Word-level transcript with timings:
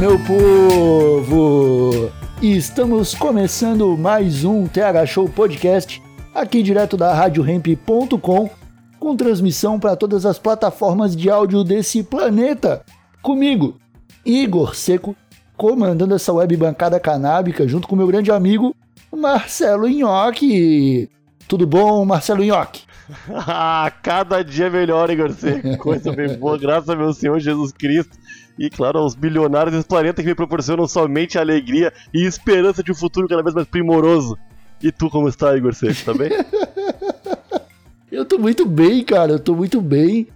Meu 0.00 0.18
povo! 0.20 2.10
Estamos 2.40 3.14
começando 3.14 3.98
mais 3.98 4.44
um 4.44 4.66
TH 4.66 5.04
Show 5.04 5.28
Podcast, 5.28 6.02
aqui 6.34 6.62
direto 6.62 6.96
da 6.96 7.12
RadioRamp.com, 7.12 8.48
com 8.98 9.16
transmissão 9.16 9.78
para 9.78 9.94
todas 9.94 10.24
as 10.24 10.38
plataformas 10.38 11.14
de 11.14 11.28
áudio 11.28 11.62
desse 11.62 12.02
planeta. 12.02 12.82
Comigo, 13.20 13.78
Igor 14.24 14.74
Seco, 14.74 15.14
comandando 15.54 16.14
essa 16.14 16.32
web 16.32 16.56
bancada 16.56 16.98
canábica, 16.98 17.68
junto 17.68 17.86
com 17.86 17.94
meu 17.94 18.06
grande 18.06 18.32
amigo 18.32 18.74
Marcelo 19.14 19.86
Nhoque. 19.86 21.10
Tudo 21.46 21.66
bom, 21.66 22.06
Marcelo 22.06 22.42
Nhoque? 22.42 22.88
Ah, 23.34 23.92
cada 24.02 24.42
dia 24.42 24.70
melhor, 24.70 25.10
Igor 25.10 25.32
Seco. 25.32 25.76
Coisa 25.78 26.12
bem 26.12 26.38
boa, 26.38 26.56
graças 26.58 26.88
a 26.88 26.94
meu 26.94 27.12
Senhor 27.12 27.40
Jesus 27.40 27.72
Cristo. 27.72 28.16
E 28.60 28.68
claro, 28.68 28.98
aos 28.98 29.14
bilionários 29.14 29.74
desse 29.74 29.88
planeta 29.88 30.20
que 30.20 30.28
me 30.28 30.34
proporcionam 30.34 30.86
somente 30.86 31.38
alegria 31.38 31.90
e 32.12 32.26
esperança 32.26 32.82
de 32.82 32.92
um 32.92 32.94
futuro 32.94 33.26
cada 33.26 33.42
vez 33.42 33.54
mais 33.54 33.66
primoroso. 33.66 34.36
E 34.82 34.92
tu 34.92 35.08
como 35.08 35.28
está, 35.28 35.56
Igor 35.56 35.74
Seco, 35.74 36.04
tá 36.04 36.12
bem? 36.12 36.28
Eu 38.12 38.24
tô 38.26 38.38
muito 38.38 38.66
bem, 38.66 39.04
cara, 39.04 39.32
eu 39.32 39.38
tô 39.38 39.54
muito 39.54 39.80
bem. 39.80 40.26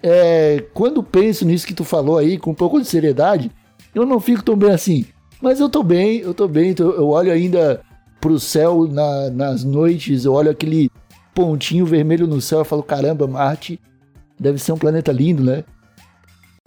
É, 0.00 0.64
quando 0.72 1.02
penso 1.02 1.44
nisso 1.44 1.66
que 1.66 1.74
tu 1.74 1.82
falou 1.82 2.16
aí, 2.16 2.38
com 2.38 2.52
um 2.52 2.54
pouco 2.54 2.80
de 2.80 2.86
seriedade, 2.86 3.50
eu 3.92 4.06
não 4.06 4.20
fico 4.20 4.42
tão 4.42 4.56
bem 4.56 4.70
assim. 4.70 5.04
Mas 5.42 5.58
eu 5.58 5.68
tô 5.68 5.82
bem, 5.82 6.20
eu 6.20 6.32
tô 6.32 6.46
bem, 6.46 6.72
eu 6.78 7.08
olho 7.08 7.32
ainda 7.32 7.80
pro 8.20 8.38
céu 8.38 8.86
na- 8.86 9.30
nas 9.30 9.64
noites, 9.64 10.24
eu 10.24 10.32
olho 10.32 10.48
aquele 10.48 10.88
pontinho 11.34 11.84
vermelho 11.84 12.28
no 12.28 12.40
céu 12.40 12.62
e 12.62 12.64
falo, 12.64 12.84
caramba, 12.84 13.26
Marte 13.26 13.80
deve 14.38 14.58
ser 14.58 14.70
um 14.70 14.78
planeta 14.78 15.10
lindo, 15.10 15.42
né? 15.42 15.64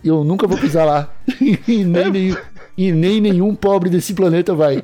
Eu 0.03 0.23
nunca 0.23 0.45
vou 0.45 0.57
pisar 0.59 0.85
lá. 0.85 1.09
e, 1.67 1.83
nem, 1.83 2.11
nenhum- 2.11 2.37
e 2.77 2.91
nem 2.91 3.19
nenhum 3.19 3.55
pobre 3.55 3.89
desse 3.89 4.13
planeta 4.13 4.53
vai. 4.53 4.83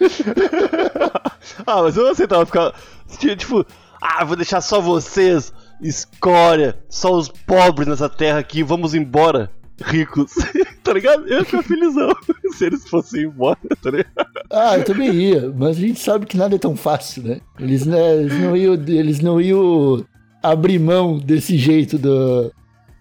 ah, 1.66 1.82
mas 1.82 1.96
eu 1.96 2.04
não 2.04 2.12
aceitava 2.12 2.46
ficar. 2.46 2.72
Tipo, 3.18 3.66
ah, 4.00 4.24
vou 4.24 4.36
deixar 4.36 4.60
só 4.60 4.80
vocês, 4.80 5.52
escória, 5.82 6.78
só 6.88 7.12
os 7.12 7.28
pobres 7.28 7.88
nessa 7.88 8.08
terra 8.08 8.38
aqui, 8.38 8.62
vamos 8.62 8.94
embora, 8.94 9.50
ricos. 9.84 10.32
tá 10.84 10.92
ligado? 10.92 11.26
Eu 11.26 11.38
ia 11.38 11.44
ficar 11.44 11.62
felizão 11.64 12.10
se 12.52 12.66
eles 12.66 12.88
fossem 12.88 13.24
embora, 13.24 13.58
tá 13.82 13.90
ligado? 13.90 14.30
Ah, 14.50 14.78
eu 14.78 14.84
também 14.84 15.10
ia, 15.12 15.52
mas 15.56 15.76
a 15.76 15.80
gente 15.80 15.98
sabe 15.98 16.26
que 16.26 16.36
nada 16.36 16.54
é 16.54 16.58
tão 16.58 16.76
fácil, 16.76 17.24
né? 17.24 17.40
Eles, 17.58 17.84
né, 17.84 18.18
eles 18.18 18.38
não 18.38 18.56
iam, 18.56 18.74
eles 18.74 19.20
não 19.20 19.40
iam 19.40 20.04
abrir 20.40 20.78
mão 20.78 21.18
desse 21.18 21.56
jeito 21.56 21.98
do, 21.98 22.52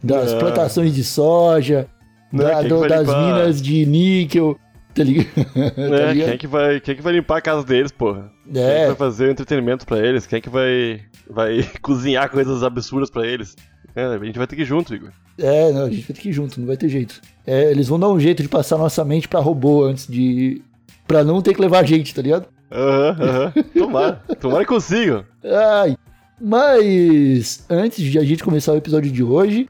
das 0.04 0.34
É. 0.34 0.38
plantações 0.40 0.94
de 0.94 1.04
soja, 1.04 1.88
Né, 2.32 2.44
da- 2.44 2.60
quem 2.60 2.68
do- 2.70 2.88
das 2.88 3.00
limpar? 3.08 3.26
minas 3.26 3.62
de 3.62 3.86
níquel, 3.86 4.58
tá 4.94 5.04
ligado? 5.04 5.28
Né? 5.56 5.70
Tá 5.70 5.76
Quem, 5.76 6.14
ligado? 6.14 6.30
é 6.34 6.38
que 6.38 6.48
vai, 6.48 6.80
quem 6.80 6.94
é 6.94 6.96
que 6.96 7.02
vai 7.04 7.14
limpar 7.14 7.38
a 7.38 7.42
casa 7.42 7.64
deles, 7.64 7.92
porra? 7.92 8.32
Quem 8.52 8.62
é 8.62 8.66
que 8.66 8.72
É, 8.82 8.88
vai 8.88 8.96
fazer 8.96 9.32
entretenimento 9.32 9.86
pra 9.86 10.00
eles? 10.00 10.26
Quem 10.28 10.38
é 10.38 10.42
que 10.42 10.50
vai, 10.50 11.00
vai 11.30 11.64
cozinhar 11.82 12.30
coisas 12.30 12.64
absurdas 12.64 13.10
pra 13.10 13.26
eles? 13.26 13.56
É, 13.96 14.04
a 14.06 14.18
gente 14.26 14.38
vai 14.38 14.48
ter 14.48 14.56
que 14.56 14.64
ir 14.64 14.66
junto, 14.66 14.94
Igor. 14.96 15.12
é, 15.38 15.72
não, 15.72 15.84
a 15.86 15.90
gente 15.90 16.02
vai 16.08 16.16
ter 16.16 16.22
que 16.22 16.30
ir 16.30 16.34
junto, 16.34 16.60
não 16.60 16.66
vai 16.68 16.76
ter 16.78 16.90
jeito. 16.90 17.22
É, 17.46 17.70
eles 17.72 17.88
vão 17.88 18.00
dar 18.00 18.10
um 18.10 18.20
jeito 18.20 18.42
de 18.42 18.50
passar 18.50 18.78
nossa 18.78 19.06
mente 19.06 19.28
pra 19.28 19.40
robô 19.40 19.84
antes 19.86 20.08
de. 20.08 20.62
pra 21.08 21.24
não 21.24 21.42
ter 21.44 21.54
que 21.54 21.62
levar 21.62 21.80
a 21.80 21.84
gente, 21.84 22.14
tá 22.14 22.22
ligado? 22.22 22.48
Aham, 22.72 23.18
aham. 23.22 23.54
Tomara. 23.78 24.22
Tomara 24.40 24.64
que 24.64 24.70
consigam. 24.70 25.24
Ai, 25.46 25.96
mas 26.40 27.66
antes 27.70 28.04
de 28.04 28.18
a 28.18 28.24
gente 28.24 28.44
começar 28.44 28.74
o 28.74 28.78
episódio 28.78 29.12
de 29.12 29.24
hoje, 29.24 29.68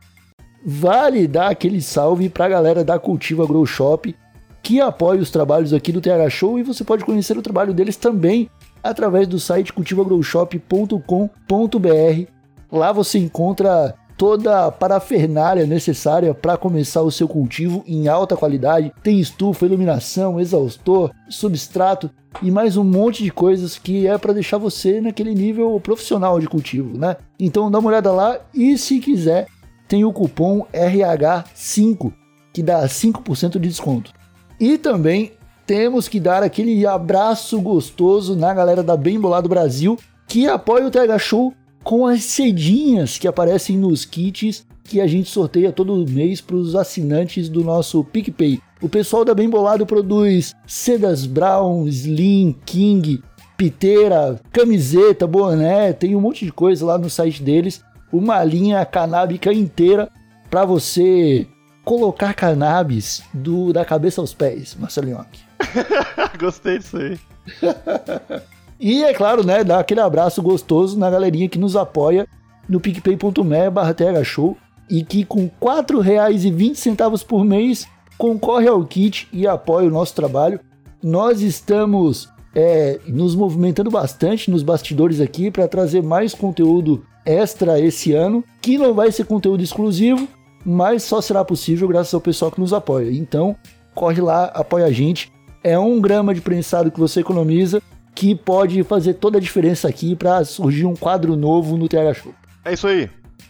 vale 0.66 1.28
dar 1.28 1.50
aquele 1.50 1.82
salve 1.82 2.30
pra 2.30 2.50
galera 2.50 2.84
da 2.84 2.98
Cultiva 2.98 3.46
Grow 3.46 3.66
Shop 3.66 4.16
que 4.62 4.80
apoia 4.80 5.20
os 5.20 5.30
trabalhos 5.30 5.74
aqui 5.74 5.92
do 5.92 6.00
TH 6.00 6.30
Show 6.30 6.58
e 6.58 6.64
você 6.64 6.86
pode 6.86 7.04
conhecer 7.04 7.38
o 7.38 7.42
trabalho 7.42 7.74
deles 7.74 7.98
também 7.98 8.50
através 8.82 9.28
do 9.28 9.40
site 9.40 9.74
cultivagrowshop.com.br. 9.74 12.32
Lá 12.72 12.92
você 12.94 13.20
encontra 13.20 13.94
toda 14.18 14.66
a 14.66 14.72
parafernália 14.72 15.66
necessária 15.66 16.34
para 16.34 16.56
começar 16.56 17.02
o 17.02 17.12
seu 17.12 17.28
cultivo 17.28 17.84
em 17.86 18.08
alta 18.08 18.38
qualidade. 18.38 18.94
Tem 19.04 19.20
estufa, 19.20 19.66
iluminação, 19.66 20.40
exaustor, 20.40 21.12
substrato 21.30 22.10
e 22.42 22.50
mais 22.50 22.78
um 22.78 22.86
monte 22.86 23.22
de 23.22 23.32
coisas 23.32 23.78
que 23.78 24.08
é 24.08 24.18
para 24.18 24.34
deixar 24.34 24.58
você 24.58 25.02
naquele 25.02 25.36
nível 25.36 25.78
profissional 25.80 26.40
de 26.40 26.48
cultivo, 26.48 26.98
né? 26.98 27.18
Então 27.38 27.70
dá 27.70 27.80
uma 27.80 27.90
olhada 27.90 28.12
lá 28.12 28.40
e 28.54 28.78
se 28.78 29.00
quiser, 29.00 29.48
tem 29.88 30.06
o 30.06 30.14
cupom 30.14 30.66
RH5 30.74 32.14
que 32.52 32.62
dá 32.62 32.86
5% 32.86 33.54
de 33.54 33.68
desconto. 33.68 34.12
E 34.60 34.78
também 34.78 35.32
temos 35.66 36.08
que 36.08 36.20
dar 36.20 36.44
aquele 36.44 36.86
abraço 36.86 37.60
gostoso 37.60 38.36
na 38.36 38.54
galera 38.54 38.84
da 38.84 38.96
Bem 38.96 39.20
Bolado 39.20 39.50
Brasil 39.50 39.98
que 40.28 40.48
apoia 40.48 40.88
o 40.88 40.92
TH 40.92 41.20
Show 41.20 41.54
com 41.84 42.06
as 42.06 42.24
cedinhas 42.24 43.18
que 43.18 43.28
aparecem 43.28 43.78
nos 43.78 44.06
kits 44.06 44.66
que 44.84 45.00
a 45.00 45.08
gente 45.08 45.30
sorteia 45.30 45.72
todo 45.72 46.06
mês 46.10 46.42
para 46.42 46.56
os 46.56 46.76
assinantes 46.76 47.50
do 47.50 47.64
nosso 47.64 48.04
PicPay. 48.04 48.60
O 48.82 48.90
pessoal 48.90 49.24
da 49.24 49.34
Bem 49.34 49.50
Bolado 49.50 49.86
produz 49.86 50.54
sedas 50.68 51.26
Brown, 51.26 51.88
Slim, 51.88 52.56
King, 52.66 53.24
piteira, 53.56 54.40
camiseta, 54.52 55.26
boné, 55.26 55.94
tem 55.94 56.16
um 56.16 56.22
monte 56.22 56.46
de 56.46 56.52
coisa 56.52 56.86
lá 56.86 56.98
no 56.98 57.10
site 57.10 57.42
deles. 57.42 57.82
Uma 58.14 58.44
linha 58.44 58.86
canábica 58.86 59.52
inteira 59.52 60.10
para 60.50 60.64
você 60.64 61.48
colocar 61.84 62.34
cannabis 62.36 63.24
do, 63.34 63.74
da 63.74 63.84
cabeça 63.84 64.22
aos 64.22 64.34
pés, 64.34 64.78
Marcelo 64.80 65.10
Nhoque. 65.10 65.42
Gostei 66.40 66.78
disso 66.78 66.98
aí. 66.98 67.20
E 68.80 69.02
é 69.02 69.14
claro, 69.14 69.46
né, 69.46 69.64
dar 69.64 69.80
aquele 69.80 70.02
abraço 70.02 70.42
gostoso 70.42 71.00
na 71.00 71.10
galerinha 71.10 71.48
que 71.48 71.58
nos 71.58 71.74
apoia 71.74 72.28
no 72.68 72.82
picpay.me 72.82 73.70
barra 73.70 73.96
show 74.26 74.58
e 74.90 75.06
que 75.06 75.24
com 75.24 75.44
R$ 75.44 75.52
4,20 75.62 77.26
por 77.26 77.46
mês 77.46 77.88
concorre 78.18 78.68
ao 78.68 78.84
kit 78.84 79.30
e 79.32 79.48
apoia 79.48 79.88
o 79.88 79.92
nosso 79.92 80.14
trabalho. 80.14 80.60
Nós 81.02 81.40
estamos 81.40 82.28
é, 82.54 83.00
nos 83.08 83.36
movimentando 83.36 83.90
bastante 83.90 84.52
nos 84.52 84.64
bastidores 84.64 85.22
aqui 85.22 85.50
para 85.50 85.66
trazer 85.66 86.04
mais 86.04 86.34
conteúdo 86.34 87.06
extra 87.26 87.80
esse 87.80 88.14
ano, 88.14 88.44
que 88.62 88.78
não 88.78 88.94
vai 88.94 89.12
ser 89.12 89.26
conteúdo 89.26 89.64
exclusivo, 89.64 90.28
mas 90.66 91.04
só 91.04 91.22
será 91.22 91.44
possível 91.44 91.88
graças 91.88 92.14
ao 92.14 92.22
pessoal 92.22 92.52
que 92.52 92.60
nos 92.60 92.74
apoia. 92.74 93.12
Então, 93.12 93.56
corre 93.94 94.22
lá, 94.22 94.46
apoia 94.46 94.86
a 94.86 94.92
gente. 94.92 95.32
É 95.64 95.78
um 95.78 96.00
grama 96.00 96.34
de 96.34 96.42
prensado 96.42 96.92
que 96.92 97.00
você 97.00 97.22
economiza 97.22 97.82
que 98.16 98.36
pode 98.36 98.84
fazer 98.84 99.16
toda 99.16 99.38
a 99.38 99.42
diferença 99.42 99.88
aqui 99.88 100.16
para 100.16 100.44
surgir 100.46 100.86
um 100.86 100.96
quadro 100.96 101.36
novo 101.36 101.78
no 101.78 101.88
TH 101.88 102.14
Show. 102.14 102.34
É 102.64 102.74
isso 102.74 102.88
aí. 102.88 103.10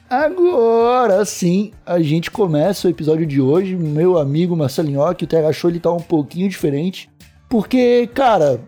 Agora 0.10 1.26
sim, 1.26 1.72
a 1.86 2.00
gente 2.00 2.30
começa 2.30 2.88
o 2.88 2.92
episódio 2.92 3.26
de 3.26 3.42
hoje. 3.42 3.76
Meu 3.76 4.18
amigo 4.18 4.56
Marcelinho, 4.56 5.14
que 5.16 5.24
o 5.24 5.28
TH 5.28 5.52
Show 5.54 5.70
ele 5.70 5.80
tá 5.80 5.92
um 5.92 6.00
pouquinho 6.00 6.48
diferente. 6.48 7.10
Porque, 7.50 8.08
cara, 8.14 8.60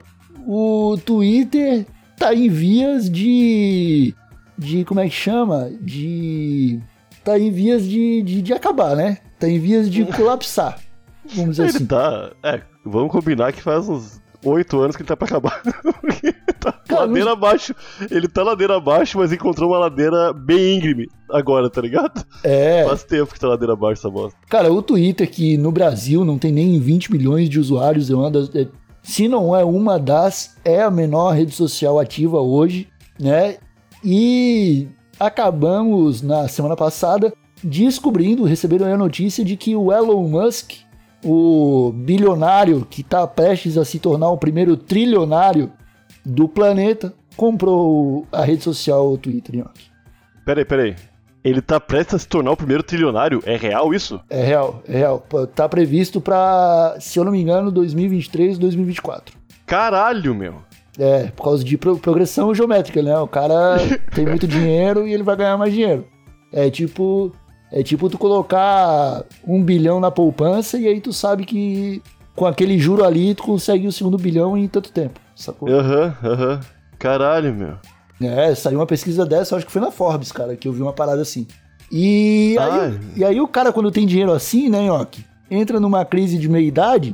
o 0.46 0.98
Twitter 1.06 1.86
tá 2.18 2.34
em 2.34 2.50
vias 2.50 3.10
de. 3.10 4.14
De. 4.58 4.86
como 4.86 5.00
é 5.00 5.06
que 5.10 5.16
chama? 5.16 5.70
De. 5.82 6.80
tá 7.24 7.38
em 7.40 7.52
vias 7.52 7.84
de, 7.88 8.22
de, 8.22 8.42
de 8.42 8.54
acabar, 8.54 8.96
né? 8.96 9.18
Tá 9.40 9.48
em 9.48 9.60
vias 9.60 9.90
de 9.90 10.06
colapsar. 10.06 10.80
Vamos 11.34 11.52
dizer 11.58 11.64
Ele 11.70 11.78
assim. 11.78 11.86
tá. 11.86 12.32
É, 12.44 12.62
vamos 12.86 13.12
combinar 13.12 13.52
que 13.52 13.62
faz 13.62 13.90
uns 13.90 14.22
oito 14.44 14.80
anos 14.80 14.96
que 14.96 15.02
ele 15.02 15.08
tá 15.08 15.18
pra 15.18 15.28
acabar. 15.28 15.62
Tá 16.66 16.72
Cara, 16.88 17.02
ladeira 17.02 17.32
abaixo. 17.34 17.76
Ele 18.10 18.28
tá 18.28 18.42
ladeira 18.42 18.78
abaixo, 18.78 19.20
mas 19.20 19.32
encontrou 19.32 19.70
uma 19.70 19.78
ladeira 19.78 20.34
bem 20.34 20.78
íngreme 20.78 21.08
agora, 21.30 21.70
tá 21.70 21.80
ligado? 21.80 22.26
É. 22.44 22.84
Faz 22.88 23.04
tempo 23.04 23.32
que 23.32 23.40
tá 23.40 23.48
ladeira 23.48 23.74
abaixo 23.74 24.00
essa 24.02 24.10
bosta. 24.10 24.36
Cara, 24.50 24.74
o 24.74 24.82
Twitter, 24.82 25.30
que 25.30 25.58
no 25.58 25.72
Brasil 25.72 26.26
não 26.26 26.40
tem 26.40 26.52
nem 26.52 26.80
20 26.80 27.12
milhões 27.12 27.50
de 27.50 27.60
usuários, 27.60 28.10
é 28.10 28.16
uma 28.16 28.32
das, 28.32 28.56
é- 28.56 28.68
se 29.04 29.28
não 29.28 29.56
é 29.56 29.64
uma 29.64 30.00
das, 30.00 30.56
é 30.66 30.82
a 30.82 30.90
menor 30.90 31.34
rede 31.36 31.54
social 31.54 32.00
ativa 32.00 32.42
hoje, 32.42 32.88
né? 33.20 33.58
E 34.06 34.88
acabamos 35.20 36.22
na 36.22 36.48
semana 36.48 36.76
passada 36.76 37.34
descobrindo, 37.64 38.44
recebendo 38.44 38.86
a 38.86 38.96
notícia 38.96 39.44
de 39.44 39.58
que 39.58 39.76
o 39.76 39.92
Elon 39.92 40.28
Musk, 40.28 40.74
o 41.24 41.92
bilionário 41.92 42.86
que 42.88 43.02
está 43.02 43.26
prestes 43.26 43.80
a 43.80 43.84
se 43.84 43.98
tornar 43.98 44.30
o 44.30 44.38
primeiro 44.38 44.78
trilionário 44.78 45.72
do 46.24 46.48
planeta, 46.48 47.14
comprou 47.36 48.28
a 48.32 48.44
rede 48.44 48.64
social 48.64 49.12
o 49.12 49.18
Twitter, 49.18 49.56
Nhoque. 49.56 49.86
Peraí, 50.46 50.64
peraí. 50.64 50.96
Ele 51.44 51.62
tá 51.62 51.80
prestes 51.80 52.14
a 52.14 52.20
se 52.20 52.28
tornar 52.28 52.52
o 52.52 52.58
primeiro 52.58 52.84
trilionário? 52.84 53.42
É 53.44 53.56
real 53.56 53.92
isso? 53.92 54.20
É 54.30 54.44
real, 54.44 54.84
é 54.88 54.98
real. 54.98 55.26
Tá 55.56 55.68
previsto 55.68 56.22
para, 56.22 56.96
se 57.00 57.18
eu 57.18 57.24
não 57.24 57.32
me 57.32 57.42
engano, 57.42 57.72
2023, 57.72 58.60
2024. 58.60 59.36
Caralho, 59.66 60.36
meu. 60.36 60.62
É, 60.98 61.24
por 61.36 61.44
causa 61.44 61.64
de 61.64 61.78
pro- 61.78 61.98
progressão 61.98 62.54
geométrica, 62.56 63.02
né? 63.02 63.18
O 63.20 63.28
cara 63.28 63.78
tem 64.16 64.26
muito 64.26 64.48
dinheiro 64.48 65.06
e 65.08 65.14
ele 65.14 65.24
vai 65.24 65.36
ganhar 65.36 65.58
mais 65.58 65.74
dinheiro. 65.74 66.06
É 66.54 66.70
tipo, 66.70 67.32
é 67.72 67.84
tipo 67.84 68.10
tu 68.10 68.18
colocar 68.18 69.24
um 69.46 69.62
bilhão 69.62 70.00
na 70.00 70.10
poupança 70.10 70.78
e 70.78 70.88
aí 70.88 71.02
tu 71.02 71.12
sabe 71.12 71.46
que 71.46 72.02
com 72.34 72.46
aquele 72.46 72.78
juro 72.80 73.04
ali 73.04 73.34
tu 73.36 73.44
consegue 73.44 73.88
o 73.88 73.92
segundo 73.92 74.18
bilhão 74.18 74.58
em 74.58 74.68
tanto 74.68 74.92
tempo, 74.92 75.20
sacou? 75.36 75.68
Aham, 75.70 76.16
aham. 76.24 76.60
Caralho, 76.98 77.54
meu. 77.54 77.76
É, 78.22 78.56
saiu 78.56 78.80
uma 78.80 78.86
pesquisa 78.86 79.26
dessa, 79.26 79.54
eu 79.54 79.58
acho 79.58 79.66
que 79.66 79.72
foi 79.74 79.82
na 79.82 79.92
Forbes, 79.92 80.32
cara, 80.32 80.56
que 80.56 80.66
eu 80.68 80.72
vi 80.72 80.82
uma 80.82 80.94
parada 80.94 81.22
assim. 81.22 81.46
E 81.92 82.56
aí, 82.58 82.80
Ai. 82.80 83.00
e 83.18 83.24
aí 83.26 83.42
o 83.42 83.48
cara, 83.48 83.74
quando 83.74 83.92
tem 83.92 84.08
dinheiro 84.08 84.32
assim, 84.32 84.70
né, 84.70 84.82
Nhoque, 84.88 85.24
entra 85.52 85.80
numa 85.80 86.04
crise 86.06 86.38
de 86.38 86.48
meia-idade, 86.50 87.14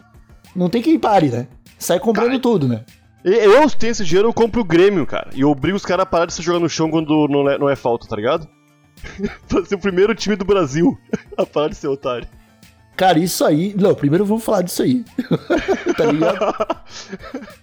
não 0.55 0.69
tem 0.69 0.81
quem 0.83 0.99
pare, 0.99 1.29
né? 1.29 1.47
Sai 1.79 1.99
comprando 1.99 2.39
tudo, 2.39 2.67
né? 2.67 2.81
Eu, 3.23 3.67
se 3.69 3.77
tenho 3.77 3.91
esse 3.91 4.03
dinheiro, 4.03 4.29
eu 4.29 4.33
compro 4.33 4.61
o 4.61 4.65
Grêmio, 4.65 5.05
cara. 5.05 5.29
E 5.33 5.41
eu 5.41 5.49
obrigo 5.49 5.77
os 5.77 5.85
caras 5.85 6.03
a 6.03 6.05
parar 6.05 6.25
de 6.25 6.33
se 6.33 6.41
jogar 6.41 6.59
no 6.59 6.69
chão 6.69 6.89
quando 6.89 7.27
não 7.27 7.49
é, 7.49 7.57
não 7.57 7.69
é 7.69 7.75
falta, 7.75 8.07
tá 8.07 8.15
ligado? 8.15 8.47
pra 9.47 9.63
ser 9.65 9.75
o 9.75 9.79
primeiro 9.79 10.13
time 10.15 10.35
do 10.35 10.45
Brasil 10.45 10.97
a 11.37 11.45
parar 11.45 11.69
de 11.69 11.75
ser 11.75 11.87
otário. 11.87 12.27
Cara, 12.95 13.19
isso 13.19 13.45
aí. 13.45 13.73
Não, 13.77 13.95
primeiro 13.95 14.25
vamos 14.25 14.43
falar 14.43 14.61
disso 14.61 14.83
aí. 14.83 15.03
tá 15.97 16.05
ligado? 16.05 16.55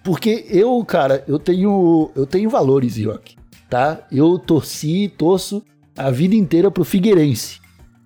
Porque 0.03 0.47
eu, 0.49 0.85
cara, 0.85 1.23
eu 1.29 1.39
tenho. 1.39 2.11
Eu 2.15 2.27
tenho 2.27 2.49
valores, 2.51 2.97
Ioki. 2.97 3.37
Tá? 3.69 4.01
Eu 4.11 4.39
torci, 4.39 5.13
torço 5.17 5.63
a 5.97 6.11
vida 6.11 6.35
inteira 6.35 6.71
pro 6.71 6.85
Figueirense. 6.85 7.61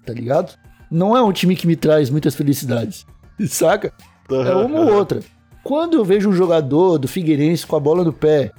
Tá 0.05 0.13
ligado? 0.13 0.59
Não 0.91 1.17
é 1.17 1.23
um 1.23 1.33
time 1.33 1.55
que 1.55 1.67
me 1.67 1.77
traz 1.77 2.11
muitas 2.11 2.35
felicidades. 2.35 3.07
Saca? 3.47 3.93
É 4.31 4.55
uma 4.55 4.81
ou 4.81 4.95
outra. 4.95 5.21
Quando 5.63 5.97
eu 5.97 6.05
vejo 6.05 6.29
um 6.31 6.33
jogador 6.33 6.99
do 6.99 7.07
Figueirense 7.09 7.67
com 7.67 7.77
a 7.77 7.81
bola 7.81 8.03
no 8.05 8.13
pé, 8.13 8.51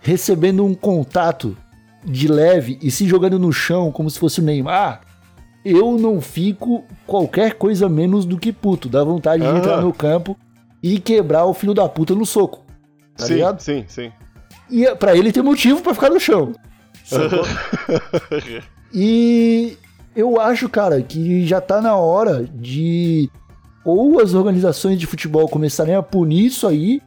recebendo 0.00 0.64
um 0.64 0.74
contato 0.74 1.56
de 2.04 2.26
leve 2.28 2.78
e 2.82 2.90
se 2.90 3.06
jogando 3.06 3.38
no 3.38 3.52
chão 3.52 3.90
como 3.92 4.10
se 4.10 4.18
fosse 4.18 4.40
o 4.40 4.42
Neymar, 4.44 5.00
eu 5.64 5.98
não 5.98 6.20
fico 6.20 6.84
qualquer 7.06 7.54
coisa 7.54 7.88
menos 7.88 8.24
do 8.24 8.38
que 8.38 8.52
puto. 8.52 8.88
Dá 8.88 9.04
vontade 9.04 9.42
de 9.42 9.48
Ah. 9.48 9.56
entrar 9.56 9.80
no 9.82 9.92
campo 9.92 10.36
e 10.82 10.98
quebrar 10.98 11.44
o 11.44 11.54
filho 11.54 11.74
da 11.74 11.88
puta 11.88 12.14
no 12.14 12.24
soco. 12.26 12.64
Tá 13.16 13.26
sim, 13.26 13.34
ligado? 13.34 13.60
sim, 13.60 13.84
sim. 13.88 14.12
E 14.70 14.86
é- 14.86 14.94
pra 14.94 15.16
ele 15.16 15.32
tem 15.32 15.42
motivo 15.42 15.80
pra 15.82 15.94
ficar 15.94 16.10
no 16.10 16.20
chão. 16.20 16.52
E 18.92 19.76
eu 20.16 20.40
acho, 20.40 20.68
cara, 20.68 21.02
que 21.02 21.46
já 21.46 21.60
tá 21.60 21.80
na 21.80 21.94
hora 21.96 22.44
de 22.54 23.28
ou 23.84 24.20
as 24.20 24.34
organizações 24.34 24.98
de 24.98 25.06
futebol 25.06 25.48
começarem 25.48 25.94
a 25.94 26.02
punir 26.02 26.46
isso 26.46 26.66
aí, 26.66 27.00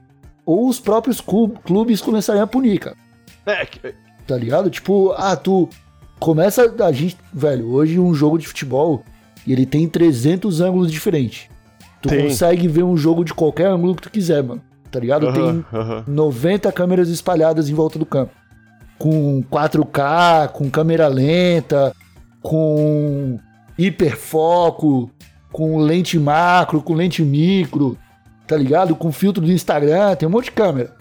ou 0.45 0.67
os 0.67 0.79
próprios 0.79 1.21
clu- 1.21 1.49
clubes 1.63 2.01
começarem 2.01 2.41
a 2.41 2.47
punir, 2.47 2.79
cara. 2.79 2.95
É, 3.45 3.65
Tá 4.27 4.37
ligado? 4.37 4.69
Tipo, 4.69 5.11
ah, 5.17 5.35
tu 5.35 5.67
começa 6.19 6.73
a 6.83 6.91
gente, 6.91 7.17
velho, 7.33 7.67
hoje 7.71 7.99
um 7.99 8.13
jogo 8.13 8.37
de 8.37 8.47
futebol, 8.47 9.03
ele 9.47 9.65
tem 9.65 9.87
300 9.87 10.61
ângulos 10.61 10.91
diferentes. 10.91 11.49
Tu 12.01 12.09
Tem. 12.09 12.23
consegue 12.27 12.67
ver 12.67 12.83
um 12.83 12.95
jogo 12.95 13.23
de 13.25 13.33
qualquer 13.33 13.67
ângulo 13.67 13.95
que 13.95 14.03
tu 14.03 14.11
quiser, 14.11 14.41
mano. 14.43 14.61
Tá 14.91 14.99
ligado? 14.99 15.31
Tem 15.33 15.41
aham, 15.43 15.65
aham. 15.73 16.03
90 16.07 16.71
câmeras 16.71 17.09
espalhadas 17.09 17.69
em 17.69 17.73
volta 17.73 17.97
do 17.99 18.05
campo. 18.05 18.31
Com 18.97 19.43
4K, 19.51 20.49
com 20.49 20.69
câmera 20.69 21.07
lenta, 21.07 21.93
com 22.41 23.39
hiperfoco, 23.77 25.09
com 25.51 25.77
lente 25.79 26.17
macro, 26.19 26.81
com 26.81 26.93
lente 26.93 27.21
micro, 27.23 27.97
tá 28.47 28.55
ligado? 28.57 28.95
Com 28.95 29.11
filtro 29.11 29.43
do 29.45 29.51
Instagram, 29.51 30.15
tem 30.15 30.27
um 30.27 30.31
monte 30.31 30.45
de 30.45 30.51
câmera. 30.51 30.95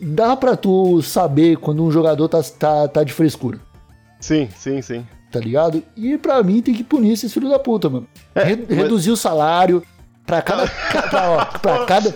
Dá 0.00 0.36
pra 0.36 0.56
tu 0.56 1.02
saber 1.02 1.56
quando 1.56 1.82
um 1.84 1.90
jogador 1.90 2.28
tá, 2.28 2.40
tá, 2.58 2.86
tá 2.88 3.02
de 3.04 3.12
frescura, 3.12 3.58
Sim, 4.20 4.48
sim, 4.56 4.80
sim. 4.80 5.04
tá 5.32 5.40
ligado? 5.40 5.82
E 5.96 6.16
pra 6.16 6.42
mim 6.42 6.62
tem 6.62 6.72
que 6.74 6.84
punir 6.84 7.12
esses 7.12 7.32
filhos 7.32 7.50
da 7.50 7.58
puta, 7.58 7.88
mano. 7.90 8.06
Mas- 8.34 8.46
Reduzir 8.68 9.10
o 9.10 9.16
salário 9.16 9.82
pra 10.24 10.40
cada. 10.40 10.66
pra, 11.10 11.30
ó, 11.30 11.44
pra 11.58 11.84
cada 11.86 12.12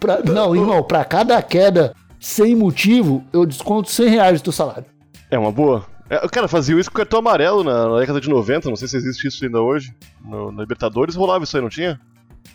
Pra- 0.00 0.20
não, 0.24 0.54
irmão, 0.56 0.82
pra 0.82 1.04
cada 1.04 1.40
queda 1.42 1.94
sem 2.18 2.56
motivo, 2.56 3.22
eu 3.32 3.46
desconto 3.46 3.90
100 3.90 4.08
reais 4.08 4.40
do 4.40 4.44
teu 4.44 4.52
salário. 4.52 4.84
é 5.30 5.38
uma 5.38 5.52
boa. 5.52 5.84
É, 6.14 6.28
cara, 6.28 6.46
fazia 6.46 6.78
isso 6.78 6.90
com 6.90 6.96
cartão 6.98 7.20
amarelo 7.20 7.64
na, 7.64 7.88
na 7.88 7.98
década 8.00 8.20
de 8.20 8.28
90, 8.28 8.68
não 8.68 8.76
sei 8.76 8.86
se 8.86 8.96
existe 8.98 9.26
isso 9.28 9.44
ainda 9.44 9.60
hoje. 9.60 9.94
No, 10.22 10.52
na 10.52 10.60
Libertadores 10.60 11.14
rolava 11.14 11.44
isso 11.44 11.56
aí, 11.56 11.62
não 11.62 11.70
tinha? 11.70 11.98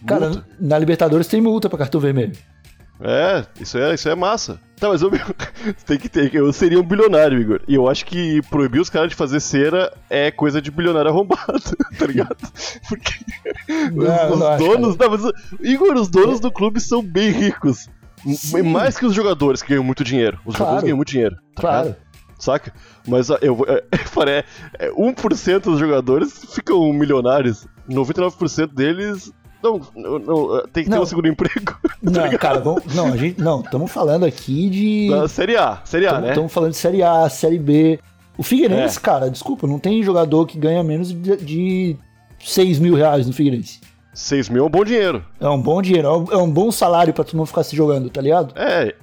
Cara, 0.05 0.29
Multa. 0.29 0.47
na 0.59 0.77
Libertadores 0.77 1.27
tem 1.27 1.41
multa 1.41 1.67
pra 1.67 1.79
cartão 1.79 1.99
vermelho. 1.99 2.33
É, 2.99 3.45
isso 3.59 3.77
é, 3.77 3.93
isso 3.93 4.09
é 4.09 4.15
massa. 4.15 4.59
Tá, 4.79 4.89
mas 4.89 5.01
eu, 5.01 5.09
tem 5.85 5.97
que 5.97 6.07
ter, 6.09 6.33
eu 6.35 6.51
seria 6.53 6.79
um 6.79 6.83
bilionário, 6.83 7.39
Igor. 7.39 7.61
E 7.67 7.73
eu 7.75 7.87
acho 7.89 8.05
que 8.05 8.41
proibir 8.43 8.79
os 8.79 8.89
caras 8.91 9.09
de 9.09 9.15
fazer 9.15 9.39
cera 9.39 9.91
é 10.09 10.29
coisa 10.29 10.61
de 10.61 10.69
bilionário 10.69 11.09
arrombado, 11.09 11.61
tá 11.97 12.05
ligado? 12.05 12.35
Porque 12.87 13.13
Não, 13.91 14.33
os, 14.33 14.39
não 14.39 14.47
acho, 14.47 14.63
donos. 14.63 14.97
Não, 14.97 15.09
mas, 15.09 15.31
Igor, 15.61 15.95
os 15.95 16.09
donos 16.09 16.39
do 16.39 16.51
clube 16.51 16.79
são 16.79 17.01
bem 17.03 17.31
ricos. 17.31 17.87
Sim. 18.35 18.63
Mais 18.63 18.97
que 18.97 19.05
os 19.05 19.13
jogadores 19.13 19.61
que 19.61 19.69
ganham 19.69 19.83
muito 19.83 20.03
dinheiro. 20.03 20.37
Os 20.39 20.55
Claro. 20.55 20.57
jogadores 20.57 20.83
ganham 20.83 20.97
muito 20.97 21.09
dinheiro. 21.09 21.35
tá 21.55 21.61
Claro. 21.61 21.95
Saca? 22.37 22.73
Mas 23.07 23.29
eu 23.41 23.55
vou. 23.55 23.65
É, 23.67 23.83
é, 24.29 24.45
é, 24.87 24.91
1% 24.91 25.59
dos 25.59 25.79
jogadores 25.79 26.45
ficam 26.53 26.91
milionários. 26.93 27.67
99% 27.89 28.73
deles. 28.73 29.31
Não, 29.63 29.81
não, 29.95 30.19
não, 30.19 30.67
tem 30.71 30.83
que 30.83 30.89
ter 30.89 30.95
Não. 30.95 31.01
um 31.01 31.05
segundo 31.05 31.27
emprego. 31.27 31.75
Não, 32.01 32.29
cara, 32.37 32.59
vamos, 32.59 32.93
não, 32.93 33.07
a 33.07 33.17
gente, 33.17 33.41
não, 33.41 33.61
estamos 33.61 33.91
falando 33.91 34.23
aqui 34.23 34.69
de. 34.69 35.09
Na 35.09 35.27
Série 35.27 35.57
A, 35.57 35.81
Série 35.83 36.05
A, 36.05 36.21
né? 36.21 36.29
Estamos 36.29 36.53
falando 36.53 36.71
de 36.71 36.77
Série 36.77 37.01
A, 37.01 37.27
Série 37.27 37.57
B. 37.57 37.99
O 38.37 38.43
Figueirense, 38.43 38.99
É. 38.99 39.01
cara, 39.01 39.31
desculpa, 39.31 39.65
não 39.65 39.79
tem 39.79 40.03
jogador 40.03 40.45
que 40.45 40.59
ganha 40.59 40.83
menos 40.83 41.11
de, 41.11 41.35
de 41.37 41.97
6 42.39 42.77
mil 42.77 42.93
reais 42.93 43.25
no 43.25 43.33
Figueirense. 43.33 43.81
6 44.19 44.49
mil 44.49 44.63
é 44.63 44.65
um 44.65 44.69
bom 44.69 44.83
dinheiro. 44.83 45.23
É 45.39 45.47
um 45.47 45.61
bom 45.61 45.79
dinheiro, 45.79 46.07
é 46.07 46.11
um- 46.17 46.31
é 46.31 46.37
um 46.37 46.49
bom 46.49 46.71
salário 46.71 47.13
pra 47.13 47.23
tu 47.23 47.37
não 47.37 47.45
ficar 47.45 47.61
se 47.63 47.75
jogando, 47.75 48.09
tá 48.09 48.19
ligado? 48.19 48.51
É, 48.59 48.95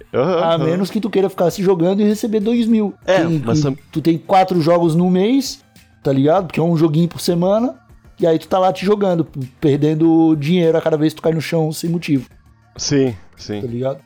A 0.42 0.58
menos 0.58 0.90
que 0.90 1.00
tu 1.00 1.08
queira 1.08 1.30
ficar 1.30 1.48
se 1.52 1.62
jogando 1.62 2.00
e 2.00 2.04
receber 2.04 2.40
2 2.40 2.66
mil. 2.66 2.92
É, 3.06 3.20
Tem- 3.24 3.42
mas 3.44 3.60
e 3.60 3.62
tam- 3.62 3.76
tu 3.92 4.00
tem 4.02 4.18
quatro 4.18 4.60
jogos 4.60 4.96
no 4.96 5.08
mês, 5.08 5.62
tá 6.02 6.12
ligado? 6.12 6.46
Porque 6.46 6.58
é 6.58 6.62
um 6.62 6.76
joguinho 6.76 7.06
por 7.08 7.20
semana. 7.20 7.76
E 8.18 8.26
aí 8.26 8.38
tu 8.40 8.48
tá 8.48 8.58
lá 8.58 8.72
te 8.72 8.84
jogando, 8.84 9.24
perdendo 9.60 10.34
dinheiro 10.36 10.76
a 10.76 10.80
cada 10.80 10.96
vez 10.96 11.12
que 11.12 11.20
tu 11.20 11.22
cai 11.22 11.32
no 11.32 11.40
chão 11.40 11.70
sem 11.72 11.88
motivo, 11.90 12.28
Sim, 12.76 13.10
tá 13.12 13.16
sim. 13.36 13.60
ligado? 13.60 13.98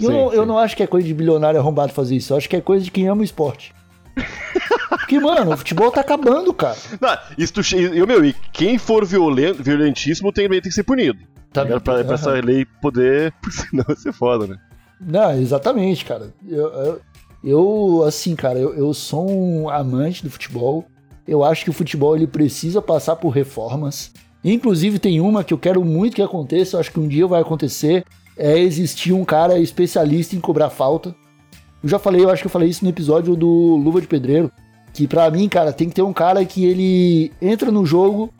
E 0.00 0.04
eu, 0.04 0.10
Sim, 0.10 0.16
eu 0.36 0.42
sim. 0.42 0.48
não 0.48 0.58
acho 0.58 0.76
que 0.76 0.82
é 0.82 0.86
coisa 0.86 1.06
de 1.06 1.14
bilionário 1.14 1.60
arrombado 1.60 1.92
fazer 1.92 2.16
isso. 2.16 2.32
Eu 2.32 2.36
acho 2.36 2.48
que 2.48 2.56
é 2.56 2.60
coisa 2.60 2.84
de 2.84 2.90
quem 2.90 3.06
ama 3.08 3.20
o 3.20 3.24
esporte. 3.24 3.72
Porque, 4.88 5.18
mano, 5.20 5.52
o 5.52 5.56
futebol 5.56 5.90
tá 5.90 6.00
acabando, 6.00 6.52
cara. 6.54 6.76
Não, 7.00 7.18
isso 7.36 7.52
tu, 7.52 7.76
eu, 7.76 8.06
meu, 8.06 8.24
e 8.24 8.34
quem 8.52 8.78
for 8.78 9.04
violento, 9.04 9.62
violentíssimo 9.62 10.32
tem, 10.32 10.48
tem 10.48 10.60
que 10.60 10.72
ser 10.72 10.82
punido. 10.84 11.18
Tá 11.52 11.64
Pra, 11.64 11.80
pra, 11.80 12.04
pra 12.04 12.14
essa 12.14 12.32
lei 12.32 12.66
poder. 12.80 13.32
Porque 13.40 13.56
senão 13.56 13.84
vai 13.86 13.96
ser 13.96 14.12
foda, 14.12 14.46
né? 14.46 14.56
Não, 15.00 15.32
exatamente, 15.32 16.04
cara. 16.04 16.32
Eu, 16.48 16.66
eu, 16.66 17.00
eu, 17.44 18.04
assim, 18.06 18.34
cara, 18.34 18.58
eu, 18.58 18.74
eu 18.74 18.92
sou 18.94 19.30
um 19.30 19.68
amante 19.68 20.22
do 20.22 20.30
futebol. 20.30 20.84
Eu 21.26 21.44
acho 21.44 21.64
que 21.64 21.70
o 21.70 21.74
futebol 21.74 22.16
ele 22.16 22.26
precisa 22.26 22.82
passar 22.82 23.16
por 23.16 23.30
reformas. 23.30 24.12
Inclusive, 24.42 24.98
tem 24.98 25.20
uma 25.20 25.42
que 25.44 25.54
eu 25.54 25.58
quero 25.58 25.84
muito 25.84 26.16
que 26.16 26.22
aconteça, 26.22 26.76
eu 26.76 26.80
acho 26.80 26.92
que 26.92 27.00
um 27.00 27.08
dia 27.08 27.26
vai 27.26 27.40
acontecer. 27.40 28.04
É 28.36 28.58
existir 28.58 29.12
um 29.12 29.24
cara 29.24 29.58
especialista 29.58 30.34
em 30.34 30.40
cobrar 30.40 30.70
falta. 30.70 31.14
Eu 31.84 31.88
já 31.90 31.98
falei, 31.98 32.24
eu 32.24 32.30
acho 32.30 32.42
que 32.42 32.46
eu 32.46 32.50
falei 32.50 32.68
isso 32.70 32.82
no 32.82 32.90
episódio 32.90 33.36
do 33.36 33.76
Luva 33.76 34.00
de 34.00 34.06
Pedreiro. 34.06 34.50
Que 34.92 35.06
pra 35.06 35.30
mim, 35.30 35.48
cara, 35.48 35.72
tem 35.72 35.88
que 35.88 35.94
ter 35.94 36.02
um 36.02 36.12
cara 36.14 36.42
que 36.44 36.64
ele 36.64 37.30
entra 37.42 37.70
no 37.70 37.84
jogo 37.84 38.32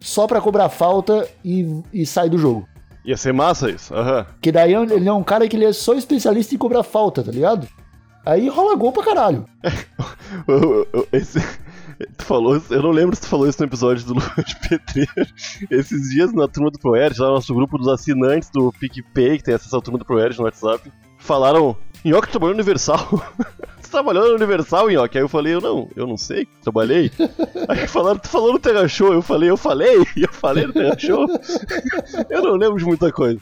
só 0.00 0.26
pra 0.26 0.40
cobrar 0.40 0.68
falta 0.68 1.28
e, 1.44 1.82
e 1.92 2.06
sai 2.06 2.30
do 2.30 2.38
jogo. 2.38 2.66
Ia 3.04 3.16
ser 3.16 3.32
massa 3.32 3.68
isso. 3.70 3.92
Aham. 3.92 4.24
Que 4.40 4.52
daí 4.52 4.72
ele 4.74 5.08
é 5.08 5.12
um 5.12 5.24
cara 5.24 5.48
que 5.48 5.56
ele 5.56 5.64
é 5.64 5.72
só 5.72 5.94
especialista 5.94 6.54
em 6.54 6.58
cobrar 6.58 6.84
falta, 6.84 7.22
tá 7.24 7.32
ligado? 7.32 7.66
Aí 8.24 8.48
rola 8.48 8.76
gol 8.76 8.92
pra 8.92 9.02
caralho. 9.02 9.44
Esse- 11.12 11.40
Tu 12.18 12.24
falou, 12.24 12.60
eu 12.70 12.82
não 12.82 12.90
lembro 12.90 13.14
se 13.14 13.22
tu 13.22 13.28
falou 13.28 13.46
isso 13.48 13.60
no 13.60 13.66
episódio 13.66 14.04
do 14.06 14.14
Lua 14.14 14.44
de 14.44 14.56
Pedreiro. 14.68 15.32
Esses 15.70 16.10
dias 16.10 16.32
na 16.32 16.48
turma 16.48 16.70
do 16.70 16.78
ProErd, 16.78 17.20
lá 17.20 17.28
no 17.28 17.34
nosso 17.34 17.54
grupo 17.54 17.78
dos 17.78 17.86
assinantes 17.88 18.50
do 18.50 18.72
PicPay, 18.72 19.38
que 19.38 19.44
tem 19.44 19.54
acesso 19.54 19.76
à 19.76 19.80
turma 19.80 19.98
do 19.98 20.04
ProErd 20.04 20.36
no 20.38 20.44
WhatsApp, 20.44 20.90
falaram: 21.18 21.76
Nhoque 22.04 22.28
trabalhou 22.30 22.54
no 22.54 22.60
Universal. 22.60 23.22
trabalhou 23.90 24.28
na 24.28 24.34
Universal, 24.34 24.90
Nhoque? 24.90 25.18
Aí 25.18 25.24
eu 25.24 25.28
falei, 25.28 25.54
eu 25.54 25.60
não, 25.60 25.88
eu 25.94 26.06
não 26.06 26.16
sei, 26.16 26.48
trabalhei. 26.62 27.10
Aí 27.68 27.86
falaram, 27.86 28.18
tu 28.18 28.28
falou 28.28 28.52
no 28.52 28.58
Terra 28.58 28.88
Show, 28.88 29.12
eu 29.12 29.22
falei, 29.22 29.50
eu 29.50 29.56
falei, 29.56 29.96
eu 30.16 30.32
falei 30.32 30.66
no 30.66 30.72
Terra 30.72 30.98
Show. 30.98 31.26
Eu 32.30 32.42
não 32.42 32.52
lembro 32.56 32.78
de 32.78 32.84
muita 32.84 33.12
coisa. 33.12 33.38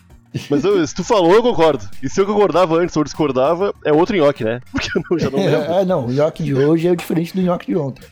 Mas 0.48 0.64
eu- 0.64 0.86
se 0.86 0.94
tu 0.94 1.02
falou, 1.02 1.32
eu 1.32 1.42
concordo. 1.42 1.84
E 2.02 2.08
se 2.08 2.20
eu 2.20 2.26
concordava 2.26 2.76
antes 2.76 2.96
ou 2.96 3.02
discordava, 3.04 3.74
é 3.84 3.92
outro 3.92 4.16
nhoque, 4.16 4.44
né? 4.44 4.60
Porque 4.72 4.88
eu 4.96 5.02
não- 5.10 5.18
já 5.18 5.30
não 5.30 5.38
lembro. 5.38 5.72
É, 5.72 5.84
não, 5.84 6.06
o 6.06 6.12
nhoque 6.12 6.42
de 6.42 6.54
hoje 6.54 6.86
é 6.88 6.94
diferente 6.94 7.34
do 7.34 7.42
nhoque 7.42 7.66
de 7.66 7.76
ontem. 7.76 8.04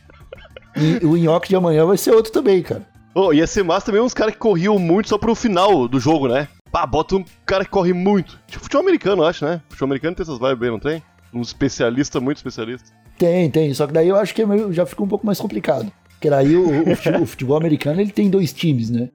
E 0.76 1.04
o 1.04 1.16
nhoque 1.16 1.48
de 1.48 1.56
amanhã 1.56 1.84
vai 1.84 1.96
ser 1.96 2.12
outro 2.12 2.32
também, 2.32 2.62
cara. 2.62 2.86
Oh, 3.14 3.32
ia 3.32 3.46
ser 3.48 3.64
massa 3.64 3.86
também 3.86 4.00
uns 4.00 4.14
caras 4.14 4.34
que 4.34 4.38
corriam 4.38 4.78
muito 4.78 5.08
só 5.08 5.18
pro 5.18 5.34
final 5.34 5.88
do 5.88 5.98
jogo, 5.98 6.28
né? 6.28 6.46
Pá, 6.70 6.84
bota 6.86 7.16
um 7.16 7.24
cara 7.46 7.64
que 7.64 7.70
corre 7.70 7.92
muito. 7.92 8.38
Tipo 8.46 8.62
futebol 8.64 8.82
americano, 8.82 9.22
acho, 9.24 9.44
né? 9.44 9.60
Futebol 9.68 9.86
americano 9.86 10.14
tem 10.16 10.22
essas 10.22 10.38
vibes 10.38 10.62
aí, 10.62 10.70
não 10.70 10.78
tem? 10.78 11.02
Um 11.32 11.40
especialista, 11.42 12.20
muito 12.20 12.38
especialista. 12.38 12.90
Tem, 13.18 13.50
tem. 13.50 13.72
Só 13.74 13.86
que 13.86 13.92
daí 13.92 14.08
eu 14.08 14.16
acho 14.16 14.34
que 14.34 14.42
é 14.42 14.46
já 14.72 14.84
fica 14.86 15.02
um 15.02 15.08
pouco 15.08 15.26
mais 15.26 15.40
complicado. 15.40 15.90
Porque 16.10 16.28
daí 16.30 16.56
o, 16.56 16.90
o 16.92 16.96
futebol, 16.96 17.22
o 17.22 17.26
futebol 17.26 17.56
americano 17.56 18.00
ele 18.00 18.10
tem 18.12 18.28
dois 18.30 18.52
times, 18.52 18.90
né? 18.90 19.08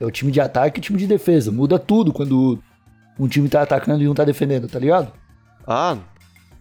É 0.00 0.04
o 0.04 0.10
time 0.10 0.30
de 0.32 0.40
ataque 0.40 0.78
e 0.78 0.80
o 0.80 0.82
time 0.82 0.98
de 0.98 1.06
defesa. 1.06 1.50
Muda 1.52 1.78
tudo 1.78 2.12
quando 2.12 2.58
um 3.18 3.28
time 3.28 3.48
tá 3.48 3.62
atacando 3.62 4.02
e 4.02 4.08
um 4.08 4.14
tá 4.14 4.24
defendendo, 4.24 4.68
tá 4.68 4.78
ligado? 4.78 5.12
Ah, 5.66 5.96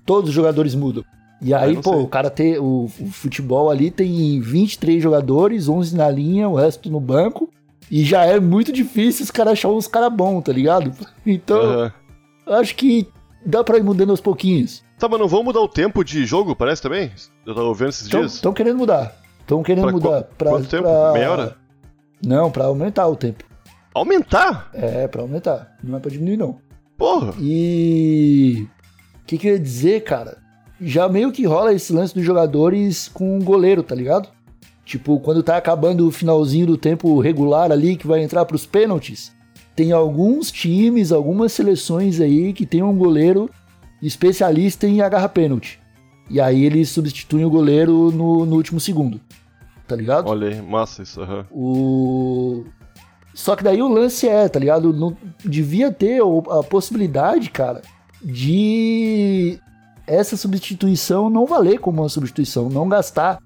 Todos 0.06 0.30
os 0.30 0.36
jogadores 0.36 0.76
mudam. 0.76 1.04
E 1.42 1.54
Ah, 1.54 1.62
aí, 1.62 1.76
pô, 1.82 1.94
sei. 1.94 2.02
o 2.02 2.08
cara 2.08 2.30
tem. 2.30 2.58
O, 2.58 2.86
o 2.86 3.08
futebol 3.12 3.70
ali 3.70 3.90
tem 3.92 4.40
23 4.42 5.02
jogadores, 5.02 5.68
11 5.70 5.96
na 5.96 6.10
linha, 6.10 6.48
o 6.50 6.56
resto 6.56 6.90
no 6.90 7.00
banco. 7.00 7.50
E 7.92 8.04
já 8.04 8.26
é 8.26 8.40
muito 8.40 8.72
difícil 8.72 9.24
os 9.24 9.32
caras 9.32 9.54
acharem 9.54 9.78
uns 9.78 9.88
caras 9.88 10.12
bons, 10.14 10.42
tá 10.44 10.52
ligado? 10.52 10.92
Então, 11.26 11.92
eu 12.46 12.54
acho 12.56 12.76
que 12.76 13.08
dá 13.46 13.64
pra 13.64 13.78
ir 13.78 13.84
mudando 13.84 14.10
aos 14.10 14.22
pouquinhos. 14.22 14.84
Tá, 15.00 15.08
mas 15.10 15.20
não 15.20 15.28
vão 15.28 15.44
mudar 15.44 15.60
o 15.62 15.68
tempo 15.68 16.04
de 16.04 16.26
jogo, 16.26 16.56
parece 16.56 16.82
também? 16.82 17.12
Eu 17.46 17.54
tava 17.56 17.74
vendo 17.74 17.90
esses 17.90 18.08
dias. 18.10 18.36
Estão 18.36 18.54
querendo 18.54 18.78
mudar. 18.78 19.16
Estão 19.42 19.62
querendo 19.64 19.84
Pra 19.84 19.92
mudar. 19.92 20.24
qu- 20.24 20.36
pra, 20.38 20.50
quanto 20.52 20.70
tempo? 20.70 20.84
pra- 20.84 21.14
Meia 21.14 21.32
hora? 21.32 21.58
Não, 22.26 22.50
pra 22.50 22.66
aumentar 22.66 23.08
o 23.08 23.16
tempo. 23.16 23.44
Aumentar? 23.94 24.70
É, 24.74 25.08
pra 25.08 25.22
aumentar. 25.22 25.76
Não 25.84 25.98
é 25.98 26.00
pra 26.00 26.10
diminuir, 26.10 26.38
não. 26.38 26.58
Porra. 26.98 27.34
E. 27.40 28.66
O 29.22 29.26
que, 29.26 29.38
que 29.38 29.48
eu 29.48 29.54
ia 29.54 29.60
dizer, 29.60 30.04
cara? 30.04 30.38
Já 30.82 31.08
meio 31.10 31.32
que 31.32 31.46
rola 31.46 31.74
esse 31.74 31.92
lance 31.94 32.14
dos 32.14 32.24
jogadores 32.26 33.08
com 33.10 33.38
o 33.38 33.44
goleiro, 33.44 33.84
tá 33.84 33.94
ligado? 33.96 34.30
Tipo, 34.86 35.20
quando 35.20 35.42
tá 35.42 35.58
acabando 35.58 36.08
o 36.08 36.12
finalzinho 36.12 36.68
do 36.68 36.78
tempo 36.78 37.20
regular 37.20 37.72
ali, 37.72 37.96
que 37.96 38.08
vai 38.08 38.22
entrar 38.22 38.46
pros 38.46 38.66
pênaltis, 38.66 39.32
tem 39.76 39.92
alguns 39.92 40.52
times, 40.52 41.12
algumas 41.12 41.52
seleções 41.54 42.20
aí 42.20 42.54
que 42.54 42.66
tem 42.66 42.84
um 42.84 42.96
goleiro 42.96 43.50
especialista 44.02 44.86
em 44.86 45.02
agarrar 45.02 45.30
pênalti. 45.30 45.80
E 46.30 46.40
aí 46.40 46.64
eles 46.64 46.90
substituem 46.90 47.46
o 47.46 47.50
goleiro 47.50 48.12
no, 48.12 48.46
no 48.46 48.56
último 48.56 48.80
segundo. 48.80 49.20
Tá 49.88 49.96
ligado? 49.96 50.28
Olha 50.28 50.50
aí, 50.50 50.62
massa 50.62 51.02
isso, 51.02 51.22
aham. 51.22 51.46
O... 51.52 52.66
Só 53.34 53.56
que 53.56 53.64
daí 53.64 53.82
o 53.82 53.88
lance 53.88 54.28
é, 54.28 54.48
tá 54.48 54.60
ligado? 54.60 54.94
Não, 54.94 55.18
devia 55.44 55.92
ter 55.92 56.22
a 56.22 56.64
possibilidade, 56.64 57.50
cara, 57.50 57.82
de 58.24 59.60
essa 60.06 60.38
substituição 60.38 61.30
não 61.30 61.46
valer 61.46 61.80
como 61.80 62.02
uma 62.02 62.10
substituição, 62.10 62.70
não 62.70 62.88
gastar 62.88 63.40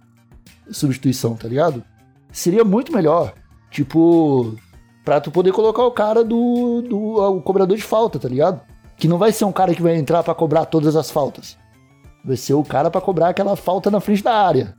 substituição, 0.72 1.36
tá 1.36 1.48
ligado? 1.48 1.84
Seria 2.32 2.64
muito 2.64 2.92
melhor. 2.92 3.34
Tipo, 3.72 4.56
pra 5.04 5.20
tu 5.20 5.32
poder 5.32 5.52
colocar 5.52 5.84
o 5.84 5.92
cara 5.92 6.24
do, 6.24 6.82
do 6.82 6.98
o 7.38 7.42
cobrador 7.42 7.76
de 7.76 7.84
falta, 7.84 8.20
tá 8.20 8.28
ligado? 8.28 8.62
Que 8.98 9.08
não 9.08 9.18
vai 9.18 9.32
ser 9.32 9.46
um 9.46 9.52
cara 9.52 9.74
que 9.74 9.82
vai 9.82 9.96
entrar 9.96 10.24
pra 10.24 10.34
cobrar 10.36 10.66
todas 10.66 10.96
as 10.96 11.12
faltas. 11.12 11.58
Vai 12.24 12.38
ser 12.38 12.54
o 12.54 12.64
cara 12.64 12.90
pra 12.90 13.02
cobrar 13.02 13.30
aquela 13.30 13.56
falta 13.56 13.90
na 13.90 14.00
frente 14.00 14.24
da 14.24 14.34
área 14.34 14.76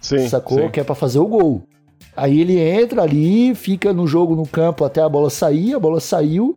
Sim. 0.00 0.28
sacou? 0.28 0.58
sim. 0.58 0.68
Que 0.68 0.80
é 0.80 0.84
pra 0.84 0.94
fazer 0.94 1.18
o 1.18 1.26
gol. 1.26 1.62
Aí 2.16 2.40
ele 2.40 2.58
entra 2.58 3.02
ali, 3.02 3.54
fica 3.54 3.92
no 3.92 4.06
jogo 4.06 4.34
no 4.34 4.46
campo 4.46 4.84
até 4.84 5.02
a 5.02 5.08
bola 5.08 5.30
sair, 5.30 5.74
a 5.74 5.78
bola 5.78 6.00
saiu 6.00 6.56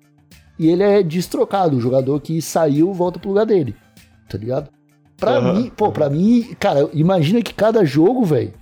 e 0.58 0.70
ele 0.70 0.84
é 0.84 1.04
destrocado. 1.04 1.78
O 1.78 1.82
jogador 1.82 2.20
que 2.22 2.42
saiu 2.42 2.94
volta 2.94 3.20
pro 3.20 3.30
lugar 3.30 3.46
dele. 3.46 3.76
Tá 4.30 4.38
ligado? 4.38 4.70
Pra 5.20 5.32
Aham. 5.38 5.54
mim, 5.54 5.72
pô, 5.76 5.92
pra 5.92 6.10
mim, 6.10 6.56
cara, 6.60 6.90
imagina 6.94 7.42
que 7.42 7.54
cada 7.54 7.84
jogo, 7.84 8.24
velho, 8.24 8.54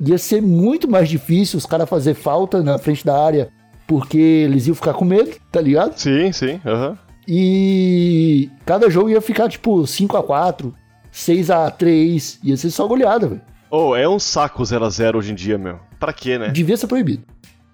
ia 0.00 0.18
ser 0.18 0.42
muito 0.42 0.90
mais 0.90 1.08
difícil 1.08 1.58
os 1.58 1.66
caras 1.66 1.88
fazer 1.88 2.14
falta 2.14 2.62
na 2.62 2.78
frente 2.78 3.04
da 3.04 3.18
área 3.18 3.48
porque 3.86 4.18
eles 4.18 4.66
iam 4.66 4.74
ficar 4.74 4.94
com 4.94 5.04
medo, 5.04 5.30
tá 5.50 5.60
ligado? 5.60 5.94
Sim, 5.96 6.32
sim, 6.32 6.60
aham. 6.64 6.96
E 7.26 8.50
cada 8.66 8.90
jogo 8.90 9.10
ia 9.10 9.20
ficar 9.20 9.48
tipo 9.48 9.86
5 9.86 10.16
a 10.16 10.22
4 10.22 10.74
6 11.10 11.50
a 11.50 11.70
3 11.70 12.40
ia 12.42 12.56
ser 12.56 12.70
só 12.70 12.86
goleada, 12.86 13.28
velho. 13.28 13.40
Oh, 13.70 13.94
é 13.94 14.08
um 14.08 14.18
saco 14.18 14.62
0x0 14.62 15.16
hoje 15.16 15.32
em 15.32 15.34
dia, 15.34 15.56
meu. 15.56 15.78
Pra 16.00 16.12
quê, 16.12 16.38
né? 16.38 16.48
Devia 16.48 16.76
ser 16.76 16.86
proibido. 16.86 17.24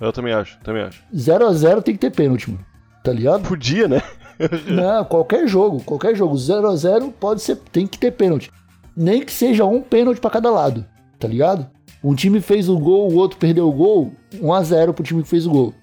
Eu 0.00 0.12
também 0.12 0.32
acho, 0.32 0.58
também 0.62 0.82
acho. 0.82 1.02
0 1.16 1.46
a 1.46 1.52
0 1.52 1.82
tem 1.82 1.94
que 1.94 2.00
ter 2.00 2.10
pênalti, 2.10 2.50
mano. 2.50 2.64
Tá 3.02 3.12
ligado? 3.12 3.42
Podia, 3.48 3.88
né? 3.88 4.02
Não, 4.66 5.04
qualquer 5.04 5.46
jogo, 5.48 5.82
qualquer 5.82 6.14
jogo, 6.14 6.36
0 6.36 6.68
a 6.68 6.76
0 6.76 7.12
pode 7.18 7.42
ser, 7.42 7.56
tem 7.72 7.86
que 7.86 7.98
ter 7.98 8.12
pênalti. 8.12 8.50
Nem 8.96 9.24
que 9.24 9.32
seja 9.32 9.64
um 9.64 9.80
pênalti 9.80 10.20
pra 10.20 10.30
cada 10.30 10.50
lado, 10.50 10.84
tá 11.18 11.26
ligado? 11.28 11.66
Um 12.02 12.14
time 12.14 12.40
fez 12.40 12.68
o 12.68 12.78
gol, 12.78 13.10
o 13.10 13.16
outro 13.16 13.38
perdeu 13.38 13.68
o 13.68 13.72
gol, 13.72 14.12
1 14.40 14.52
a 14.52 14.62
0 14.62 14.94
pro 14.94 15.04
time 15.04 15.22
que 15.22 15.28
fez 15.28 15.46
o 15.46 15.50
gol. 15.50 15.74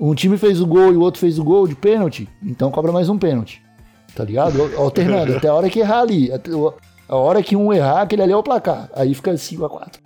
Um 0.00 0.14
time 0.14 0.36
fez 0.36 0.60
o 0.60 0.66
gol 0.66 0.92
e 0.92 0.96
o 0.96 1.00
outro 1.00 1.20
fez 1.20 1.38
o 1.38 1.44
gol 1.44 1.66
de 1.66 1.74
pênalti, 1.74 2.28
então 2.42 2.70
cobra 2.70 2.92
mais 2.92 3.08
um 3.08 3.18
pênalti. 3.18 3.62
Tá 4.14 4.24
ligado? 4.24 4.60
Alternando, 4.78 5.36
até 5.36 5.48
a 5.48 5.54
hora 5.54 5.68
que 5.68 5.80
errar 5.80 6.00
ali. 6.00 6.30
A 7.08 7.16
hora 7.16 7.42
que 7.42 7.54
um 7.56 7.72
errar, 7.72 8.02
aquele 8.02 8.22
ali 8.22 8.32
é 8.32 8.36
o 8.36 8.42
placar. 8.42 8.88
Aí 8.94 9.14
fica 9.14 9.36
5 9.36 9.64
a 9.64 9.68
4 9.68 10.00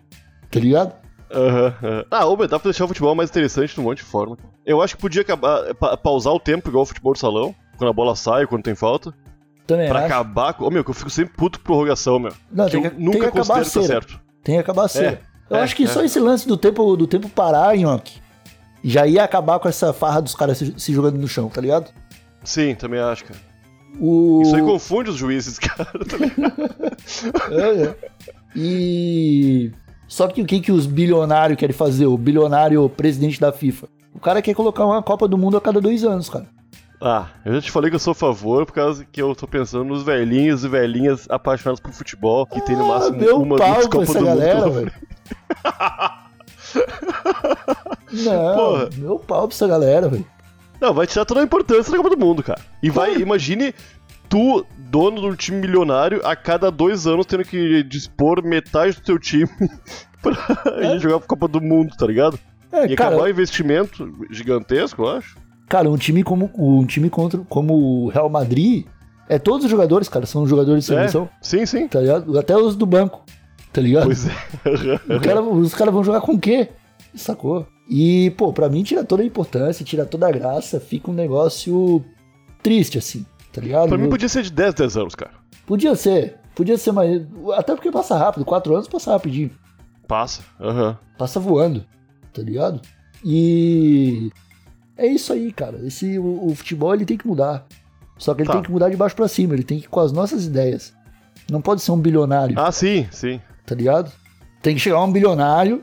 Tá 0.50 0.58
ligado? 0.60 0.92
Aham, 1.32 1.74
aham. 1.82 2.04
Ah, 2.10 2.26
ô, 2.26 2.36
dá 2.36 2.58
pra 2.58 2.70
deixar 2.70 2.84
o 2.84 2.88
futebol 2.88 3.14
mais 3.14 3.30
interessante 3.30 3.72
de 3.74 3.80
um 3.80 3.84
monte 3.84 3.98
de 3.98 4.04
forma. 4.04 4.36
Eu 4.66 4.82
acho 4.82 4.96
que 4.96 5.00
podia 5.00 5.22
acabar, 5.22 5.72
pa- 5.76 5.96
pausar 5.96 6.32
o 6.34 6.40
tempo 6.40 6.68
igual 6.68 6.82
o 6.82 6.86
futebol 6.86 7.12
de 7.12 7.20
salão, 7.20 7.54
quando 7.80 7.90
a 7.90 7.94
bola 7.94 8.14
sai, 8.14 8.46
quando 8.46 8.62
tem 8.62 8.74
falta, 8.74 9.14
Também 9.66 9.88
pra 9.88 10.00
acho. 10.00 10.06
acabar 10.06 10.52
com... 10.52 10.66
Ô, 10.66 10.70
meu, 10.70 10.84
que 10.84 10.90
eu 10.90 10.94
fico 10.94 11.08
sempre 11.08 11.34
puto 11.34 11.58
com 11.58 11.64
prorrogação, 11.64 12.18
meu. 12.18 12.32
Não, 12.52 12.66
que 12.66 12.72
tem 12.72 12.84
eu 12.84 12.90
que, 12.90 12.96
tem 12.96 13.04
nunca 13.04 13.18
que 13.18 13.24
acabar 13.24 13.54
a 13.54 13.58
considero 13.58 13.70
que 13.70 13.80
tá 13.80 13.82
certo. 13.82 14.20
Tem 14.44 14.54
que 14.56 14.60
acabar 14.60 14.84
a 14.84 14.88
cera. 14.88 15.20
Eu 15.48 15.56
é, 15.56 15.62
acho 15.62 15.74
que 15.74 15.84
é. 15.84 15.86
só 15.86 16.04
esse 16.04 16.20
lance 16.20 16.46
do 16.46 16.58
tempo, 16.58 16.94
do 16.94 17.06
tempo 17.06 17.28
parar, 17.30 17.74
Nhoque, 17.74 18.20
já 18.84 19.06
ia 19.06 19.24
acabar 19.24 19.58
com 19.58 19.68
essa 19.68 19.92
farra 19.92 20.20
dos 20.20 20.34
caras 20.34 20.58
se, 20.58 20.74
se 20.76 20.92
jogando 20.92 21.18
no 21.18 21.26
chão, 21.26 21.48
tá 21.48 21.60
ligado? 21.60 21.90
Sim, 22.44 22.74
também 22.74 23.00
acho, 23.00 23.24
cara. 23.24 23.40
O... 23.98 24.42
Isso 24.42 24.56
aí 24.56 24.62
confunde 24.62 25.10
os 25.10 25.16
juízes, 25.16 25.58
cara. 25.60 25.84
tá 25.84 26.16
ligado? 26.16 26.80
É, 27.50 27.82
é. 27.84 27.96
E. 28.54 29.72
Só 30.06 30.28
que 30.28 30.42
o 30.42 30.46
que, 30.46 30.60
que 30.60 30.72
os 30.72 30.86
bilionários 30.86 31.58
querem 31.58 31.74
fazer? 31.74 32.06
O 32.06 32.16
bilionário 32.16 32.88
presidente 32.88 33.40
da 33.40 33.52
FIFA. 33.52 33.88
O 34.14 34.18
cara 34.18 34.42
quer 34.42 34.54
colocar 34.54 34.84
uma 34.84 35.02
Copa 35.02 35.26
do 35.26 35.38
Mundo 35.38 35.56
a 35.56 35.60
cada 35.60 35.80
dois 35.80 36.04
anos, 36.04 36.28
cara. 36.28 36.46
Ah, 37.00 37.26
eu 37.44 37.54
já 37.54 37.60
te 37.62 37.70
falei 37.70 37.90
que 37.90 37.96
eu 37.96 38.00
sou 38.00 38.12
a 38.12 38.14
favor, 38.14 38.66
por 38.66 38.72
causa 38.72 39.04
que 39.10 39.20
eu 39.22 39.34
tô 39.34 39.46
pensando 39.48 39.84
nos 39.84 40.02
velhinhos 40.02 40.64
e 40.64 40.68
velhinhas 40.68 41.26
apaixonados 41.30 41.80
por 41.80 41.92
futebol, 41.92 42.46
que 42.46 42.60
tem 42.62 42.76
no 42.76 42.84
Ah, 42.92 42.98
máximo 42.98 43.42
uma, 43.42 43.56
pau 43.56 43.74
com 43.82 43.88
Copas 43.88 44.10
essa 44.10 44.18
do 44.18 44.24
galera, 44.26 44.66
Mundo. 44.66 44.72
velho. 44.74 44.92
Não, 48.12 48.54
Porra. 48.56 48.88
meu 48.96 49.18
pau 49.18 49.46
pra 49.48 49.54
essa 49.54 49.66
galera, 49.68 50.08
velho. 50.08 50.26
Não, 50.80 50.94
vai 50.94 51.06
tirar 51.06 51.24
toda 51.24 51.40
a 51.40 51.44
importância 51.44 51.90
da 51.90 51.96
Copa 51.98 52.10
do 52.10 52.18
Mundo, 52.18 52.42
cara. 52.42 52.60
E 52.82 52.90
vai, 52.90 53.14
imagine 53.16 53.74
tu, 54.28 54.64
dono 54.78 55.20
de 55.20 55.26
um 55.26 55.34
time 55.36 55.58
milionário, 55.58 56.20
a 56.24 56.34
cada 56.34 56.70
dois 56.70 57.06
anos 57.06 57.26
tendo 57.26 57.44
que 57.44 57.82
dispor 57.82 58.42
metade 58.42 58.96
do 58.96 59.02
teu 59.02 59.18
time 59.18 59.48
pra 60.22 60.32
ir 60.94 60.98
jogar 61.00 61.16
a 61.16 61.20
Copa 61.20 61.46
do 61.46 61.60
Mundo, 61.60 61.94
tá 61.96 62.06
ligado? 62.06 62.38
É, 62.72 62.86
E 62.86 62.94
cara, 62.96 63.10
acabar 63.10 63.24
o 63.26 63.30
investimento 63.30 64.26
gigantesco, 64.30 65.02
eu 65.02 65.08
acho. 65.16 65.36
Cara, 65.70 65.88
um 65.88 65.96
time 65.96 66.22
como 66.22 66.50
um 66.58 66.84
time 66.84 67.08
contra, 67.08 67.40
como 67.48 67.72
o 68.04 68.08
Real 68.08 68.28
Madrid, 68.28 68.84
é 69.28 69.38
todos 69.38 69.64
os 69.64 69.70
jogadores, 69.70 70.08
cara, 70.08 70.26
são 70.26 70.46
jogadores 70.46 70.84
de 70.84 70.92
É, 70.92 70.96
seleção, 70.98 71.28
sim, 71.40 71.64
sim. 71.64 71.88
tá 71.88 72.00
ligado? 72.00 72.38
Até 72.38 72.54
os 72.56 72.76
do 72.76 72.84
banco, 72.84 73.22
tá 73.72 73.80
ligado? 73.80 74.04
Pois 74.04 74.26
é. 74.26 74.32
Cara- 75.24 75.40
os 75.40 75.72
caras 75.74 75.94
vão 75.94 76.04
jogar 76.04 76.20
com 76.20 76.32
o 76.32 76.38
quê? 76.38 76.68
Sacou? 77.14 77.66
E, 77.88 78.30
pô, 78.36 78.52
pra 78.52 78.68
mim 78.68 78.82
tira 78.82 79.02
toda 79.04 79.22
a 79.22 79.26
importância, 79.26 79.84
tira 79.84 80.04
toda 80.04 80.28
a 80.28 80.30
graça, 80.30 80.78
fica 80.78 81.10
um 81.10 81.14
negócio 81.14 82.04
triste, 82.62 82.98
assim, 82.98 83.24
tá 83.52 83.60
ligado? 83.60 83.88
pra 83.88 83.98
mim 83.98 84.08
podia 84.10 84.28
ser 84.28 84.42
de 84.42 84.52
10, 84.52 84.74
10 84.74 84.96
anos, 84.96 85.14
cara. 85.14 85.32
Podia 85.66 85.94
ser, 85.96 86.36
podia 86.54 86.76
ser, 86.76 86.92
mas. 86.92 87.22
Até 87.54 87.74
porque 87.74 87.90
passa 87.90 88.16
rápido, 88.16 88.44
quatro 88.44 88.74
anos 88.74 88.86
passa 88.88 89.12
rapidinho, 89.12 89.50
Passa. 90.06 90.42
Aham. 90.60 90.98
passa 91.16 91.38
voando, 91.40 91.84
tá 92.32 92.42
ligado? 92.42 92.80
E. 93.24 94.30
É 95.00 95.06
isso 95.06 95.32
aí, 95.32 95.52
cara. 95.52 95.78
Esse, 95.86 96.18
o, 96.18 96.48
o 96.48 96.54
futebol 96.54 96.94
ele 96.94 97.04
tem 97.04 97.16
que 97.16 97.26
mudar. 97.26 97.66
Só 98.18 98.34
que 98.34 98.42
ele 98.42 98.48
Tá. 98.48 98.54
tem 98.54 98.62
que 98.62 98.70
mudar 98.70 98.88
de 98.90 98.96
baixo 98.96 99.16
pra 99.16 99.26
cima, 99.28 99.54
ele 99.54 99.62
tem 99.62 99.78
que 99.78 99.86
ir 99.86 99.88
com 99.88 100.00
as 100.00 100.12
nossas 100.12 100.44
ideias. 100.44 100.92
Não 101.50 101.60
pode 101.62 101.80
ser 101.80 101.90
um 101.92 101.98
bilionário. 101.98 102.54
Ah, 102.58 102.70
sim, 102.70 103.06
sim. 103.10 103.40
tá 103.66 103.74
ligado? 103.74 104.12
Tem 104.62 104.74
que 104.74 104.80
chegar 104.80 105.02
um 105.02 105.10
bilionário, 105.10 105.82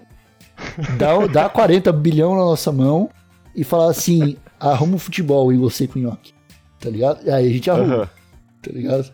dar, 0.97 1.27
dar 1.27 1.49
40 1.49 1.91
bilhão 1.91 2.31
na 2.35 2.41
nossa 2.41 2.71
mão 2.71 3.09
e 3.55 3.63
falar 3.63 3.89
assim: 3.89 4.37
arruma 4.59 4.95
o 4.95 4.99
futebol 4.99 5.51
e 5.51 5.57
você 5.57 5.87
com 5.87 5.97
o 5.97 6.01
nhoque. 6.01 6.33
Tá 6.79 6.89
ligado? 6.89 7.25
E 7.25 7.31
aí 7.31 7.47
a 7.47 7.51
gente 7.51 7.69
arruma, 7.71 7.95
Aham. 7.95 8.09
tá 8.61 8.71
ligado? 8.71 9.11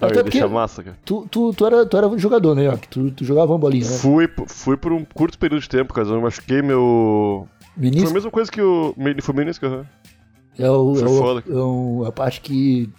Ah, 0.00 0.06
Até 0.08 0.22
porque 0.22 0.44
massa, 0.44 0.82
cara. 0.82 0.98
tu, 1.04 1.26
tu, 1.30 1.52
tu, 1.54 1.64
era, 1.66 1.86
tu 1.86 1.96
era 1.96 2.18
jogador, 2.18 2.54
né, 2.56 2.64
Yoki? 2.66 2.88
Tu, 2.88 3.10
tu 3.12 3.24
jogava 3.24 3.52
uma 3.52 3.58
bolinha, 3.58 3.88
né? 3.88 3.96
Fui, 3.96 4.28
fui 4.48 4.76
por 4.76 4.92
um 4.92 5.04
curto 5.04 5.38
período 5.38 5.62
de 5.62 5.68
tempo, 5.68 5.94
cara. 5.94 6.06
Eu 6.08 6.20
machuquei 6.20 6.60
meu. 6.60 7.48
Foi 7.74 7.88
a 7.88 7.90
Menisco 7.90 8.12
mesma 8.12 8.30
coisa 8.30 8.50
que 8.50 8.60
o. 8.60 8.94
Foi 9.22 9.34
menisco, 9.34 9.64
aham. 9.66 9.86
é, 10.58 10.70
o, 10.70 10.94
é, 10.94 10.98
foi 10.98 11.08
o- 11.08 11.18
foda. 11.18 11.42
é 11.48 11.52
um- 11.54 12.04
a 12.04 12.12
parte 12.12 12.40
que, 12.40 12.90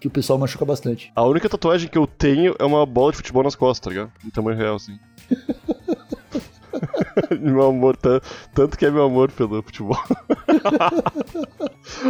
que 0.00 0.08
o 0.08 0.10
pessoal 0.10 0.38
machuca 0.38 0.64
bastante. 0.64 1.12
A 1.14 1.22
única 1.24 1.48
tatuagem 1.48 1.88
que 1.88 1.96
eu 1.98 2.06
tenho 2.06 2.54
é 2.58 2.64
uma 2.64 2.84
bola 2.84 3.12
de 3.12 3.18
futebol 3.18 3.42
nas 3.44 3.54
costas, 3.54 3.84
tá 3.84 3.90
ligado? 3.90 4.10
Em 4.24 4.30
tamanho 4.30 4.58
real, 4.58 4.76
assim. 4.76 4.98
meu 7.40 7.62
amor, 7.68 7.96
tan- 7.96 8.20
tanto 8.52 8.76
que 8.76 8.84
é 8.84 8.90
meu 8.90 9.04
amor 9.04 9.30
pelo 9.30 9.62
futebol. 9.62 9.96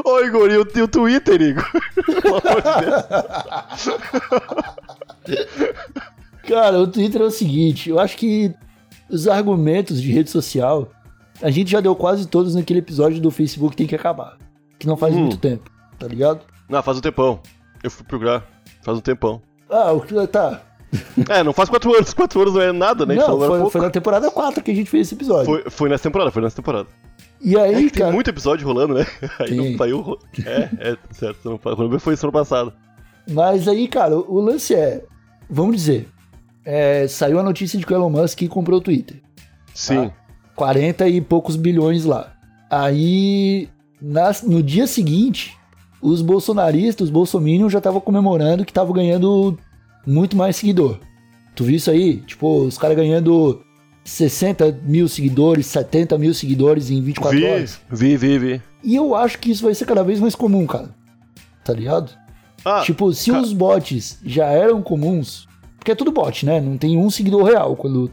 Ô, 0.04 0.20
Igor, 0.20 0.50
e 0.50 0.56
o, 0.58 0.66
e 0.74 0.82
o 0.82 0.88
Twitter, 0.88 1.40
Igor? 1.40 1.64
Pelo 2.22 2.36
amor 2.38 2.62
de 2.62 2.70
Deus. 5.26 5.46
Cara, 6.48 6.80
o 6.80 6.86
Twitter 6.86 7.20
é 7.20 7.24
o 7.24 7.30
seguinte, 7.30 7.90
eu 7.90 7.98
acho 7.98 8.16
que 8.16 8.54
os 9.08 9.26
argumentos 9.28 10.00
de 10.00 10.10
rede 10.12 10.30
social, 10.30 10.90
a 11.42 11.50
gente 11.50 11.70
já 11.70 11.80
deu 11.80 11.94
quase 11.94 12.26
todos 12.26 12.54
naquele 12.54 12.80
episódio 12.80 13.20
do 13.20 13.30
Facebook 13.30 13.76
tem 13.76 13.86
que 13.86 13.94
acabar. 13.94 14.36
Que 14.78 14.86
não 14.86 14.96
faz 14.96 15.14
Hum. 15.14 15.20
muito 15.20 15.38
tempo, 15.38 15.70
tá 15.98 16.06
ligado? 16.06 16.40
Não, 16.68 16.82
faz 16.82 16.98
um 16.98 17.00
tempão. 17.00 17.40
Eu 17.82 17.90
fui 17.90 18.04
procurar. 18.04 18.44
Faz 18.82 18.98
um 18.98 19.00
tempão. 19.00 19.40
Ah, 19.70 19.92
o 19.92 20.00
que 20.00 20.26
tá. 20.26 20.62
É, 21.28 21.42
não 21.42 21.52
faz 21.52 21.68
quatro 21.68 21.94
anos. 21.94 22.14
Quatro 22.14 22.40
anos 22.40 22.54
não 22.54 22.60
é 22.60 22.72
nada, 22.72 23.04
né? 23.04 23.14
Não, 23.16 23.38
foi, 23.38 23.70
foi 23.70 23.80
na 23.80 23.90
temporada 23.90 24.30
4 24.30 24.62
que 24.62 24.70
a 24.70 24.74
gente 24.74 24.88
fez 24.88 25.06
esse 25.08 25.14
episódio. 25.14 25.46
Foi, 25.46 25.64
foi 25.70 25.88
nessa 25.88 26.04
temporada, 26.04 26.30
foi 26.30 26.42
nessa 26.42 26.56
temporada. 26.56 26.88
E 27.40 27.56
É 27.56 27.60
aí, 27.62 27.90
tem 27.90 28.02
cara. 28.02 28.12
muito 28.12 28.30
episódio 28.30 28.66
rolando, 28.66 28.94
né? 28.94 29.06
Aí 29.38 29.48
Tem. 29.48 29.70
não 29.72 29.78
saiu. 29.78 30.18
É, 30.44 30.90
é, 30.92 30.96
certo. 31.12 31.38
Não, 31.50 31.98
foi 31.98 32.14
isso 32.14 32.24
ano 32.26 32.32
passado. 32.32 32.72
Mas 33.28 33.66
aí, 33.66 33.88
cara, 33.88 34.16
o 34.16 34.40
lance 34.40 34.74
é. 34.74 35.04
Vamos 35.50 35.76
dizer. 35.76 36.08
é, 36.64 37.06
saiu 37.08 37.38
a 37.38 37.42
notícia 37.42 37.78
de 37.78 37.84
que 37.84 37.92
o 37.92 37.96
Elon 37.96 38.10
Musk 38.10 38.42
comprou 38.48 38.78
o 38.78 38.82
Twitter. 38.82 39.20
Sim. 39.74 40.10
40 40.56 41.06
e 41.08 41.20
poucos 41.20 41.54
bilhões 41.54 42.04
lá. 42.04 42.32
Aí, 42.70 43.68
nas- 44.00 44.42
no 44.42 44.62
dia 44.62 44.86
seguinte, 44.86 45.56
os 46.00 46.22
bolsonaristas, 46.22 47.06
os 47.06 47.10
bolsominions 47.12 47.72
já 47.72 47.78
estavam 47.78 48.00
comemorando 48.00 48.64
que 48.64 48.70
estavam 48.70 48.92
ganhando 48.92 49.58
muito 50.06 50.36
mais 50.36 50.56
seguidor. 50.56 50.98
Tu 51.54 51.64
viu 51.64 51.76
isso 51.76 51.90
aí? 51.90 52.18
Tipo, 52.18 52.62
os 52.64 52.76
caras 52.78 52.96
ganhando 52.96 53.62
60 54.04 54.78
mil 54.84 55.08
seguidores, 55.08 55.66
70 55.66 56.16
mil 56.18 56.32
seguidores 56.34 56.90
em 56.90 57.00
24 57.02 57.38
vi, 57.38 57.44
horas. 57.44 57.80
vi, 57.90 58.16
vi, 58.16 58.38
vi. 58.38 58.62
E 58.84 58.94
eu 58.94 59.14
acho 59.14 59.38
que 59.38 59.50
isso 59.50 59.64
vai 59.64 59.74
ser 59.74 59.84
cada 59.84 60.04
vez 60.04 60.20
mais 60.20 60.34
comum, 60.34 60.66
cara. 60.66 60.90
Tá 61.64 61.72
ligado? 61.72 62.12
Ah, 62.64 62.82
tipo, 62.82 63.12
se 63.12 63.30
ca- 63.30 63.40
os 63.40 63.52
bots 63.52 64.18
já 64.24 64.46
eram 64.46 64.82
comuns, 64.82 65.48
porque 65.78 65.92
é 65.92 65.94
tudo 65.94 66.12
bot, 66.12 66.44
né? 66.46 66.60
Não 66.60 66.76
tem 66.76 66.96
um 66.98 67.10
seguidor 67.10 67.44
real. 67.44 67.74
Quando 67.76 68.10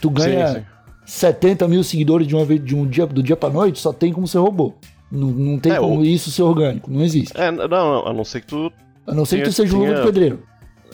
tu 0.00 0.10
ganha 0.10 0.46
sim, 0.48 0.54
sim. 0.60 0.64
70 1.04 1.68
mil 1.68 1.82
seguidores 1.84 2.26
de 2.26 2.34
uma 2.34 2.44
de 2.58 2.74
um 2.74 2.86
dia 2.86 3.06
do 3.06 3.22
dia 3.22 3.36
pra 3.36 3.50
noite, 3.50 3.78
só 3.80 3.92
tem 3.92 4.12
como 4.12 4.26
ser 4.26 4.38
robô. 4.38 4.72
Não, 5.10 5.28
não 5.28 5.58
tem 5.58 5.72
É, 5.72 5.76
como 5.78 6.00
o- 6.00 6.04
isso 6.04 6.30
ser 6.30 6.42
orgânico, 6.42 6.90
não 6.90 7.02
existe. 7.02 7.32
É, 7.38 7.50
não, 7.50 7.68
não, 7.68 8.06
a 8.08 8.12
não 8.12 8.24
ser 8.24 8.40
que 8.40 8.46
tu. 8.48 8.72
A 9.06 9.14
não 9.14 9.24
ser 9.24 9.38
que 9.38 9.44
tu 9.44 9.52
seja 9.52 9.74
um 9.74 9.78
luva 9.80 9.90
tinha- 9.92 10.00
de 10.00 10.06
pedreiro. 10.06 10.42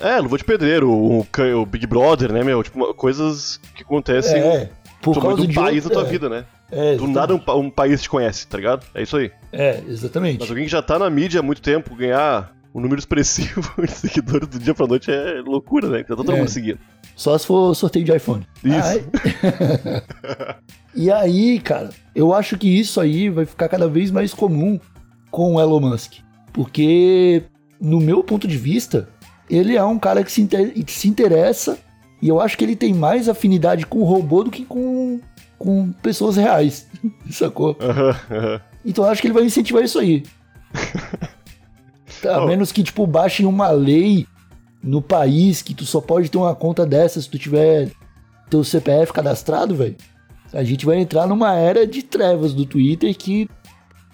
É, 0.00 0.18
luva 0.18 0.36
de 0.38 0.44
pedreiro, 0.44 0.90
o, 0.90 1.20
o 1.20 1.66
Big 1.66 1.86
Brother, 1.86 2.32
né, 2.32 2.42
meu? 2.42 2.62
Tipo, 2.62 2.92
coisas 2.94 3.60
que 3.76 3.82
acontecem 3.82 4.38
é, 4.40 4.70
por 5.02 5.20
causa 5.20 5.36
do 5.38 5.46
de 5.46 5.54
país 5.54 5.84
outra- 5.84 6.00
da 6.00 6.02
tua 6.04 6.10
vida, 6.10 6.28
né? 6.28 6.44
É, 6.72 6.96
Do 6.96 7.06
nada 7.08 7.34
um, 7.34 7.40
um 7.58 7.70
país 7.70 8.00
te 8.02 8.08
conhece, 8.08 8.46
tá 8.46 8.56
ligado? 8.56 8.86
É 8.94 9.02
isso 9.02 9.16
aí. 9.16 9.30
É, 9.52 9.82
exatamente. 9.88 10.40
Mas 10.40 10.48
alguém 10.50 10.64
que 10.64 10.70
já 10.70 10.80
tá 10.82 10.98
na 10.98 11.10
mídia 11.10 11.40
há 11.40 11.42
muito 11.42 11.60
tempo, 11.60 11.94
ganhar 11.96 12.52
um 12.74 12.80
número 12.80 12.98
expressivo 12.98 13.72
de 13.82 13.90
seguidores 13.90 14.48
do 14.48 14.58
dia 14.58 14.72
pra 14.74 14.86
noite 14.86 15.10
é 15.10 15.42
loucura, 15.44 15.88
né? 15.88 16.02
Tá 16.04 16.14
todo 16.16 16.30
É. 16.32 16.36
mundo 16.36 16.48
seguindo. 16.48 16.78
Só 17.20 17.36
se 17.36 17.46
for 17.46 17.74
sorteio 17.74 18.02
de 18.02 18.16
iPhone. 18.16 18.46
Isso. 18.64 18.78
Ai. 18.82 19.04
e 20.96 21.10
aí, 21.12 21.60
cara, 21.60 21.90
eu 22.14 22.32
acho 22.32 22.56
que 22.56 22.66
isso 22.66 22.98
aí 22.98 23.28
vai 23.28 23.44
ficar 23.44 23.68
cada 23.68 23.86
vez 23.86 24.10
mais 24.10 24.32
comum 24.32 24.80
com 25.30 25.56
o 25.56 25.60
Elon 25.60 25.80
Musk. 25.80 26.14
Porque, 26.50 27.42
no 27.78 28.00
meu 28.00 28.24
ponto 28.24 28.48
de 28.48 28.56
vista, 28.56 29.06
ele 29.50 29.76
é 29.76 29.84
um 29.84 29.98
cara 29.98 30.24
que 30.24 30.32
se, 30.32 30.40
inter- 30.40 30.72
que 30.82 30.90
se 30.90 31.08
interessa 31.08 31.76
e 32.22 32.28
eu 32.30 32.40
acho 32.40 32.56
que 32.56 32.64
ele 32.64 32.74
tem 32.74 32.94
mais 32.94 33.28
afinidade 33.28 33.84
com 33.84 33.98
o 33.98 34.04
robô 34.04 34.42
do 34.42 34.50
que 34.50 34.64
com, 34.64 35.20
com 35.58 35.92
pessoas 36.00 36.38
reais. 36.38 36.86
Sacou? 37.30 37.76
Aham, 37.80 38.16
aham. 38.30 38.60
Então 38.82 39.04
eu 39.04 39.10
acho 39.10 39.20
que 39.20 39.26
ele 39.26 39.34
vai 39.34 39.44
incentivar 39.44 39.84
isso 39.84 39.98
aí. 39.98 40.22
A 42.26 42.46
menos 42.46 42.72
que, 42.72 42.82
tipo, 42.82 43.06
baixem 43.06 43.44
uma 43.44 43.68
lei 43.68 44.26
no 44.82 45.02
país 45.02 45.62
que 45.62 45.74
tu 45.74 45.84
só 45.84 46.00
pode 46.00 46.30
ter 46.30 46.38
uma 46.38 46.54
conta 46.54 46.86
dessa 46.86 47.20
se 47.20 47.28
tu 47.28 47.38
tiver 47.38 47.90
teu 48.48 48.64
CPF 48.64 49.12
cadastrado, 49.12 49.74
velho. 49.74 49.96
A 50.52 50.64
gente 50.64 50.84
vai 50.84 50.98
entrar 50.98 51.26
numa 51.26 51.54
era 51.54 51.86
de 51.86 52.02
trevas 52.02 52.52
do 52.52 52.66
Twitter 52.66 53.16
que 53.16 53.48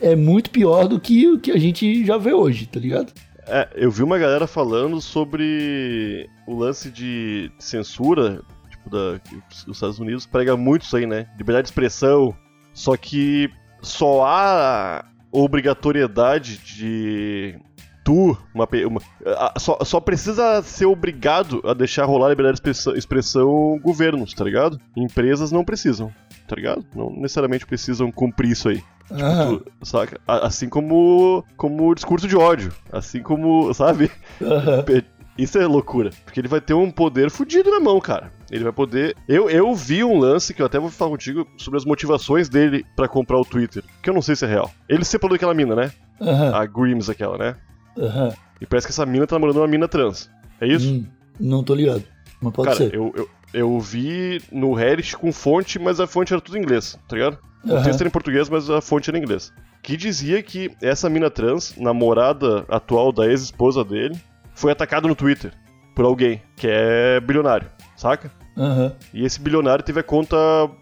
é 0.01 0.15
muito 0.15 0.51
pior 0.51 0.87
do 0.87 1.01
que 1.01 1.27
o 1.29 1.39
que 1.39 1.51
a 1.51 1.59
gente 1.59 2.05
já 2.05 2.19
vê 2.19 2.33
hoje, 2.33 2.67
tá 2.67 2.79
ligado? 2.79 3.13
É, 3.47 3.69
eu 3.75 3.91
vi 3.91 4.03
uma 4.03 4.19
galera 4.19 4.47
falando 4.47 5.01
sobre 5.01 6.29
o 6.47 6.55
lance 6.55 6.91
de 6.91 7.51
censura, 7.59 8.43
tipo, 8.69 8.91
da, 8.91 9.21
os 9.67 9.77
Estados 9.77 9.99
Unidos 9.99 10.27
prega 10.27 10.57
muito 10.57 10.83
isso 10.83 10.97
aí, 10.97 11.07
né? 11.07 11.29
Liberdade 11.39 11.67
de 11.67 11.71
expressão. 11.71 12.37
Só 12.75 12.97
que 12.97 13.49
só 13.81 14.25
há 14.27 15.05
obrigatoriedade 15.31 16.59
de 16.59 17.59
tu, 18.07 18.39
uma, 18.55 18.69
uma- 18.87 19.01
a- 19.27 19.55
só, 19.59 19.77
só 19.85 19.99
precisa 19.99 20.63
ser 20.63 20.87
obrigado 20.87 21.61
a 21.65 21.75
deixar 21.75 22.05
rolar 22.05 22.27
a 22.27 22.31
liberdade 22.31 22.55
de 22.55 22.61
expressão, 22.61 22.95
expressão 22.95 23.81
governos, 23.83 24.33
tá 24.33 24.45
ligado? 24.45 24.81
Empresas 24.97 25.51
não 25.51 25.65
precisam, 25.65 26.13
tá 26.47 26.55
ligado? 26.55 26.87
Não 26.95 27.11
necessariamente 27.11 27.67
precisam 27.67 28.13
cumprir 28.13 28.53
isso 28.53 28.69
aí. 28.69 28.81
Ah, 29.11 29.47
Tu- 29.49 29.67
saca? 29.85 30.21
Assim 30.27 30.69
como, 30.69 31.45
como 31.57 31.93
discurso 31.97 32.29
de 32.29 32.37
ódio. 32.37 32.73
Assim 32.93 33.23
como, 33.23 33.75
sabe? 33.75 34.09
aham. 34.41 34.85
Isso 35.39 35.59
é 35.59 35.67
loucura. 35.67 36.09
Porque 36.25 36.41
ele 36.41 36.49
vai 36.49 36.63
ter 36.63 36.73
um 36.73 36.91
poder 36.91 37.31
fudido 37.31 37.71
na 37.71 37.79
mão, 37.79 38.01
cara. 38.01 38.33
Ele 38.51 38.65
vai 38.65 38.73
poder. 38.73 39.15
Eu, 39.29 39.51
eu 39.51 39.75
vi 39.75 40.03
um 40.03 40.17
lance 40.19 40.55
que 40.55 40.63
eu 40.63 40.67
até 40.67 40.79
vou 40.79 40.89
falar 40.89 41.11
contigo 41.11 41.47
sobre 41.59 41.77
as 41.77 41.85
motivações 41.85 42.49
dele 42.49 42.87
pra 42.97 43.07
comprar 43.07 43.39
o 43.39 43.45
Twitter. 43.45 43.85
Que 44.03 44.09
eu 44.09 44.15
não 44.15 44.23
sei 44.23 44.35
se 44.35 44.47
é 44.47 44.49
real. 44.49 44.71
Ele 44.89 45.05
separou 45.05 45.35
daquela 45.37 45.53
mina, 45.53 45.75
né? 45.77 45.93
Aham, 46.23 46.55
A 46.55 46.65
Grims, 46.65 47.11
aquela, 47.11 47.37
né? 47.37 47.55
Aham. 47.99 48.33
E 48.61 48.67
parece 48.67 48.87
que 48.87 48.93
essa 48.93 49.05
mina 49.05 49.27
tá 49.27 49.37
namorando 49.37 49.59
uma 49.59 49.67
mina 49.69 49.87
trans. 49.89 50.31
É 50.61 50.67
isso? 50.67 50.91
Hum, 50.91 51.07
não 51.39 51.63
tô 51.63 51.75
ligado. 51.75 52.03
Mas 52.41 52.53
pode 52.53 52.69
cara, 52.69 52.79
ser. 52.79 52.95
eu, 52.95 53.13
eu, 53.17 53.29
eu 53.53 53.81
vi 53.81 54.41
no 54.51 54.73
Reddit 54.73 55.17
com 55.17 55.33
fonte, 55.33 55.79
mas 55.79 56.01
a 56.01 56.07
fonte 56.07 56.33
era 56.33 56.41
tudo 56.41 56.57
em 56.57 56.63
inglês, 56.63 56.99
tá 57.09 57.17
ligado? 57.17 57.39
O 57.65 57.73
Aham. 57.73 57.83
texto 57.83 58.01
era 58.01 58.09
em 58.09 58.13
português, 58.13 58.49
mas 58.49 58.71
a 58.71 58.81
fonte 58.81 59.11
era 59.11 59.19
em 59.19 59.23
inglês. 59.23 59.53
Que 59.83 59.97
dizia 59.97 60.43
que 60.43 60.71
essa 60.83 61.09
mina 61.09 61.31
trans, 61.31 61.75
namorada 61.77 62.65
atual 62.69 63.13
da 63.13 63.27
ex-esposa 63.27 63.85
dele, 63.85 64.17
foi 64.55 64.73
atacada 64.73 65.07
no 65.07 65.15
Twitter 65.15 65.53
por 65.95 66.05
alguém 66.05 66.43
que 66.57 66.67
é 66.69 67.21
bilionário, 67.21 67.69
saca? 67.97 68.31
Aham. 68.57 68.93
E 69.13 69.25
esse 69.25 69.41
bilionário 69.41 69.85
teve 69.85 70.01
a 70.01 70.03
conta 70.03 70.37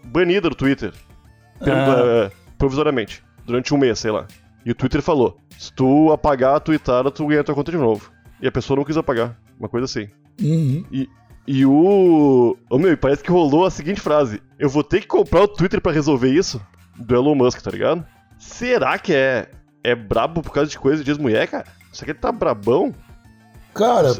banida 0.05 0.49
do 0.49 0.55
Twitter, 0.55 0.93
eh, 1.61 2.31
provisoriamente, 2.57 3.23
durante 3.45 3.73
um 3.73 3.77
mês, 3.77 3.99
sei 3.99 4.11
lá. 4.11 4.27
E 4.65 4.71
o 4.71 4.75
Twitter 4.75 5.01
falou: 5.01 5.37
se 5.57 5.71
tu 5.71 6.11
apagar 6.11 6.55
a 6.55 6.59
tweetada, 6.59 7.11
tu 7.11 7.27
ganha 7.27 7.41
a 7.41 7.43
tua 7.43 7.55
conta 7.55 7.71
de 7.71 7.77
novo. 7.77 8.11
E 8.41 8.47
a 8.47 8.51
pessoa 8.51 8.77
não 8.77 8.83
quis 8.83 8.97
apagar, 8.97 9.37
uma 9.59 9.69
coisa 9.69 9.85
assim. 9.85 10.09
Uhum. 10.41 10.83
E 11.47 11.65
o. 11.65 12.57
Ô 12.69 12.77
meu, 12.77 12.91
e 12.91 12.97
parece 12.97 13.23
que 13.23 13.31
rolou 13.31 13.65
a 13.65 13.71
seguinte 13.71 14.01
frase: 14.01 14.41
Eu 14.57 14.69
vou 14.69 14.83
ter 14.83 15.01
que 15.01 15.07
comprar 15.07 15.43
o 15.43 15.47
Twitter 15.47 15.79
pra 15.79 15.91
resolver 15.91 16.31
isso? 16.31 16.61
Do 16.95 17.15
Elon 17.15 17.35
Musk, 17.35 17.61
tá 17.61 17.71
ligado? 17.71 18.05
Será 18.37 18.97
que 18.97 19.13
é. 19.13 19.49
É 19.83 19.93
brabo 19.93 20.41
por 20.41 20.51
causa 20.51 20.71
de 20.71 20.79
coisa 20.79 21.03
de 21.03 21.11
ex-mulher, 21.11 21.47
cara? 21.47 21.65
Será 21.93 22.05
que 22.05 22.11
ele 22.13 22.19
tá 22.19 22.31
brabão? 22.31 22.91
Cara, 23.71 24.15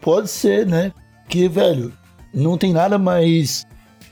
Pode 0.00 0.28
ser, 0.28 0.66
né? 0.66 0.92
Porque, 1.22 1.48
velho, 1.48 1.92
não 2.32 2.58
tem 2.58 2.72
nada 2.72 2.98
mais 2.98 3.64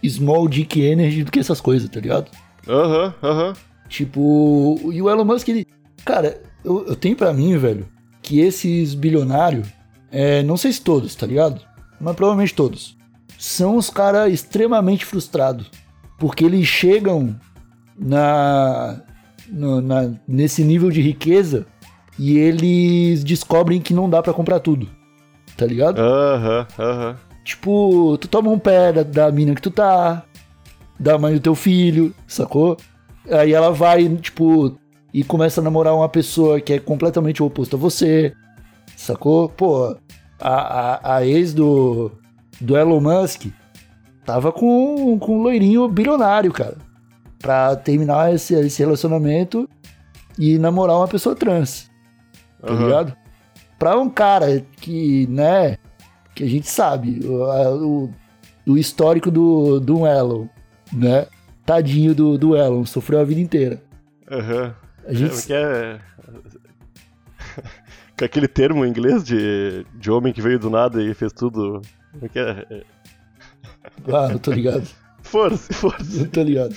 small 0.09 0.47
dick 0.49 0.81
energy 0.81 1.25
do 1.25 1.33
que 1.33 1.41
essas 1.41 1.61
coisas, 1.61 1.89
tá 1.89 1.99
ligado? 1.99 2.31
Aham, 2.69 3.15
aham. 3.21 3.53
Tipo, 3.93 4.79
e 4.91 5.03
o 5.03 5.11
Elon 5.11 5.23
Musk, 5.27 5.49
ele. 5.49 5.67
Cara, 6.03 6.41
eu, 6.65 6.87
eu 6.87 6.97
tenho 6.97 7.15
pra 7.15 7.31
mim, 7.35 7.59
velho, 7.59 7.87
que 8.23 8.41
esses 8.41 8.95
bilionários, 8.95 9.69
é, 10.11 10.43
não 10.43 10.57
sei 10.57 10.73
se 10.73 10.81
todos, 10.81 11.15
tá 11.15 11.27
ligado? 11.27 11.61
Mas 12.01 12.17
provavelmente 12.17 12.55
todos, 12.55 12.97
são 13.39 13.77
os 13.77 13.91
caras 13.91 14.33
extremamente 14.33 15.05
frustrados. 15.05 15.71
Porque 16.19 16.43
eles 16.43 16.67
chegam 16.67 17.39
na, 17.99 18.99
no- 19.51 19.83
na- 19.83 20.11
nesse 20.27 20.65
nível 20.65 20.91
de 20.91 21.03
riqueza 21.03 21.67
e 22.19 22.39
eles 22.39 23.23
descobrem 23.23 23.79
que 23.79 23.93
não 23.93 24.09
dá 24.09 24.23
pra 24.23 24.33
comprar 24.33 24.59
tudo. 24.61 24.89
Tá 25.55 25.67
ligado? 25.67 25.99
Aham, 26.01 26.67
aham. 26.79 27.17
Tipo, 27.45 28.17
tu 28.19 28.27
toma 28.27 28.49
um 28.51 28.59
pé 28.59 28.91
da, 28.91 29.03
da 29.03 29.31
mina 29.31 29.55
que 29.55 29.61
tu 29.61 29.71
tá, 29.71 30.25
da 30.99 31.19
mãe 31.19 31.35
do 31.35 31.41
teu 31.41 31.55
filho, 31.55 32.15
sacou? 32.27 32.79
Aí 33.31 33.53
ela 33.53 33.71
vai, 33.71 34.09
tipo, 34.17 34.77
e 35.13 35.23
começa 35.23 35.61
a 35.61 35.65
namorar 35.65 35.95
uma 35.95 36.09
pessoa 36.09 36.61
que 36.61 36.73
é 36.73 36.79
completamente 36.79 37.43
o 37.43 37.47
oposto 37.47 37.77
a 37.77 37.79
você, 37.79 38.33
sacou? 38.97 39.49
Pô, 39.49 39.97
a, 40.41 40.51
a, 40.51 41.17
a 41.17 41.27
ex 41.27 41.53
do, 41.53 42.11
do 42.61 42.77
Elon 42.77 43.01
Musk 43.01 43.47
tava 44.25 44.51
com, 44.51 45.19
com 45.19 45.39
um 45.39 45.43
loirinho 45.43 45.89
bilionário, 45.89 46.53
cara. 46.53 46.77
Pra 47.39 47.77
terminar 47.77 48.33
esse, 48.35 48.55
esse 48.55 48.83
relacionamento 48.83 49.69
e 50.39 50.59
namorar 50.59 50.97
uma 50.97 51.09
pessoa 51.09 51.35
trans. 51.35 51.91
Tá 52.61 52.73
ligado? 52.73 53.17
Pra 53.79 53.99
um 53.99 54.09
cara 54.09 54.65
que, 54.81 55.27
né, 55.27 55.77
que 56.35 56.45
a 56.45 56.49
gente 56.49 56.69
sabe, 56.69 57.21
o, 57.27 58.05
o, 58.07 58.11
o 58.69 58.79
histórico 58.79 59.31
do, 59.31 59.81
do 59.81 60.07
Elon, 60.07 60.47
né? 60.93 61.27
Tadinho 61.65 62.15
do, 62.15 62.37
do 62.39 62.57
Elon, 62.57 62.85
sofreu 62.85 63.21
a 63.21 63.25
vida 63.25 63.41
inteira. 63.41 63.83
Aham. 64.31 64.75
A 65.07 65.13
gente, 65.13 65.35
É, 65.35 65.43
que 65.47 65.53
é... 65.53 66.01
Com 68.19 68.25
aquele 68.25 68.49
termo 68.49 68.85
em 68.85 68.89
inglês 68.89 69.25
de, 69.25 69.85
de 69.95 70.11
homem 70.11 70.33
que 70.33 70.41
veio 70.43 70.59
do 70.59 70.71
nada 70.71 71.03
e 71.03 71.13
fez 71.15 71.33
tudo. 71.33 71.83
Como 72.13 72.27
é 72.27 72.29
que 72.29 72.39
é? 72.39 72.67
É, 72.71 72.85
Ah, 74.13 74.29
eu 74.33 74.39
tô 74.39 74.53
ligado. 74.53 74.87
Força, 75.23 75.73
força. 75.73 76.21
Eu 76.21 76.29
tô 76.29 76.43
ligado. 76.43 76.75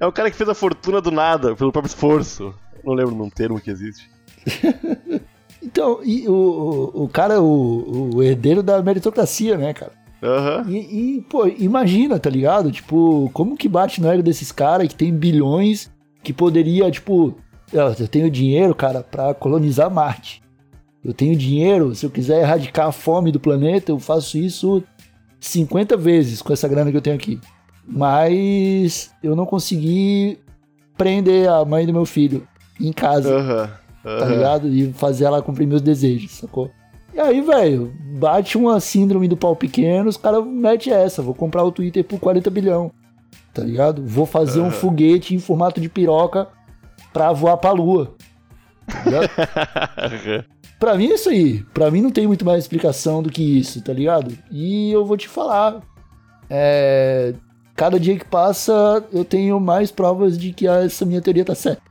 É 0.00 0.06
o 0.06 0.10
cara 0.10 0.30
que 0.30 0.36
fez 0.36 0.48
a 0.48 0.54
fortuna 0.54 1.00
do 1.00 1.10
nada, 1.10 1.54
pelo 1.54 1.70
próprio 1.70 1.90
esforço. 1.90 2.54
Não 2.82 2.94
lembro 2.94 3.14
num 3.14 3.28
termo 3.28 3.60
que 3.60 3.70
existe. 3.70 4.10
Então, 5.64 6.00
o, 6.02 6.32
o, 6.32 7.04
o 7.04 7.08
cara, 7.08 7.40
o, 7.40 8.16
o 8.16 8.22
herdeiro 8.22 8.64
da 8.64 8.82
meritocracia, 8.82 9.56
né, 9.56 9.72
cara? 9.72 9.92
Aham. 10.22 10.64
E, 10.70 11.16
e, 11.16 11.20
pô, 11.22 11.46
imagina, 11.46 12.18
tá 12.18 12.30
ligado? 12.30 12.70
Tipo, 12.70 13.28
como 13.32 13.56
que 13.56 13.68
bate 13.68 14.00
no 14.00 14.08
ego 14.10 14.22
desses 14.22 14.52
caras 14.52 14.86
que 14.88 14.94
tem 14.94 15.12
bilhões 15.12 15.90
que 16.22 16.32
poderia, 16.32 16.88
tipo, 16.90 17.34
"Ah, 17.74 17.92
eu 17.98 18.06
tenho 18.08 18.30
dinheiro, 18.30 18.74
cara, 18.74 19.02
pra 19.02 19.34
colonizar 19.34 19.90
Marte. 19.90 20.40
Eu 21.04 21.12
tenho 21.12 21.34
dinheiro, 21.36 21.94
se 21.96 22.06
eu 22.06 22.10
quiser 22.10 22.40
erradicar 22.42 22.86
a 22.86 22.92
fome 22.92 23.32
do 23.32 23.40
planeta, 23.40 23.90
eu 23.90 23.98
faço 23.98 24.38
isso 24.38 24.82
50 25.40 25.96
vezes 25.96 26.40
com 26.40 26.52
essa 26.52 26.68
grana 26.68 26.92
que 26.92 26.96
eu 26.96 27.00
tenho 27.02 27.16
aqui. 27.16 27.40
Mas 27.84 29.10
eu 29.22 29.34
não 29.34 29.44
consegui 29.44 30.38
prender 30.96 31.48
a 31.48 31.64
mãe 31.64 31.84
do 31.84 31.92
meu 31.92 32.04
filho 32.04 32.46
em 32.80 32.92
casa 32.92 33.34
Aham. 33.36 33.70
tá 34.04 34.10
Aham. 34.10 34.28
ligado? 34.32 34.68
E 34.68 34.92
fazer 34.92 35.24
ela 35.24 35.42
cumprir 35.42 35.66
meus 35.66 35.82
desejos, 35.82 36.30
sacou? 36.30 36.70
E 37.14 37.20
aí, 37.20 37.40
velho, 37.40 37.92
bate 38.18 38.56
uma 38.56 38.80
síndrome 38.80 39.28
do 39.28 39.36
pau 39.36 39.54
pequeno, 39.54 40.08
os 40.08 40.16
caras 40.16 40.44
metem 40.46 40.92
essa, 40.92 41.22
vou 41.22 41.34
comprar 41.34 41.62
o 41.62 41.72
Twitter 41.72 42.02
por 42.02 42.18
40 42.18 42.48
bilhão, 42.50 42.90
tá 43.52 43.62
ligado? 43.62 44.02
Vou 44.06 44.24
fazer 44.24 44.60
um 44.60 44.64
Aham. 44.64 44.72
foguete 44.72 45.34
em 45.34 45.38
formato 45.38 45.80
de 45.80 45.88
piroca 45.88 46.48
pra 47.12 47.32
voar 47.32 47.56
pra 47.58 47.72
lua. 47.72 48.14
Tá 48.86 49.02
ligado? 49.04 50.46
Pra 50.82 50.96
mim 50.96 51.12
é 51.12 51.14
isso 51.14 51.28
aí. 51.28 51.62
Pra 51.72 51.92
mim 51.92 52.00
não 52.02 52.10
tem 52.10 52.26
muito 52.26 52.44
mais 52.44 52.64
explicação 52.64 53.22
do 53.22 53.30
que 53.30 53.40
isso, 53.40 53.80
tá 53.82 53.92
ligado? 53.92 54.36
E 54.50 54.90
eu 54.90 55.04
vou 55.04 55.16
te 55.16 55.28
falar. 55.28 55.80
É... 56.50 57.34
Cada 57.76 58.00
dia 58.00 58.18
que 58.18 58.24
passa, 58.24 59.04
eu 59.12 59.24
tenho 59.24 59.60
mais 59.60 59.92
provas 59.92 60.36
de 60.36 60.52
que 60.52 60.66
essa 60.66 61.06
minha 61.06 61.22
teoria 61.22 61.44
tá 61.44 61.54
certa. 61.54 61.82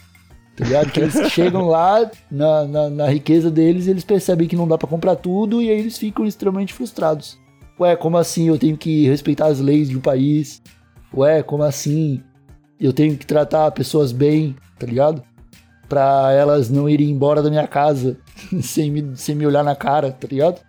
Tá 0.61 0.67
ligado? 0.67 0.91
Que 0.91 0.99
eles 0.99 1.31
chegam 1.31 1.65
lá 1.67 2.07
na, 2.29 2.65
na, 2.65 2.89
na 2.91 3.07
riqueza 3.09 3.49
deles, 3.49 3.87
eles 3.87 4.03
percebem 4.03 4.47
que 4.47 4.55
não 4.55 4.67
dá 4.67 4.77
pra 4.77 4.87
comprar 4.87 5.15
tudo 5.15 5.59
e 5.59 5.71
aí 5.71 5.79
eles 5.79 5.97
ficam 5.97 6.23
extremamente 6.23 6.71
frustrados. 6.71 7.35
Ué, 7.79 7.95
como 7.95 8.15
assim 8.15 8.47
eu 8.47 8.59
tenho 8.59 8.77
que 8.77 9.07
respeitar 9.07 9.47
as 9.47 9.59
leis 9.59 9.89
de 9.89 9.97
um 9.97 10.01
país? 10.01 10.61
Ué, 11.11 11.41
como 11.41 11.63
assim 11.63 12.21
eu 12.79 12.93
tenho 12.93 13.17
que 13.17 13.25
tratar 13.25 13.71
pessoas 13.71 14.11
bem, 14.11 14.55
tá 14.77 14.85
ligado? 14.85 15.23
Pra 15.89 16.31
elas 16.31 16.69
não 16.69 16.87
irem 16.87 17.09
embora 17.09 17.41
da 17.41 17.49
minha 17.49 17.67
casa 17.67 18.17
sem 18.61 18.91
me, 18.91 19.17
sem 19.17 19.33
me 19.33 19.47
olhar 19.47 19.63
na 19.63 19.75
cara, 19.75 20.11
tá 20.11 20.27
ligado? 20.27 20.61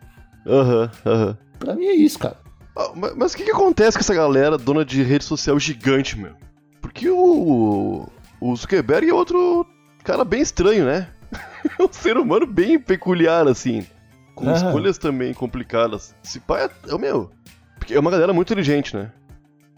Aham. 0.47 0.91
Aham. 1.05 1.37
Pra 1.59 1.75
mim 1.75 1.85
é 1.85 1.95
isso, 1.95 2.19
cara. 2.19 2.37
Ah, 2.75 2.93
ma- 2.97 3.13
Mas 3.15 3.35
o 3.35 3.37
que, 3.37 3.45
que 3.45 3.51
acontece 3.51 3.99
com 3.99 4.01
essa 4.01 4.15
galera 4.15 4.57
dona 4.57 4.87
de 4.87 5.03
rede 5.03 5.25
social 5.25 5.59
gigante, 5.59 6.19
meu? 6.19 6.33
Porque 6.81 7.11
o, 7.11 8.09
o 8.41 8.57
Zuckerberg 8.57 9.11
é 9.11 9.15
outro 9.15 9.67
cara 10.05 10.25
bem 10.25 10.41
estranho, 10.43 10.85
né? 10.85 11.09
É 11.79 11.83
um 11.83 11.89
ser 11.93 12.17
humano 12.17 12.45
bem 12.47 12.79
peculiar, 12.79 13.47
assim. 13.47 13.87
Com 14.35 14.49
Ah. 14.49 14.53
escolhas 14.55 14.99
também 14.99 15.33
complicadas. 15.33 16.15
Se 16.23 16.41
pai 16.41 16.65
é, 16.65 16.91
é 16.91 16.95
o 16.95 16.99
meu. 16.99 17.31
Porque 17.79 17.95
é 17.95 18.01
uma 18.01 18.11
galera 18.11 18.33
muito 18.33 18.49
inteligente, 18.49 18.97
né? 18.97 19.11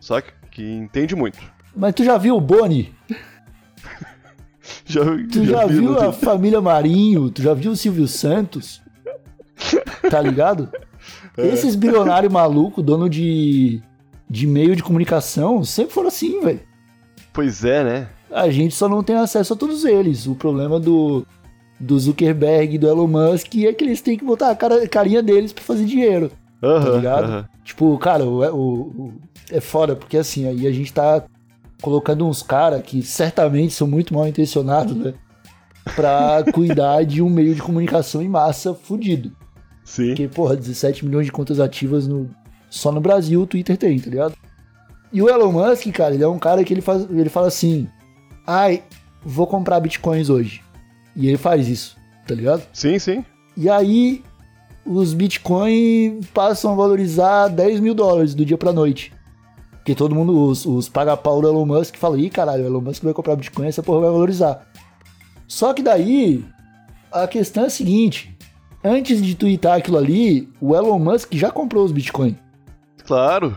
Saca? 0.00 0.32
Que 0.50 0.62
entende 0.62 1.14
muito. 1.14 1.38
Mas 1.76 1.94
tu 1.94 2.02
já 2.04 2.16
viu 2.16 2.36
o 2.36 2.40
Boni? 2.40 2.94
Já, 4.86 5.02
Tu 5.30 5.44
já, 5.44 5.66
vi, 5.66 5.74
viu 5.74 5.92
não 5.92 6.08
a 6.08 6.12
família 6.14 6.60
Marinho? 6.60 7.30
Tu 7.30 7.42
já 7.42 7.52
viu 7.52 7.72
o 7.72 7.76
Silvio 7.76 8.08
Santos? 8.08 8.80
Tá 10.10 10.20
ligado? 10.22 10.70
É. 11.36 11.48
Esses 11.48 11.74
bilionários 11.74 12.32
malucos, 12.32 12.82
dono 12.84 13.08
de, 13.10 13.82
de 14.28 14.46
meio 14.46 14.74
de 14.74 14.82
comunicação, 14.82 15.62
sempre 15.64 15.92
foram 15.92 16.08
assim, 16.08 16.40
velho. 16.40 16.60
Pois 17.34 17.64
é, 17.64 17.84
né? 17.84 18.08
A 18.30 18.48
gente 18.48 18.74
só 18.74 18.88
não 18.88 19.02
tem 19.02 19.16
acesso 19.16 19.52
a 19.52 19.56
todos 19.56 19.84
eles. 19.84 20.26
O 20.26 20.34
problema 20.34 20.80
do, 20.80 21.26
do 21.78 21.98
Zuckerberg 21.98 22.74
e 22.74 22.78
do 22.78 22.88
Elon 22.88 23.06
Musk 23.08 23.54
é 23.56 23.72
que 23.72 23.84
eles 23.84 24.00
têm 24.00 24.16
que 24.16 24.24
botar 24.24 24.50
a 24.50 24.56
cara, 24.56 24.88
carinha 24.88 25.22
deles 25.22 25.52
pra 25.52 25.62
fazer 25.62 25.84
dinheiro. 25.84 26.30
Aham, 26.62 26.96
ligado? 26.96 27.24
aham. 27.24 27.48
Tipo, 27.62 27.98
cara, 27.98 28.24
o, 28.24 28.40
o- 28.54 28.80
o- 28.82 29.12
é 29.50 29.60
foda, 29.60 29.94
porque 29.94 30.16
assim, 30.16 30.46
aí 30.48 30.66
a 30.66 30.72
gente 30.72 30.92
tá 30.92 31.22
colocando 31.82 32.26
uns 32.26 32.42
caras 32.42 32.80
que 32.82 33.02
certamente 33.02 33.74
são 33.74 33.86
muito 33.86 34.14
mal 34.14 34.26
intencionados, 34.26 34.96
né? 34.96 35.12
Pra 35.94 36.42
cuidar 36.54 37.04
de 37.04 37.20
um 37.20 37.28
meio 37.28 37.54
de 37.54 37.60
comunicação 37.60 38.22
em 38.22 38.28
massa 38.28 38.72
fudido. 38.74 39.32
Sim. 39.84 40.08
Porque, 40.08 40.28
porra, 40.28 40.56
17 40.56 41.04
milhões 41.04 41.26
de 41.26 41.32
contas 41.32 41.60
ativas 41.60 42.06
no, 42.08 42.30
só 42.70 42.90
no 42.90 43.00
Brasil 43.02 43.42
o 43.42 43.46
Twitter 43.46 43.76
tem, 43.76 43.98
tá 44.00 44.08
ligado? 44.08 44.34
E 45.14 45.22
o 45.22 45.28
Elon 45.30 45.52
Musk, 45.52 45.86
cara, 45.92 46.12
ele 46.12 46.24
é 46.24 46.28
um 46.28 46.40
cara 46.40 46.64
que 46.64 46.74
ele, 46.74 46.80
faz, 46.80 47.08
ele 47.08 47.28
fala 47.28 47.46
assim: 47.46 47.88
ai, 48.44 48.82
vou 49.24 49.46
comprar 49.46 49.78
bitcoins 49.78 50.28
hoje. 50.28 50.60
E 51.14 51.28
ele 51.28 51.36
faz 51.36 51.68
isso, 51.68 51.96
tá 52.26 52.34
ligado? 52.34 52.64
Sim, 52.72 52.98
sim. 52.98 53.24
E 53.56 53.70
aí, 53.70 54.24
os 54.84 55.14
bitcoins 55.14 56.26
passam 56.34 56.72
a 56.72 56.74
valorizar 56.74 57.46
10 57.46 57.78
mil 57.78 57.94
dólares 57.94 58.34
do 58.34 58.44
dia 58.44 58.58
pra 58.58 58.72
noite. 58.72 59.12
Porque 59.74 59.94
todo 59.94 60.16
mundo, 60.16 60.48
os, 60.48 60.66
os 60.66 60.88
paga-pau 60.88 61.40
do 61.40 61.46
Elon 61.46 61.64
Musk, 61.64 61.94
falam: 61.94 62.18
ih, 62.18 62.28
caralho, 62.28 62.64
o 62.64 62.66
Elon 62.66 62.80
Musk 62.80 63.04
vai 63.04 63.14
comprar 63.14 63.36
bitcoin, 63.36 63.68
essa 63.68 63.84
porra 63.84 64.00
vai 64.00 64.10
valorizar. 64.10 64.66
Só 65.46 65.72
que 65.72 65.82
daí, 65.82 66.44
a 67.12 67.28
questão 67.28 67.62
é 67.62 67.66
a 67.66 67.70
seguinte: 67.70 68.36
antes 68.82 69.22
de 69.22 69.36
twittar 69.36 69.76
aquilo 69.78 69.96
ali, 69.96 70.48
o 70.60 70.74
Elon 70.74 70.98
Musk 70.98 71.34
já 71.34 71.52
comprou 71.52 71.84
os 71.84 71.92
bitcoins. 71.92 72.34
Claro. 73.04 73.54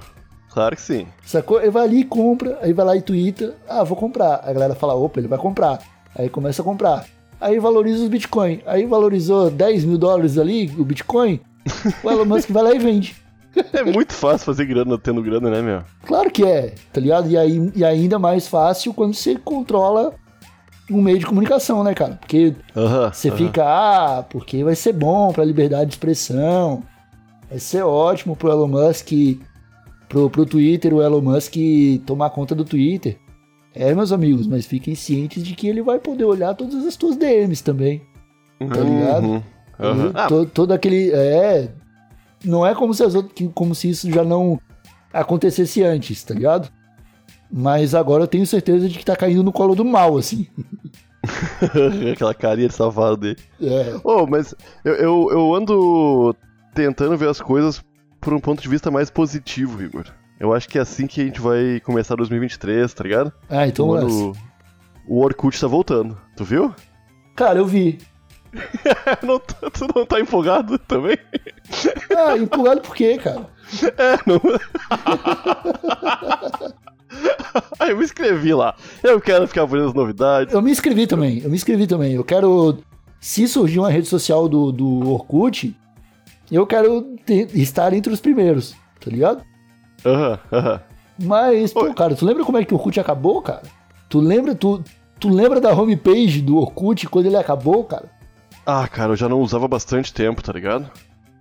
Claro 0.51 0.75
que 0.75 0.81
sim. 0.81 1.07
Sacou? 1.25 1.61
Ele 1.61 1.71
vai 1.71 1.83
ali 1.83 1.99
e 1.99 2.05
compra, 2.05 2.57
aí 2.61 2.73
vai 2.73 2.85
lá 2.85 2.95
e 2.95 3.01
twitta, 3.01 3.55
ah, 3.67 3.83
vou 3.83 3.97
comprar. 3.97 4.41
Aí 4.43 4.51
a 4.51 4.53
galera 4.53 4.75
fala, 4.75 4.95
opa, 4.95 5.19
ele 5.19 5.27
vai 5.27 5.37
comprar. 5.37 5.79
Aí 6.15 6.29
começa 6.29 6.61
a 6.61 6.65
comprar. 6.65 7.05
Aí 7.39 7.59
valoriza 7.59 8.03
os 8.03 8.09
Bitcoin. 8.09 8.61
Aí 8.65 8.85
valorizou 8.85 9.51
10 9.51 9.85
mil 9.85 9.97
dólares 9.97 10.37
ali, 10.37 10.73
o 10.77 10.83
Bitcoin, 10.83 11.39
o 12.03 12.09
Elon 12.09 12.25
Musk 12.25 12.49
vai 12.49 12.63
lá 12.63 12.73
e 12.73 12.79
vende. 12.79 13.15
É 13.73 13.83
muito 13.83 14.13
fácil 14.13 14.45
fazer 14.45 14.65
grana 14.65 14.97
tendo 14.97 15.21
grana, 15.21 15.49
né, 15.49 15.61
meu? 15.61 15.81
Claro 16.05 16.29
que 16.29 16.43
é, 16.43 16.75
tá 16.93 17.01
ligado? 17.01 17.29
E, 17.29 17.37
aí, 17.37 17.71
e 17.75 17.83
ainda 17.83 18.19
mais 18.19 18.47
fácil 18.47 18.93
quando 18.93 19.15
você 19.15 19.35
controla 19.35 20.13
um 20.89 21.01
meio 21.01 21.19
de 21.19 21.25
comunicação, 21.25 21.83
né, 21.83 21.93
cara? 21.93 22.15
Porque 22.15 22.55
você 23.11 23.31
fica, 23.31 23.63
ah, 23.65 24.23
porque 24.23 24.63
vai 24.63 24.75
ser 24.75 24.93
bom 24.93 25.31
pra 25.33 25.43
liberdade 25.43 25.87
de 25.87 25.95
expressão, 25.95 26.83
vai 27.49 27.59
ser 27.59 27.83
ótimo 27.83 28.35
pro 28.35 28.51
Elon 28.51 28.67
Musk, 28.67 29.11
pro, 30.09 30.29
pro 30.29 30.45
Twitter, 30.45 30.93
o 30.93 31.01
Elon 31.01 31.21
Musk 31.21 31.55
tomar 32.05 32.29
conta 32.29 32.53
do 32.55 32.63
Twitter. 32.65 33.17
É, 33.73 33.93
meus 33.93 34.11
amigos, 34.11 34.47
mas 34.47 34.65
fiquem 34.65 34.95
cientes 34.95 35.43
de 35.43 35.53
que 35.55 35.67
ele 35.67 35.81
vai 35.83 35.99
poder 35.99 36.25
olhar 36.25 36.55
todas 36.55 36.85
as 36.85 36.95
tuas 36.95 37.15
DMs 37.15 37.63
também. 37.63 38.01
tá 38.59 38.65
ligado? 38.81 39.25
Uhum. 39.27 39.37
E 39.37 40.11
Ah, 40.15 40.27
to- 40.27 40.45
todo 40.47 40.71
aquele. 40.71 41.11
É. 41.11 41.71
Não 42.43 42.65
é 42.65 42.73
como 42.73 42.93
se, 42.93 43.03
as 43.03 43.13
outras, 43.13 43.49
como 43.53 43.75
se 43.75 43.89
isso 43.89 44.09
já 44.11 44.23
não 44.23 44.59
acontecesse 45.13 45.83
antes, 45.83 46.23
tá 46.23 46.33
ligado? 46.33 46.69
Mas 47.51 47.93
agora 47.95 48.23
eu 48.23 48.27
tenho 48.27 48.45
certeza 48.47 48.89
de 48.89 48.97
que 48.97 49.05
tá 49.05 49.15
caindo 49.15 49.43
no 49.43 49.51
colo 49.51 49.75
do 49.75 49.85
mal, 49.85 50.17
assim. 50.17 50.47
Aquela 52.11 52.33
carinha 52.33 52.67
de 52.67 52.73
safado 52.73 53.17
dele. 53.17 53.37
É. 53.61 53.95
Ô, 54.03 54.25
mas 54.27 54.53
eu, 54.83 54.93
eu, 54.95 55.27
eu 55.31 55.53
ando 55.55 56.35
tentando 56.73 57.17
ver 57.17 57.29
as 57.29 57.41
coisas 57.41 57.81
por 58.21 58.33
um 58.33 58.39
ponto 58.39 58.61
de 58.61 58.67
vista 58.69 58.89
mais 58.91 59.09
positivo, 59.09 59.81
Igor. 59.81 60.05
Eu 60.39 60.53
acho 60.53 60.67
que 60.69 60.77
é 60.77 60.81
assim 60.81 61.07
que 61.07 61.21
a 61.21 61.25
gente 61.25 61.41
vai 61.41 61.79
começar 61.79 62.15
2023, 62.15 62.93
tá 62.93 63.03
ligado? 63.03 63.33
Ah, 63.49 63.67
então. 63.67 63.89
o, 63.89 63.97
é. 63.97 63.99
ano- 64.01 64.33
o 65.07 65.21
Orkut 65.23 65.59
tá 65.59 65.67
voltando. 65.67 66.17
Tu 66.35 66.43
viu? 66.43 66.73
Cara, 67.35 67.59
eu 67.59 67.65
vi. 67.65 67.97
Não 69.23 69.39
tá- 69.39 69.69
tu 69.71 69.87
não 69.93 70.05
tá 70.05 70.19
empolgado 70.19 70.79
também? 70.79 71.17
Ah, 72.15 72.35
empolgado 72.37 72.81
por 72.81 72.95
quê, 72.95 73.17
cara? 73.17 73.45
É, 73.97 74.17
não. 74.25 74.39
Aí 77.79 77.89
eu 77.91 77.97
me 77.97 78.03
inscrevi 78.03 78.53
lá. 78.53 78.75
Eu 79.03 79.19
quero 79.19 79.47
ficar 79.47 79.65
vendo 79.65 79.87
as 79.87 79.93
novidades. 79.93 80.53
Eu 80.53 80.61
me 80.61 80.71
inscrevi 80.71 81.05
também, 81.07 81.39
eu 81.39 81.49
me 81.49 81.55
inscrevi 81.55 81.85
também. 81.87 82.13
Eu 82.13 82.23
quero. 82.23 82.77
Se 83.19 83.47
surgir 83.47 83.79
uma 83.79 83.89
rede 83.89 84.07
social 84.07 84.47
do, 84.47 84.71
do 84.71 85.09
Orkut, 85.11 85.75
Eu 86.51 86.65
quero 86.65 87.01
ter- 87.25 87.49
estar 87.55 87.93
entre 87.93 88.11
os 88.11 88.21
primeiros, 88.21 88.75
tá 88.99 89.09
ligado? 89.11 89.43
Aham, 90.05 90.39
aham. 90.51 90.81
Mas, 91.19 91.73
pô, 91.73 91.83
Oi. 91.83 91.93
cara, 91.93 92.15
tu 92.15 92.25
lembra 92.25 92.45
como 92.45 92.57
é 92.57 92.63
que 92.65 92.73
o 92.73 92.77
Orkut 92.77 92.99
acabou, 92.99 93.41
cara? 93.41 93.63
Tu 94.07 94.19
lembra, 94.19 94.53
tu, 94.55 94.83
tu 95.19 95.29
lembra 95.29 95.59
da 95.59 95.73
homepage 95.73 96.41
do 96.41 96.57
Orkut 96.57 97.07
quando 97.07 97.25
ele 97.25 97.35
acabou, 97.37 97.83
cara? 97.83 98.09
Ah, 98.65 98.87
cara, 98.87 99.13
eu 99.13 99.15
já 99.15 99.27
não 99.27 99.39
usava 99.41 99.67
bastante 99.67 100.13
tempo, 100.13 100.41
tá 100.43 100.53
ligado? 100.53 100.89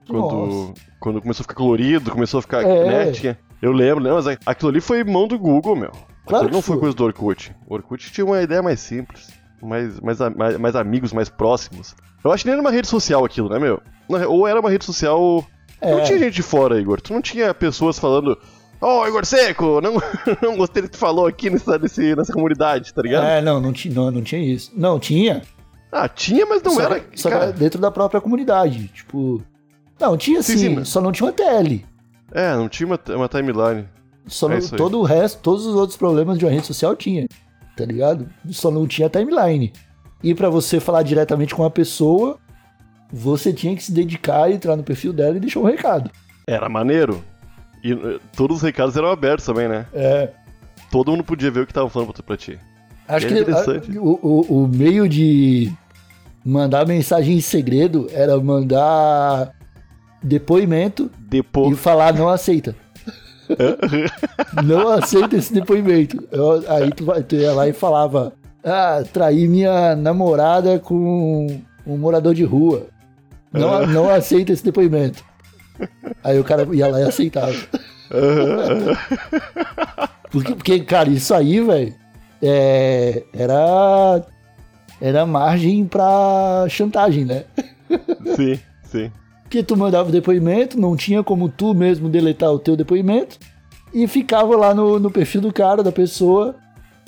Quando, 0.09 0.21
Nossa. 0.47 0.75
quando 1.01 1.21
começou 1.21 1.43
a 1.43 1.45
ficar 1.45 1.55
colorido, 1.57 2.11
começou 2.11 2.39
a 2.39 2.43
ficar. 2.43 2.63
É. 2.63 2.87
Né, 3.07 3.11
tinha- 3.13 3.39
eu 3.61 3.73
lembro, 3.73 4.03
né? 4.03 4.11
Mas 4.13 4.27
aquilo 4.47 4.71
ali 4.71 4.81
foi 4.81 5.03
mão 5.05 5.27
do 5.29 5.39
Google, 5.39 5.77
meu. 5.77 5.93
Claro 6.27 6.51
não 6.51 6.63
foi 6.63 6.79
coisa 6.79 6.95
do 6.97 7.05
Orkut. 7.05 7.55
O 7.69 7.75
Orkut 7.75 8.11
tinha 8.13 8.25
uma 8.25 8.41
ideia 8.43 8.63
mais 8.63 8.81
simples. 8.81 9.29
Mais, 9.63 9.99
mais, 10.01 10.19
mais, 10.37 10.59
mais 10.59 10.77
amigos, 10.77 11.13
mais 11.13 11.29
próximos. 11.29 11.95
Eu 12.29 12.33
acho 12.33 12.43
que 12.45 12.49
nem 12.49 12.55
era 12.55 12.61
uma 12.61 12.71
rede 12.71 12.89
social 12.89 13.25
aquilo, 13.25 13.49
né, 13.49 13.59
meu? 13.59 13.81
Ou 14.29 14.47
era 14.47 14.61
uma 14.61 14.71
rede 14.71 14.85
social. 14.85 15.45
Não 15.83 15.99
É. 15.99 16.03
tinha 16.03 16.19
gente 16.19 16.35
de 16.35 16.43
fora, 16.43 16.81
Igor. 16.81 17.01
Tu 17.01 17.13
não 17.13 17.21
tinha 17.23 17.53
pessoas 17.55 17.99
falando. 17.99 18.39
Ô, 18.81 19.07
Igor 19.07 19.25
Seco, 19.25 19.81
não, 19.81 19.95
não 20.43 20.57
gostei 20.57 20.83
do 20.83 20.89
que 20.89 20.93
tu 20.97 20.99
falou 20.99 21.27
aqui 21.27 21.49
nessa, 21.51 21.79
nesse, 21.79 22.15
nessa 22.15 22.33
comunidade, 22.33 22.93
tá 22.93 23.03
ligado? 23.03 23.25
É, 23.27 23.41
não, 23.41 23.61
não, 23.61 23.73
ti, 23.73 23.89
não, 23.89 24.11
não 24.11 24.23
tinha 24.23 24.41
isso. 24.43 24.71
Não, 24.75 24.99
tinha. 24.99 25.43
Ah, 25.91 26.09
tinha, 26.09 26.45
mas 26.45 26.63
não 26.63 26.73
só, 26.73 26.83
era. 26.83 27.05
Só 27.15 27.31
cara, 27.31 27.45
era 27.45 27.53
dentro 27.53 27.81
da 27.81 27.91
própria 27.91 28.21
comunidade. 28.21 28.89
Tipo. 28.89 29.43
Não, 29.99 30.17
tinha 30.17 30.43
Sim, 30.43 30.59
sim, 30.59 30.77
sim, 30.77 30.85
só 30.85 31.01
não 31.01 31.11
tinha 31.11 31.27
uma 31.27 31.33
TL. 31.33 31.85
É, 32.33 32.55
não 32.55 32.69
tinha 32.69 32.87
uma, 32.87 33.01
uma 33.15 33.29
timeline. 33.29 33.89
Só 34.27 34.51
É 34.51 34.59
não- 34.61 34.69
todo 34.71 34.99
o 34.99 35.03
resto, 35.05 35.41
todos 35.41 35.65
os 35.65 35.75
outros 35.75 35.97
problemas 35.97 36.37
de 36.39 36.45
uma 36.45 36.51
rede 36.51 36.67
social 36.67 36.95
tinha. 36.95 37.27
Tá 37.77 37.85
ligado? 37.85 38.29
Só 38.51 38.71
não 38.71 38.87
tinha 38.87 39.09
timeline. 39.09 39.73
E 40.23 40.35
pra 40.35 40.49
você 40.49 40.81
falar 40.81 41.03
diretamente 41.03 41.55
com 41.55 41.65
a 41.65 41.71
pessoa, 41.71 42.39
você 43.13 43.53
tinha 43.53 43.75
que 43.77 43.83
se 43.83 43.93
dedicar, 43.93 44.51
entrar 44.51 44.75
no 44.77 44.83
perfil 44.83 45.13
dela 45.13 45.37
e 45.37 45.41
deixar 45.41 45.61
um 45.61 45.65
recado. 45.65 46.11
Era 46.47 46.69
maneiro. 46.69 47.23
E 47.85 47.93
eh, 47.93 48.19
todos 48.35 48.57
os 48.59 48.63
recados 48.63 48.97
eram 48.97 49.09
abertos 49.11 49.45
também, 49.45 49.69
né? 49.69 49.87
É. 49.93 50.31
Todo 50.91 51.11
mundo 51.11 51.23
podia 51.25 51.51
ver 51.51 51.61
o 51.61 51.67
que 51.67 51.73
tava 51.75 51.89
falando 51.91 52.13
pra, 52.23 52.37
ti. 52.37 52.59
Acho 53.07 53.27
É 53.27 53.29
que 53.29 53.39
interessante. 53.41 53.97
a- 53.97 54.01
o, 54.01 54.19
o, 54.23 54.65
o 54.65 54.69
meio 54.69 55.09
de 55.09 55.73
mandar 56.45 56.87
mensagem 56.87 57.37
em 57.37 57.41
segredo 57.41 58.09
era 58.13 58.39
mandar 58.41 59.53
depoimento 60.23 61.11
e 61.27 61.29
Depois. 61.29 61.79
falar 61.79 62.13
não 62.15 62.29
aceita. 62.29 62.75
não 64.65 64.89
aceita 64.89 65.37
esse 65.37 65.53
depoimento. 65.53 66.27
Eu- 66.31 66.65
aí 66.71 66.91
tu, 66.91 67.07
tu 67.25 67.35
ia 67.37 67.53
lá 67.53 67.69
e 67.69 67.73
falava: 67.73 68.33
Ah, 68.67 69.05
traí 69.13 69.47
minha 69.47 69.95
namorada 69.95 70.81
com 70.81 71.47
um 71.87 71.97
morador 71.97 72.35
de 72.35 72.43
rua. 72.43 72.89
Não, 73.53 73.87
não 73.87 74.11
aceita 74.11 74.53
esse 74.53 74.65
depoimento. 74.65 75.23
Aí 76.25 76.39
o 76.41 76.43
cara 76.45 76.67
ia 76.75 76.89
lá 76.89 77.01
e 77.01 77.05
aceitava. 77.05 77.55
Porque, 80.31 80.55
porque 80.55 80.81
cara, 80.81 81.09
isso 81.09 81.33
aí, 81.33 81.61
velho, 81.61 81.95
é, 82.43 83.23
era, 83.33 84.27
era 85.01 85.25
margem 85.25 85.87
pra 85.87 86.67
chantagem, 86.69 87.25
né? 87.25 87.45
sim, 88.35 88.59
sim. 88.85 89.13
Porque 89.45 89.63
tu 89.63 89.77
mandava 89.77 90.09
o 90.09 90.13
depoimento, 90.13 90.79
não 90.79 90.97
tinha 90.97 91.23
como 91.23 91.49
tu 91.49 91.73
mesmo 91.73 92.09
deletar 92.09 92.51
o 92.51 92.59
teu 92.59 92.77
depoimento, 92.77 93.39
e 93.95 94.09
ficava 94.09 94.57
lá 94.57 94.75
no, 94.75 94.99
no 94.99 95.11
perfil 95.11 95.41
do 95.41 95.53
cara, 95.53 95.83
da 95.83 95.93
pessoa, 95.93 96.57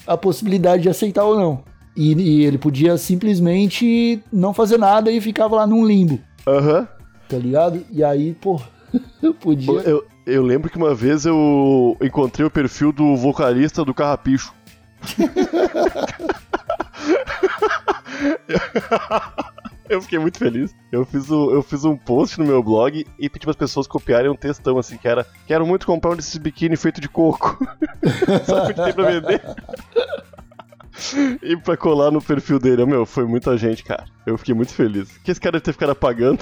a 0.09 0.17
possibilidade 0.17 0.83
de 0.83 0.89
aceitar 0.89 1.25
ou 1.25 1.37
não. 1.37 1.63
E, 1.97 2.15
e 2.15 2.45
ele 2.45 2.59
podia 2.59 2.97
simplesmente 2.97 4.23
não 4.33 4.55
fazer 4.55 4.79
nada 4.79 5.11
e 5.11 5.21
ficava 5.21 5.57
lá 5.57 5.67
num 5.67 5.85
limbo, 5.85 6.21
Aham. 6.47 6.87
tá 7.29 7.37
ligado? 7.37 7.85
E 7.91 8.03
aí, 8.03 8.35
pô, 8.35 8.61
eu 9.23 9.35
podia. 9.35 9.71
Eu, 9.81 10.05
eu 10.27 10.43
lembro 10.43 10.71
que 10.71 10.77
uma 10.77 10.95
vez 10.95 11.27
eu 11.27 11.97
encontrei 12.03 12.47
o 12.47 12.51
perfil 12.51 12.93
do 12.93 13.17
vocalista 13.17 13.85
do 13.85 13.93
Carrapicho. 13.93 14.55
eu 19.89 20.03
fiquei 20.03 20.19
muito 20.19 20.39
feliz. 20.39 20.75
Eu 20.93 21.05
fiz, 21.05 21.31
o, 21.31 21.51
eu 21.51 21.63
fiz 21.63 21.85
um 21.85 21.97
post 21.97 22.39
no 22.39 22.47
meu 22.47 22.63
blog 22.63 23.07
e 23.19 23.29
pedi 23.29 23.45
para 23.45 23.51
as 23.51 23.57
pessoas 23.57 23.87
copiarem 23.87 24.31
um 24.31 24.37
textão 24.37 24.79
assim 24.79 24.97
que 24.97 25.09
era 25.09 25.27
quero 25.47 25.67
muito 25.67 25.87
comprar 25.87 26.11
um 26.13 26.17
desses 26.17 26.37
biquíni 26.37 26.77
feito 26.77 27.01
de 27.01 27.09
coco. 27.09 27.59
Só 28.45 28.67
que 28.67 28.75
tem 28.75 28.93
pra 28.93 29.11
vender. 29.11 29.43
E 31.43 31.57
pra 31.57 31.77
colar 31.77 32.11
no 32.11 32.21
perfil 32.21 32.59
dele, 32.59 32.85
meu, 32.85 33.07
foi 33.07 33.25
muita 33.25 33.57
gente, 33.57 33.85
cara. 33.85 34.05
Eu 34.27 34.37
fiquei 34.37 34.55
muito 34.55 34.73
feliz. 34.73 35.09
Que 35.19 35.31
esse 35.31 35.41
cara 35.41 35.53
deve 35.53 35.65
ter 35.65 35.73
ficado 35.73 35.91
apagando 35.91 36.41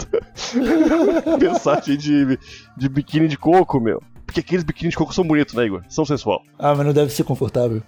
mensagem 1.40 1.96
de, 1.96 2.38
de 2.76 2.88
biquíni 2.88 3.28
de 3.28 3.36
coco, 3.36 3.80
meu. 3.80 4.02
Porque 4.24 4.40
aqueles 4.40 4.64
biquíni 4.64 4.90
de 4.90 4.96
coco 4.96 5.14
são 5.14 5.26
bonitos, 5.26 5.54
né, 5.54 5.66
Igor? 5.66 5.82
São 5.88 6.04
sensual. 6.04 6.42
Ah, 6.58 6.74
mas 6.74 6.86
não 6.86 6.92
deve 6.92 7.12
ser 7.12 7.24
confortável. 7.24 7.82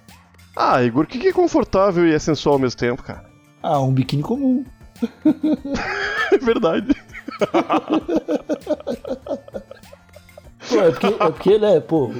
Ah, 0.57 0.83
Igor, 0.83 1.05
o 1.05 1.07
que 1.07 1.19
que 1.19 1.29
é 1.29 1.33
confortável 1.33 2.07
e 2.07 2.15
é 2.15 2.19
sensual 2.19 2.55
ao 2.55 2.61
mesmo 2.61 2.79
tempo, 2.79 3.03
cara? 3.03 3.25
Ah, 3.63 3.81
um 3.81 3.93
biquíni 3.93 4.23
comum. 4.23 4.65
É 6.31 6.37
verdade. 6.37 6.95
Pô, 10.69 10.81
é 10.83 10.91
porque, 10.91 11.07
é 11.07 11.31
porque, 11.31 11.59
né, 11.59 11.81
pô, 11.81 12.13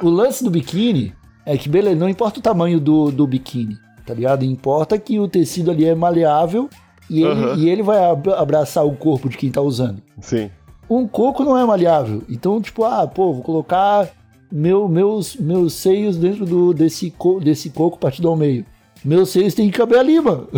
o 0.00 0.08
lance 0.08 0.44
do 0.44 0.50
biquíni 0.50 1.12
é 1.46 1.56
que, 1.56 1.68
beleza, 1.68 1.96
não 1.96 2.08
importa 2.08 2.38
o 2.38 2.42
tamanho 2.42 2.78
do, 2.80 3.10
do 3.10 3.26
biquíni, 3.26 3.76
tá 4.06 4.14
ligado? 4.14 4.44
Importa 4.44 4.98
que 4.98 5.18
o 5.18 5.28
tecido 5.28 5.70
ali 5.70 5.84
é 5.84 5.94
maleável 5.94 6.68
e 7.10 7.22
ele, 7.22 7.30
Aham. 7.44 7.54
e 7.58 7.68
ele 7.68 7.82
vai 7.82 8.04
abra- 8.04 8.38
abraçar 8.40 8.86
o 8.86 8.94
corpo 8.96 9.28
de 9.28 9.36
quem 9.36 9.50
tá 9.50 9.60
usando. 9.60 10.02
Sim. 10.20 10.50
Um 10.88 11.06
coco 11.06 11.42
não 11.44 11.56
é 11.58 11.64
maleável. 11.64 12.22
Então, 12.28 12.60
tipo, 12.60 12.84
ah, 12.84 13.06
pô, 13.06 13.32
vou 13.32 13.42
colocar 13.42 14.08
meu, 14.50 14.86
meus, 14.88 15.36
meus 15.36 15.72
seios 15.74 16.16
dentro 16.16 16.44
do, 16.44 16.72
desse, 16.74 17.10
co, 17.10 17.40
desse 17.40 17.70
coco 17.70 17.98
partido 17.98 18.28
ao 18.28 18.36
meio. 18.36 18.64
Meus 19.04 19.30
seios 19.30 19.54
têm 19.54 19.70
que 19.70 19.78
caber 19.78 19.98
ali, 19.98 20.20
mano. 20.20 20.48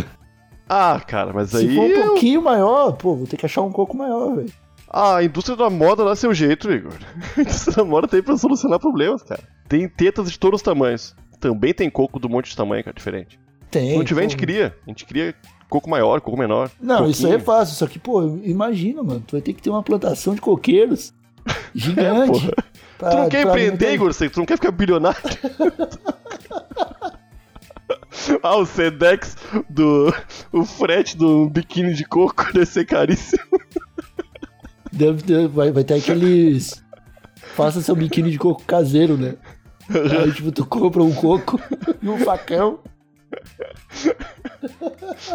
Ah, 0.68 1.00
cara, 1.06 1.32
mas 1.32 1.50
Se 1.50 1.58
aí. 1.58 1.74
for 1.74 1.82
um 1.82 1.88
eu- 1.88 2.06
pouquinho 2.06 2.42
maior, 2.42 2.92
pô, 2.92 3.14
vou 3.14 3.26
ter 3.26 3.36
que 3.36 3.46
achar 3.46 3.62
um 3.62 3.70
coco 3.70 3.96
maior, 3.96 4.34
velho. 4.36 4.50
Ah, 4.96 5.16
a 5.16 5.24
indústria 5.24 5.56
da 5.56 5.68
moda 5.68 6.04
dá 6.04 6.14
seu 6.14 6.32
jeito, 6.32 6.70
Igor. 6.70 6.92
A 7.36 7.40
indústria 7.40 7.74
da 7.78 7.84
moda 7.84 8.06
tem 8.06 8.22
pra 8.22 8.36
solucionar 8.36 8.78
problemas, 8.78 9.24
cara. 9.24 9.42
Tem 9.68 9.88
tetas 9.88 10.30
de 10.30 10.38
todos 10.38 10.58
os 10.58 10.62
tamanhos. 10.62 11.16
Também 11.40 11.74
tem 11.74 11.90
coco 11.90 12.20
do 12.20 12.28
monte 12.28 12.50
de 12.50 12.56
tamanho, 12.56 12.84
cara, 12.84 12.94
diferente. 12.94 13.36
Tem. 13.72 13.90
Se 13.90 13.96
não 13.98 14.04
tiver, 14.04 14.20
a 14.20 14.24
pô. 14.24 14.30
gente 14.30 14.38
cria. 14.38 14.76
A 14.86 14.90
gente 14.90 15.04
cria 15.04 15.34
coco 15.68 15.90
maior, 15.90 16.20
coco 16.20 16.38
menor. 16.38 16.70
Não, 16.80 17.10
isso 17.10 17.26
aí 17.26 17.32
é 17.32 17.38
coquinho. 17.38 17.44
fácil, 17.56 17.74
só 17.74 17.88
que, 17.88 17.98
pô, 17.98 18.22
imagina, 18.44 19.02
mano, 19.02 19.20
tu 19.26 19.32
vai 19.32 19.40
ter 19.40 19.52
que 19.52 19.60
ter 19.60 19.68
uma 19.70 19.82
plantação 19.82 20.32
de 20.32 20.40
coqueiros 20.40 21.12
gigante. 21.74 22.48
pra- 22.96 23.10
Tu 23.10 23.16
não 23.16 23.28
quer 23.28 23.46
empreender, 23.48 23.94
Igor? 23.94 24.12
Você- 24.12 24.30
Tu 24.30 24.38
não 24.38 24.46
quer 24.46 24.54
ficar 24.56 24.70
bilionário? 24.70 25.18
ah, 28.42 28.56
o 28.56 28.64
Sedex 28.64 29.36
do. 29.68 30.12
O 30.52 30.64
frete 30.64 31.16
do 31.16 31.48
biquíni 31.50 31.94
de 31.94 32.04
coco 32.04 32.44
deve 32.52 32.66
ser 32.66 32.84
caríssimo. 32.86 33.42
Deve 34.94 35.22
ter, 35.22 35.48
vai, 35.48 35.72
vai 35.72 35.84
ter 35.84 35.94
aqueles. 35.94 36.82
Faça 37.54 37.80
seu 37.80 37.94
biquíni 37.94 38.30
de 38.30 38.38
coco 38.38 38.62
caseiro, 38.64 39.16
né? 39.16 39.34
Aí, 39.90 40.32
tipo, 40.32 40.50
tu 40.50 40.64
compra 40.64 41.02
um 41.02 41.12
coco 41.12 41.60
e 42.00 42.08
um 42.08 42.18
facão. 42.18 42.78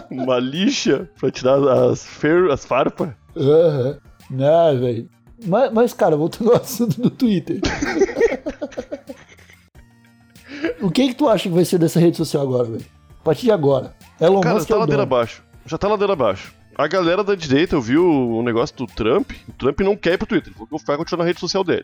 Uma 0.10 0.40
lixa 0.40 1.10
pra 1.20 1.30
tirar 1.30 1.62
as, 1.68 2.04
fer... 2.06 2.50
as 2.50 2.66
farpas. 2.66 3.10
Aham. 3.36 4.00
Não, 4.30 4.80
velho. 4.80 5.10
Mas, 5.46 5.72
mas, 5.72 5.94
cara, 5.94 6.16
voltando 6.18 6.52
ao 6.52 6.58
assunto 6.58 7.02
do 7.02 7.10
Twitter. 7.10 7.60
o 10.82 10.90
que 10.90 11.10
que 11.10 11.16
tu 11.16 11.28
acha 11.28 11.44
que 11.44 11.56
vai 11.56 11.66
ser 11.66 11.78
dessa 11.78 12.00
rede 12.00 12.18
social 12.18 12.44
agora, 12.44 12.66
velho? 12.66 12.86
A 13.20 13.24
partir 13.24 13.44
de 13.44 13.52
agora. 13.52 13.94
Elon 14.20 14.42
Cara, 14.42 14.56
Musk 14.56 14.68
tá 14.68 14.76
é 14.76 14.78
ladeira 14.78 15.04
abaixo. 15.04 15.44
Já 15.66 15.78
tá 15.78 15.88
ladeira 15.88 16.14
abaixo. 16.14 16.54
A 16.80 16.88
galera 16.88 17.26
da 17.26 17.36
direita, 17.36 17.76
eu 17.76 17.82
vi 17.82 17.98
o, 17.98 18.38
o 18.38 18.42
negócio 18.42 18.74
do 18.74 18.88
Trump. 18.88 19.32
O 19.50 19.52
Trump 19.52 19.82
não 19.82 19.98
quer 19.98 20.14
ir 20.14 20.18
pro 20.18 20.26
Twitter. 20.26 20.54
Ele 20.58 20.80
que 20.80 20.86
vai 20.86 20.96
continuar 20.96 21.26
na 21.26 21.28
rede 21.28 21.38
social 21.38 21.62
dele. 21.62 21.84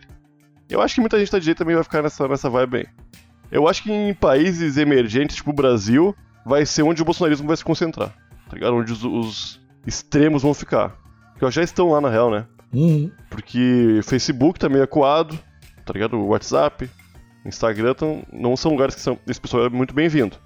Eu 0.69 0.79
acho 0.81 0.95
que 0.95 1.01
muita 1.01 1.19
gente 1.19 1.33
da 1.33 1.37
direita 1.37 1.65
também 1.65 1.75
vai 1.75 1.83
ficar 1.83 2.01
nessa, 2.01 2.25
nessa 2.29 2.49
vibe 2.49 2.77
aí. 2.77 2.87
Eu 3.51 3.67
acho 3.67 3.83
que 3.83 3.91
em 3.91 4.13
países 4.13 4.77
emergentes, 4.77 5.35
tipo 5.35 5.49
o 5.49 5.53
Brasil, 5.53 6.15
vai 6.45 6.65
ser 6.65 6.83
onde 6.83 7.01
o 7.01 7.05
bolsonarismo 7.05 7.45
vai 7.45 7.57
se 7.57 7.65
concentrar. 7.65 8.15
Tá 8.47 8.53
ligado? 8.53 8.73
Onde 8.73 8.93
os, 8.93 9.03
os 9.03 9.61
extremos 9.85 10.43
vão 10.43 10.53
ficar. 10.53 10.95
Porque 11.33 11.51
já 11.51 11.61
estão 11.61 11.91
lá 11.91 11.99
na 11.99 12.09
real, 12.09 12.31
né? 12.31 12.45
Uhum. 12.73 13.11
Porque 13.29 13.99
Facebook 14.01 14.57
tá 14.57 14.69
meio 14.69 14.85
acuado, 14.85 15.37
tá 15.85 15.91
ligado? 15.91 16.15
O 16.15 16.27
WhatsApp, 16.27 16.89
Instagram 17.45 17.95
tão, 17.95 18.23
não 18.31 18.55
são 18.55 18.71
lugares 18.71 18.95
que 18.95 19.01
são. 19.01 19.19
Esse 19.27 19.41
pessoal 19.41 19.65
é 19.65 19.69
muito 19.69 19.93
bem-vindo. 19.93 20.37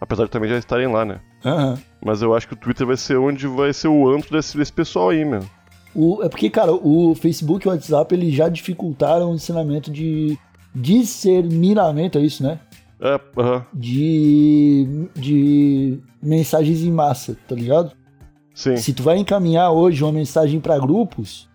Apesar 0.00 0.24
de 0.24 0.30
também 0.30 0.48
já 0.48 0.56
estarem 0.56 0.90
lá, 0.90 1.04
né? 1.04 1.20
Aham. 1.44 1.78
Mas 2.04 2.22
eu 2.22 2.34
acho 2.34 2.46
que 2.46 2.54
o 2.54 2.56
Twitter 2.56 2.86
vai 2.86 2.96
ser 2.96 3.16
onde 3.16 3.46
vai 3.46 3.72
ser 3.72 3.88
o 3.88 4.08
antro 4.08 4.30
desse, 4.30 4.56
desse 4.56 4.72
pessoal 4.72 5.10
aí, 5.10 5.24
meu. 5.24 5.44
O, 5.94 6.22
é 6.22 6.28
porque, 6.28 6.48
cara, 6.48 6.72
o 6.72 7.14
Facebook 7.14 7.66
e 7.66 7.68
o 7.68 7.72
WhatsApp 7.72 8.14
eles 8.14 8.32
já 8.34 8.48
dificultaram 8.48 9.32
o 9.32 9.34
ensinamento 9.34 9.90
de 9.90 10.38
disseminamento, 10.74 12.18
é 12.18 12.20
isso, 12.20 12.42
né? 12.42 12.60
É, 13.00 13.20
aham, 13.36 13.64
De, 13.72 15.08
de 15.14 15.98
mensagens 16.22 16.82
em 16.82 16.90
massa, 16.90 17.36
tá 17.46 17.54
ligado? 17.54 17.92
sim. 18.54 18.76
Se 18.76 18.92
tu 18.92 19.02
vai 19.02 19.16
encaminhar 19.18 19.70
hoje 19.70 20.02
uma 20.02 20.12
mensagem 20.12 20.60
pra 20.60 20.78
grupos, 20.78 21.48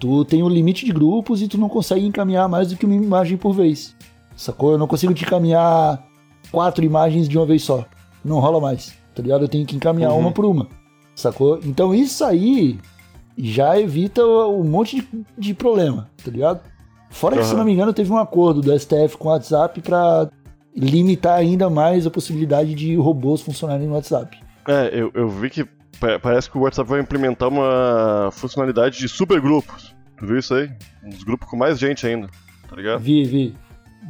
Tu 0.00 0.24
tem 0.24 0.42
um 0.42 0.48
limite 0.48 0.86
de 0.86 0.92
grupos 0.92 1.42
e 1.42 1.46
tu 1.46 1.58
não 1.58 1.68
consegue 1.68 2.06
encaminhar 2.06 2.48
mais 2.48 2.70
do 2.70 2.76
que 2.76 2.86
uma 2.86 2.94
imagem 2.94 3.36
por 3.36 3.52
vez. 3.52 3.94
Sacou? 4.34 4.72
Eu 4.72 4.78
não 4.78 4.86
consigo 4.86 5.12
te 5.12 5.24
encaminhar 5.24 6.02
quatro 6.50 6.82
imagens 6.82 7.28
de 7.28 7.36
uma 7.36 7.44
vez 7.44 7.62
só. 7.62 7.84
Não 8.24 8.40
rola 8.40 8.58
mais, 8.58 8.94
tá 9.14 9.22
ligado? 9.22 9.42
Eu 9.44 9.48
tenho 9.48 9.66
que 9.66 9.76
encaminhar 9.76 10.12
Uhum. 10.12 10.18
uma 10.20 10.32
por 10.32 10.44
uma. 10.44 10.68
Sacou? 11.14 11.58
Então 11.64 11.94
isso 11.94 12.24
aí 12.24 12.78
já 13.36 13.78
evita 13.78 14.24
um 14.24 14.64
monte 14.64 14.96
de, 15.00 15.08
de 15.36 15.54
problema, 15.54 16.08
tá 16.24 16.30
ligado? 16.30 16.60
Fora 17.10 17.36
que, 17.36 17.44
se 17.44 17.54
não 17.54 17.64
me 17.64 17.72
engano, 17.72 17.92
teve 17.92 18.12
um 18.12 18.18
acordo 18.18 18.60
do 18.60 18.78
STF 18.78 19.16
com 19.18 19.28
o 19.28 19.32
WhatsApp 19.32 19.80
pra 19.80 20.28
limitar 20.76 21.36
ainda 21.38 21.68
mais 21.68 22.06
a 22.06 22.10
possibilidade 22.10 22.74
de 22.74 22.94
robôs 22.96 23.40
funcionarem 23.40 23.86
no 23.88 23.94
WhatsApp. 23.94 24.38
É, 24.68 24.90
eu, 24.92 25.10
eu 25.14 25.28
vi 25.28 25.50
que 25.50 25.64
pa- 25.98 26.18
parece 26.22 26.48
que 26.48 26.56
o 26.56 26.60
WhatsApp 26.62 26.88
vai 26.88 27.00
implementar 27.00 27.48
uma 27.48 28.28
funcionalidade 28.32 28.98
de 28.98 29.08
supergrupos. 29.08 29.94
Tu 30.16 30.26
viu 30.26 30.38
isso 30.38 30.54
aí? 30.54 30.70
Uns 31.04 31.24
grupos 31.24 31.48
com 31.48 31.56
mais 31.56 31.78
gente 31.78 32.06
ainda, 32.06 32.28
tá 32.68 32.76
ligado? 32.76 33.00
Vi, 33.00 33.24
vi, 33.24 33.54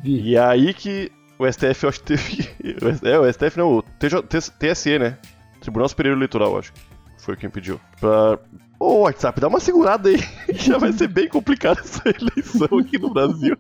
vi. 0.02 0.20
E 0.30 0.36
é 0.36 0.40
aí 0.44 0.74
que 0.74 1.10
o 1.40 1.50
STF, 1.50 1.84
eu 1.84 1.88
acho 1.88 2.00
que 2.00 2.06
teve. 2.06 2.50
É, 3.02 3.18
o 3.18 3.32
STF 3.32 3.56
não, 3.56 3.78
o 3.78 3.82
TJ, 3.82 4.22
TSE, 4.58 4.98
né? 4.98 5.16
Tribunal 5.60 5.88
Superior 5.88 6.14
Eleitoral, 6.14 6.58
acho. 6.58 6.72
Foi 7.18 7.34
quem 7.36 7.48
pediu. 7.48 7.80
Pra. 7.98 8.38
Ô, 8.78 9.00
WhatsApp, 9.00 9.40
dá 9.40 9.48
uma 9.48 9.60
segurada 9.60 10.10
aí. 10.10 10.18
Já 10.54 10.76
vai 10.76 10.92
ser 10.92 11.08
bem 11.08 11.28
complicado 11.28 11.80
essa 11.80 12.02
eleição 12.08 12.78
aqui 12.78 12.98
no 12.98 13.12
Brasil. 13.12 13.56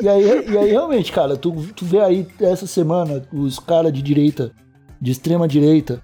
E 0.00 0.08
aí, 0.08 0.50
e 0.50 0.58
aí 0.58 0.70
realmente, 0.70 1.10
cara, 1.12 1.36
tu, 1.36 1.52
tu 1.74 1.84
vê 1.84 2.00
aí 2.00 2.26
essa 2.40 2.66
semana 2.66 3.22
os 3.32 3.58
caras 3.58 3.92
de 3.92 4.02
direita, 4.02 4.52
de 5.00 5.10
extrema 5.10 5.46
direita, 5.46 6.00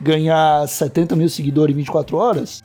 ganhar 0.00 0.66
70 0.66 1.16
mil 1.16 1.28
seguidores 1.28 1.74
em 1.74 1.78
24 1.78 2.16
horas, 2.16 2.62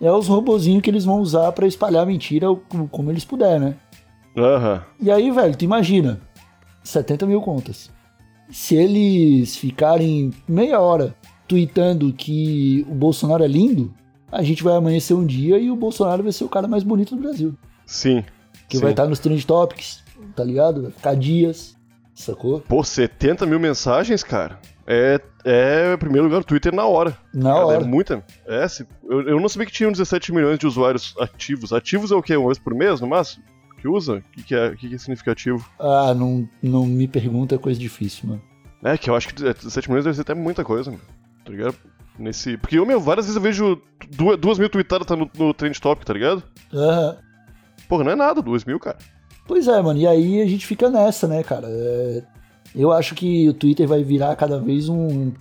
é 0.00 0.10
os 0.10 0.28
robozinhos 0.28 0.82
que 0.82 0.90
eles 0.90 1.04
vão 1.04 1.20
usar 1.20 1.50
pra 1.52 1.66
espalhar 1.66 2.06
mentira 2.06 2.48
como 2.90 3.10
eles 3.10 3.24
puder, 3.24 3.60
né? 3.60 3.76
Aham. 4.36 4.84
E 5.00 5.10
aí, 5.10 5.30
velho, 5.30 5.56
tu 5.56 5.64
imagina, 5.64 6.20
70 6.82 7.26
mil 7.26 7.40
contas. 7.40 7.90
Se 8.50 8.76
eles 8.76 9.56
ficarem 9.56 10.30
meia 10.48 10.78
hora 10.80 11.14
tweetando 11.48 12.12
que 12.12 12.84
o 12.88 12.94
Bolsonaro 12.94 13.42
é 13.42 13.48
lindo, 13.48 13.92
a 14.30 14.42
gente 14.42 14.62
vai 14.62 14.76
amanhecer 14.76 15.14
um 15.14 15.24
dia 15.26 15.58
e 15.58 15.70
o 15.70 15.76
Bolsonaro 15.76 16.22
vai 16.22 16.32
ser 16.32 16.44
o 16.44 16.48
cara 16.48 16.68
mais 16.68 16.82
bonito 16.82 17.14
do 17.16 17.22
Brasil. 17.22 17.54
Sim. 17.86 18.24
Que 18.68 18.76
Sim. 18.76 18.82
vai 18.82 18.90
estar 18.92 19.06
nos 19.06 19.18
trend 19.20 19.44
topics, 19.46 20.02
tá 20.34 20.44
ligado? 20.44 20.82
Vai 20.82 20.90
ficar 20.90 21.14
dias, 21.16 21.76
sacou? 22.14 22.60
Pô, 22.60 22.82
70 22.84 23.46
mil 23.46 23.58
mensagens, 23.60 24.22
cara. 24.22 24.58
É, 24.86 25.20
é 25.44 25.94
em 25.94 25.98
primeiro 25.98 26.26
lugar 26.26 26.40
o 26.40 26.44
Twitter 26.44 26.72
na 26.74 26.84
hora. 26.84 27.16
Na 27.34 27.52
Cara, 27.52 27.66
hora. 27.66 27.82
É 27.82 27.84
muita. 27.84 28.24
É, 28.46 28.66
se- 28.68 28.86
eu, 29.08 29.22
eu 29.28 29.40
não 29.40 29.48
sabia 29.48 29.66
que 29.66 29.72
tinham 29.72 29.90
17 29.90 30.32
milhões 30.32 30.58
de 30.58 30.66
usuários 30.66 31.14
ativos. 31.18 31.72
Ativos 31.72 32.12
é 32.12 32.14
o 32.14 32.22
quê? 32.22 32.36
Uma 32.36 32.46
vez 32.46 32.58
por 32.58 32.72
mês, 32.74 33.00
no 33.00 33.06
máximo? 33.08 33.42
Que 33.86 33.88
usa? 33.88 34.14
O 34.16 34.22
que, 34.32 34.42
que, 34.42 34.54
é, 34.54 34.74
que, 34.74 34.88
que 34.88 34.94
é 34.96 34.98
significativo? 34.98 35.64
Ah, 35.78 36.12
não, 36.12 36.48
não 36.60 36.84
me 36.84 37.06
pergunta, 37.06 37.54
é 37.54 37.58
coisa 37.58 37.78
difícil, 37.78 38.28
mano. 38.28 38.42
É, 38.82 38.98
que 38.98 39.08
eu 39.08 39.14
acho 39.14 39.28
que 39.28 39.34
17 39.34 39.88
milhões 39.88 40.04
deve 40.04 40.16
ser 40.16 40.22
até 40.22 40.34
muita 40.34 40.64
coisa, 40.64 40.90
mano. 40.90 41.02
Tá 41.44 41.52
ligado? 41.52 41.76
Nesse... 42.18 42.56
Porque, 42.56 42.76
eu, 42.78 42.84
meu, 42.84 43.00
várias 43.00 43.26
vezes 43.26 43.36
eu 43.36 43.42
vejo 43.42 43.80
duas, 44.10 44.36
duas 44.38 44.58
mil 44.58 44.68
tweetadas 44.68 45.06
tá 45.06 45.14
no, 45.14 45.30
no 45.38 45.54
Trend 45.54 45.78
Topic, 45.78 46.04
tá 46.04 46.12
ligado? 46.12 46.42
Aham. 46.74 47.16
Porra, 47.88 48.02
não 48.02 48.10
é 48.10 48.16
nada, 48.16 48.42
duas 48.42 48.64
mil, 48.64 48.80
cara. 48.80 48.98
Pois 49.46 49.68
é, 49.68 49.80
mano, 49.80 50.00
e 50.00 50.06
aí 50.06 50.42
a 50.42 50.46
gente 50.46 50.66
fica 50.66 50.90
nessa, 50.90 51.28
né, 51.28 51.44
cara? 51.44 51.68
É, 51.70 52.24
Eu 52.74 52.90
acho 52.90 53.14
que 53.14 53.48
o 53.48 53.54
Twitter 53.54 53.86
vai 53.86 54.02
virar 54.02 54.34
cada 54.34 54.58
vez 54.58 54.88
um, 54.88 55.32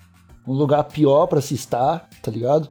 um 0.48 0.54
lugar 0.54 0.84
pior 0.84 1.26
pra 1.26 1.42
se 1.42 1.56
estar, 1.56 2.08
tá 2.22 2.30
ligado? 2.30 2.70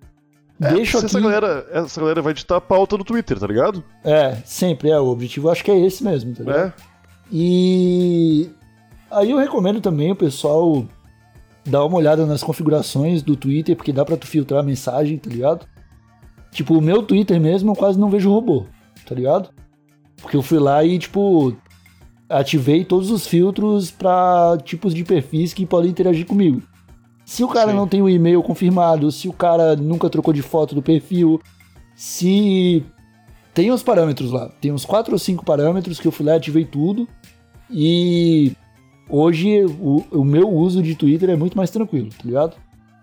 Deixa 0.59 0.93
Se 0.93 0.97
aqui. 0.99 1.07
essa, 1.07 1.21
galera, 1.21 1.67
essa 1.73 2.01
galera 2.01 2.23
vai 2.23 2.33
ditar 2.33 2.57
a 2.57 2.61
pauta 2.61 2.97
do 2.97 3.05
Twitter, 3.05 3.39
tá 3.39 3.47
ligado? 3.47 3.83
É, 4.05 4.37
sempre 4.45 4.91
é. 4.91 4.99
O 4.99 5.07
objetivo 5.07 5.51
acho 5.51 5.65
que 5.65 5.71
é 5.71 5.79
esse 5.79 6.05
mesmo, 6.05 6.35
tá 6.35 6.45
ligado? 6.45 6.67
É. 6.67 6.73
E 7.33 8.51
aí 9.11 9.31
eu 9.31 9.39
recomendo 9.39 9.81
também 9.81 10.13
o 10.13 10.17
pessoal 10.17 10.85
dar 11.67 11.85
uma 11.85 11.97
olhada 11.97 12.25
nas 12.27 12.43
configurações 12.43 13.23
do 13.23 13.35
Twitter, 13.37 13.75
porque 13.75 13.93
dá 13.93 14.05
pra 14.05 14.17
tu 14.17 14.27
filtrar 14.27 14.61
a 14.61 14.63
mensagem, 14.63 15.19
tá 15.19 15.31
ligado? 15.31 15.67
Tipo, 16.53 16.79
o 16.79 16.83
meu 16.83 17.03
Twitter 17.03 17.41
mesmo 17.41 17.73
eu 17.73 17.77
quase 17.77 17.99
não 17.99 18.11
vejo 18.11 18.31
robô, 18.31 18.67
tá 19.07 19.15
ligado? 19.15 19.49
Porque 20.21 20.37
eu 20.37 20.43
fui 20.43 20.59
lá 20.59 20.85
e, 20.85 20.99
tipo, 20.99 21.57
ativei 22.29 22.85
todos 22.85 23.11
os 23.11 23.27
filtros 23.27 23.91
pra 23.91 24.57
tipos 24.63 24.95
de 24.95 25.03
perfis 25.05 25.53
que 25.53 25.67
podem 25.67 25.91
interagir 25.91 26.27
comigo. 26.27 26.63
Se 27.25 27.43
o 27.43 27.49
cara 27.49 27.71
Sim. 27.71 27.77
não 27.77 27.89
tem 27.89 28.03
o 28.03 28.09
e-mail 28.09 28.43
confirmado, 28.43 29.11
se 29.11 29.29
o 29.29 29.33
cara 29.33 29.75
nunca 29.77 30.11
trocou 30.11 30.33
de 30.35 30.43
foto 30.43 30.75
do 30.75 30.83
perfil, 30.83 31.41
se 31.95 32.85
tem 33.53 33.71
os 33.71 33.83
parâmetros 33.83 34.31
lá. 34.31 34.49
Tem 34.61 34.73
uns 34.73 34.85
quatro 34.85 35.13
ou 35.13 35.19
cinco 35.19 35.45
parâmetros 35.45 35.99
que 36.01 36.07
eu 36.07 36.13
fui 36.13 36.27
lá 36.27 36.33
e 36.33 36.37
ativei 36.37 36.65
tudo. 36.65 37.09
E 37.71 38.53
hoje 39.09 39.65
o, 39.65 40.05
o 40.11 40.25
meu 40.25 40.49
uso 40.51 40.83
de 40.83 40.95
Twitter 40.95 41.31
é 41.31 41.37
muito 41.37 41.57
mais 41.57 41.71
tranquilo, 41.71 42.11
tá 42.11 42.25
ligado? 42.25 42.57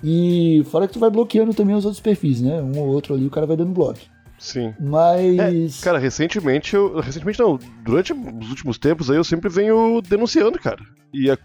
E 0.03 0.63
fora 0.69 0.87
que 0.87 0.93
tu 0.93 0.99
vai 0.99 1.09
bloqueando 1.09 1.53
também 1.53 1.75
os 1.75 1.85
outros 1.85 2.01
perfis, 2.01 2.41
né? 2.41 2.61
Um 2.61 2.77
ou 2.79 2.87
outro 2.87 3.13
ali 3.13 3.25
o 3.25 3.29
cara 3.29 3.45
vai 3.47 3.55
dando 3.57 3.71
bloco. 3.71 3.99
Sim. 4.37 4.73
Mas. 4.79 5.81
Cara, 5.81 5.99
recentemente 5.99 6.75
eu. 6.75 6.99
Recentemente 6.99 7.39
não, 7.39 7.59
durante 7.83 8.11
os 8.11 8.49
últimos 8.49 8.79
tempos 8.79 9.11
aí 9.11 9.17
eu 9.17 9.23
sempre 9.23 9.47
venho 9.49 10.01
denunciando, 10.01 10.57
cara. 10.57 10.81
E 11.13 11.29
a- 11.29 11.37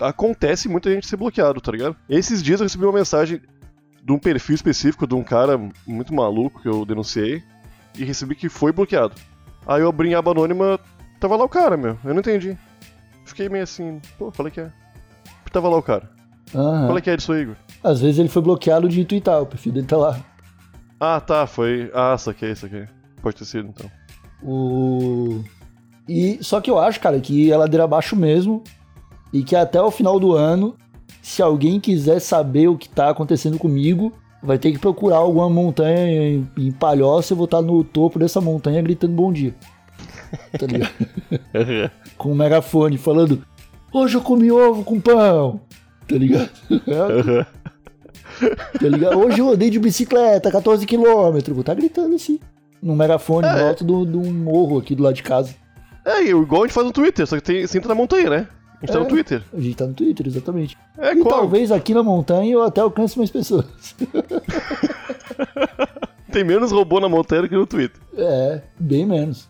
acontece 0.00 0.68
muita 0.68 0.90
gente 0.92 1.06
ser 1.06 1.16
bloqueado, 1.16 1.60
tá 1.60 1.72
ligado? 1.72 1.96
Esses 2.08 2.42
dias 2.42 2.60
eu 2.60 2.64
recebi 2.64 2.84
uma 2.84 2.92
mensagem 2.92 3.40
de 4.02 4.12
um 4.12 4.18
perfil 4.18 4.54
específico 4.54 5.06
de 5.06 5.14
um 5.14 5.22
cara 5.22 5.60
muito 5.86 6.14
maluco 6.14 6.60
que 6.60 6.68
eu 6.68 6.84
denunciei 6.84 7.42
e 7.96 8.04
recebi 8.04 8.34
que 8.34 8.48
foi 8.48 8.72
bloqueado. 8.72 9.14
Aí 9.66 9.82
eu 9.82 9.88
abri 9.88 10.08
em 10.08 10.14
aba 10.14 10.30
anônima, 10.30 10.80
tava 11.18 11.36
lá 11.36 11.44
o 11.44 11.48
cara, 11.48 11.76
meu. 11.76 11.98
Eu 12.04 12.14
não 12.14 12.20
entendi. 12.20 12.56
Fiquei 13.24 13.48
meio 13.48 13.64
assim, 13.64 14.00
pô, 14.18 14.32
é 14.46 14.50
que 14.50 14.60
é? 14.60 14.72
Tava 15.52 15.68
lá 15.68 15.76
o 15.76 15.82
cara. 15.82 16.10
aham. 16.54 16.86
Qual 16.86 16.98
é 16.98 17.00
que 17.00 17.10
é 17.10 17.16
disso 17.16 17.32
aí, 17.32 17.42
Igor? 17.42 17.56
Às 17.82 18.00
vezes 18.00 18.18
ele 18.18 18.28
foi 18.28 18.42
bloqueado 18.42 18.88
de 18.88 19.04
twittar, 19.04 19.42
o 19.42 19.46
perfil 19.46 19.72
dele 19.72 19.86
tá 19.86 19.96
lá. 19.96 20.20
Ah, 20.98 21.20
tá, 21.20 21.46
foi. 21.46 21.90
Ah, 21.94 22.16
saquei, 22.16 22.54
saquei. 22.54 22.86
Pode 23.22 23.36
ter 23.36 23.44
sido 23.44 23.68
então. 23.68 23.90
O... 24.42 25.42
E 26.08 26.38
só 26.42 26.60
que 26.60 26.70
eu 26.70 26.78
acho, 26.78 27.00
cara, 27.00 27.20
que 27.20 27.50
é 27.50 27.56
ladeira 27.56 27.84
abaixo 27.84 28.16
mesmo. 28.16 28.62
E 29.32 29.42
que 29.42 29.54
até 29.54 29.80
o 29.80 29.90
final 29.90 30.18
do 30.18 30.32
ano, 30.32 30.76
se 31.22 31.42
alguém 31.42 31.78
quiser 31.78 32.20
saber 32.20 32.68
o 32.68 32.76
que 32.76 32.88
tá 32.88 33.10
acontecendo 33.10 33.58
comigo, 33.58 34.12
vai 34.42 34.58
ter 34.58 34.72
que 34.72 34.78
procurar 34.78 35.16
alguma 35.18 35.48
montanha 35.48 36.06
em, 36.06 36.48
em 36.56 36.72
Palhoça 36.72 37.32
e 37.32 37.34
eu 37.34 37.36
vou 37.36 37.44
estar 37.44 37.62
no 37.62 37.84
topo 37.84 38.18
dessa 38.18 38.40
montanha 38.40 38.82
gritando 38.82 39.12
bom 39.12 39.32
dia. 39.32 39.54
Tá 40.58 40.66
ligado? 40.66 40.92
com 42.16 42.32
um 42.32 42.34
megafone 42.34 42.96
falando: 42.96 43.42
Hoje 43.92 44.16
eu 44.16 44.20
comi 44.20 44.50
ovo 44.50 44.84
com 44.84 45.00
pão. 45.00 45.60
Tá 46.08 46.16
ligado? 46.16 46.50
tá 48.80 48.88
ligado? 48.88 49.18
Hoje 49.18 49.40
eu 49.40 49.50
andei 49.50 49.70
de 49.70 49.78
bicicleta, 49.78 50.50
14 50.50 50.86
km. 50.86 51.02
Vou 51.52 51.64
tá 51.64 51.74
gritando 51.74 52.14
assim. 52.14 52.38
Num 52.82 52.94
megafone 52.96 53.46
É. 53.46 53.50
em 53.50 53.68
alto 53.68 53.84
de 53.84 54.16
um 54.16 54.32
morro 54.32 54.78
aqui 54.78 54.94
do 54.94 55.02
lado 55.02 55.14
de 55.14 55.22
casa. 55.22 55.54
É, 56.04 56.22
igual 56.24 56.62
a 56.62 56.66
gente 56.66 56.74
faz 56.74 56.86
no 56.86 56.92
Twitter, 56.92 57.26
só 57.26 57.36
que 57.36 57.42
tem, 57.42 57.66
você 57.66 57.76
entra 57.76 57.88
na 57.90 57.94
montanha, 57.94 58.30
né? 58.30 58.48
A 58.82 58.86
gente 58.86 58.92
tá 58.92 58.98
É. 58.98 59.02
no 59.02 59.08
Twitter. 59.08 59.42
A 59.52 59.60
gente 59.60 59.76
tá 59.76 59.86
no 59.86 59.94
Twitter, 59.94 60.26
exatamente. 60.26 60.78
É, 60.98 61.12
e 61.12 61.20
qual? 61.22 61.40
talvez 61.40 61.70
aqui 61.70 61.92
na 61.92 62.02
montanha 62.02 62.50
eu 62.52 62.62
até 62.62 62.80
alcance 62.80 63.18
mais 63.18 63.30
pessoas. 63.30 63.66
Tem 66.32 66.44
menos 66.44 66.70
robô 66.70 67.00
na 67.00 67.08
montanha 67.08 67.42
do 67.42 67.48
que 67.48 67.54
no 67.56 67.66
Twitter. 67.66 68.00
É, 68.16 68.62
bem 68.78 69.04
menos. 69.04 69.48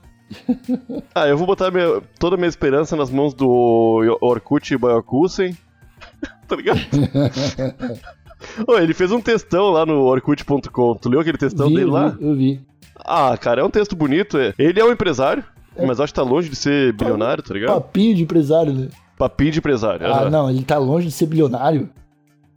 Ah, 1.15 1.27
eu 1.29 1.37
vou 1.37 1.47
botar 1.47 1.71
minha- 1.71 2.01
toda 2.19 2.37
a 2.37 2.39
minha 2.39 2.49
esperança 2.49 2.97
nas 2.97 3.11
mãos 3.11 3.35
do 3.35 4.17
Orkut 4.21 4.77
Bayakusen. 4.79 5.57
tá 6.49 6.57
ligado? 6.57 6.81
Ô, 8.67 8.79
ele 8.79 8.95
fez 8.95 9.13
um 9.13 9.21
textão 9.21 9.71
lá 9.71 9.85
no 9.85 10.03
Orkut.com. 10.05 10.95
Tu 10.95 11.09
leu 11.09 11.21
aquele 11.21 11.37
textão 11.37 11.69
vi, 11.69 11.75
dele 11.75 11.87
eu 11.89 11.93
lá? 11.93 12.09
vi, 12.09 12.25
eu 12.27 12.35
vi. 12.35 12.61
Ah, 13.05 13.37
cara, 13.37 13.61
é 13.61 13.65
um 13.65 13.71
texto 13.71 13.95
bonito. 13.95 14.39
é. 14.39 14.55
Ele 14.59 14.81
é 14.81 14.85
um 14.85 14.93
empresário, 14.93 15.45
mas 15.77 16.01
acho 16.01 16.13
que 16.13 16.21
tá 16.21 16.23
longe 16.27 16.49
de 16.49 16.57
ser 16.57 16.93
bilionário, 16.95 17.43
tá 17.43 17.53
ligado? 17.53 17.75
Papinho 17.75 18.15
de 18.15 18.23
empresário, 18.23 18.73
né? 18.73 18.89
Papinho 19.21 19.53
de 19.53 19.59
empresário. 19.59 20.07
Ah, 20.07 20.21
aham. 20.23 20.31
não, 20.31 20.51
ele 20.51 20.65
tá 20.65 20.79
longe 20.79 21.07
de 21.07 21.13
ser 21.13 21.27
bilionário. 21.27 21.89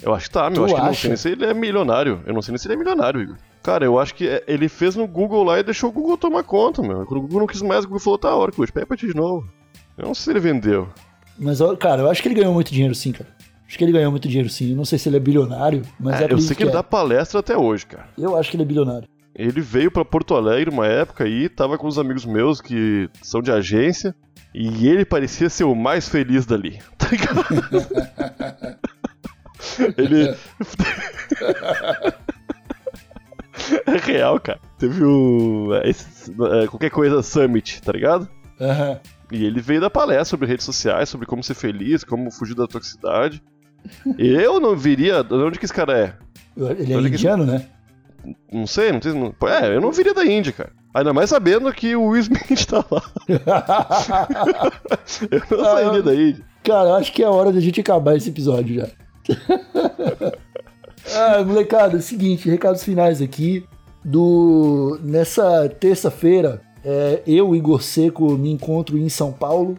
Eu 0.02 0.14
acho 0.14 0.26
que 0.28 0.34
tá, 0.34 0.50
meu. 0.50 0.66
Tu 0.66 0.66
acho 0.66 0.74
que 0.76 0.80
eu 0.82 0.86
não 0.86 0.94
sei 0.96 1.10
nem 1.10 1.18
se 1.18 1.30
ele 1.30 1.46
é 1.46 1.54
milionário. 1.54 2.22
Eu 2.26 2.34
não 2.34 2.42
sei 2.42 2.52
nem 2.54 2.58
se 2.58 2.68
ele 2.68 2.74
é 2.74 2.78
milionário, 2.78 3.22
Igor. 3.22 3.38
Cara, 3.62 3.86
eu 3.86 4.00
acho 4.00 4.16
que 4.16 4.28
é- 4.28 4.44
ele 4.48 4.68
fez 4.68 4.96
no 4.96 5.08
Google 5.08 5.44
lá 5.44 5.60
e 5.60 5.64
deixou 5.64 5.90
o 5.90 5.94
Google 5.94 6.18
tomar 6.18 6.44
conta, 6.44 6.82
meu. 6.82 7.06
Quando 7.06 7.20
o 7.20 7.22
Google 7.22 7.40
não 7.42 7.48
quis 7.48 7.62
mais, 7.62 7.86
o 7.86 7.88
Google 7.88 8.00
falou, 8.02 8.18
tá, 8.20 8.36
Orkut, 8.36 8.72
pega 8.72 8.86
pra 8.86 8.98
ti 8.98 9.08
de 9.08 9.16
novo. 9.16 9.48
Eu 9.98 10.08
não 10.08 10.14
sei 10.16 10.24
se 10.24 10.30
ele 10.32 10.40
vendeu. 10.40 10.90
Mas, 11.38 11.60
cara, 11.80 12.02
eu 12.02 12.10
acho 12.10 12.22
que 12.22 12.28
ele 12.28 12.36
ganhou 12.36 12.54
muito 12.54 12.72
dinheiro 12.74 12.94
sim, 12.96 13.12
cara. 13.12 13.30
Acho 13.68 13.78
que 13.78 13.84
ele 13.84 13.92
ganhou 13.94 14.12
muito 14.12 14.28
dinheiro 14.28 14.50
sim. 14.50 14.72
Eu 14.72 14.76
não 14.78 14.86
sei 14.86 15.00
se 15.00 15.08
ele 15.10 15.18
é 15.18 15.20
bilionário, 15.20 15.82
mas 16.00 16.20
É, 16.22 16.26
é, 16.26 16.34
eu 16.34 16.38
sei 16.40 16.56
que 16.56 16.64
ele 16.64 16.70
é. 16.70 16.74
dá 16.74 16.84
palestra 16.84 17.40
até 17.40 17.58
hoje, 17.58 17.86
cara. 17.86 18.08
Eu 18.18 18.38
acho 18.38 18.50
que 18.52 18.56
ele 18.58 18.64
é 18.64 18.66
bilionário. 18.66 19.08
Ele 19.36 19.62
veio 19.62 19.90
pra 19.90 20.04
Porto 20.06 20.36
Alegre 20.36 20.70
uma 20.70 20.86
época 20.86 21.24
aí, 21.24 21.50
tava 21.50 21.78
com 21.78 21.88
uns 21.88 21.98
amigos 21.98 22.24
meus 22.26 22.62
que 22.62 23.10
são 23.22 23.42
de 23.42 23.52
agência, 23.52 24.14
e 24.54 24.88
ele 24.88 25.04
parecia 25.06 25.50
ser 25.50 25.64
o 25.64 25.76
mais 25.76 26.08
feliz 26.10 26.46
dali. 26.46 26.80
Tá 26.98 27.08
ligado? 27.10 27.46
ele. 29.98 30.36
é 33.88 33.98
real, 33.98 34.40
cara. 34.40 34.60
teve 34.78 35.04
um. 35.04 35.74
é, 35.74 35.90
esse- 35.90 36.32
é, 36.32 36.68
qualquer 36.68 36.90
coisa 36.90 37.22
Summit, 37.22 37.82
tá 37.82 37.92
ligado? 37.92 38.28
Aham. 38.60 39.00
E 39.32 39.46
ele 39.46 39.62
veio 39.62 39.82
dar 39.82 39.90
palestra 39.90 40.26
sobre 40.26 40.48
redes 40.48 40.66
sociais, 40.66 41.10
sobre 41.10 41.26
como 41.26 41.44
ser 41.44 41.56
feliz, 41.56 42.04
como 42.04 42.30
fugir 42.32 42.56
da 42.56 42.68
toxicidade. 42.68 43.42
Eu 44.18 44.60
não 44.60 44.76
viria. 44.76 45.24
De 45.24 45.34
onde 45.34 45.58
que 45.60 45.66
esse 45.66 45.74
cara 45.74 45.98
é? 45.98 46.14
Ele 46.56 46.94
é 46.94 47.00
que- 47.02 47.08
indiano, 47.16 47.46
né? 47.46 47.66
Não 48.52 48.68
sei, 48.68 48.92
não 48.92 49.02
sei. 49.02 49.12
É, 49.50 49.76
eu 49.76 49.82
não 49.82 49.92
viria 49.92 50.14
da 50.14 50.26
Índia, 50.26 50.54
cara. 50.54 50.72
Ainda 50.94 51.12
mais 51.12 51.30
sabendo 51.30 51.72
que 51.74 51.96
o 51.96 52.08
Will 52.10 52.22
Smith 52.22 52.66
tá 52.68 52.86
lá. 52.92 53.02
Eu 55.32 55.58
não 55.58 55.66
sairia 55.66 55.98
eu- 55.98 56.04
da 56.04 56.14
Índia. 56.14 56.46
Cara, 56.64 56.96
acho 56.96 57.12
que 57.12 57.24
é 57.24 57.28
hora 57.28 57.52
da 57.52 57.60
gente 57.60 57.82
acabar 57.82 58.16
esse 58.16 58.30
episódio 58.30 58.76
já. 58.76 58.88
ah, 61.14 61.44
molecada, 61.44 61.96
é 61.96 62.00
o 62.00 62.02
seguinte, 62.02 62.50
recados 62.50 62.84
finais 62.84 63.22
aqui. 63.22 63.66
Do 64.06 65.00
nessa 65.02 65.68
terça-feira, 65.70 66.62
é, 66.84 67.22
eu 67.26 67.56
Igor 67.56 67.82
Seco 67.82 68.38
me 68.38 68.52
encontro 68.52 68.98
em 68.98 69.10
São 69.10 69.32
Paulo, 69.32 69.78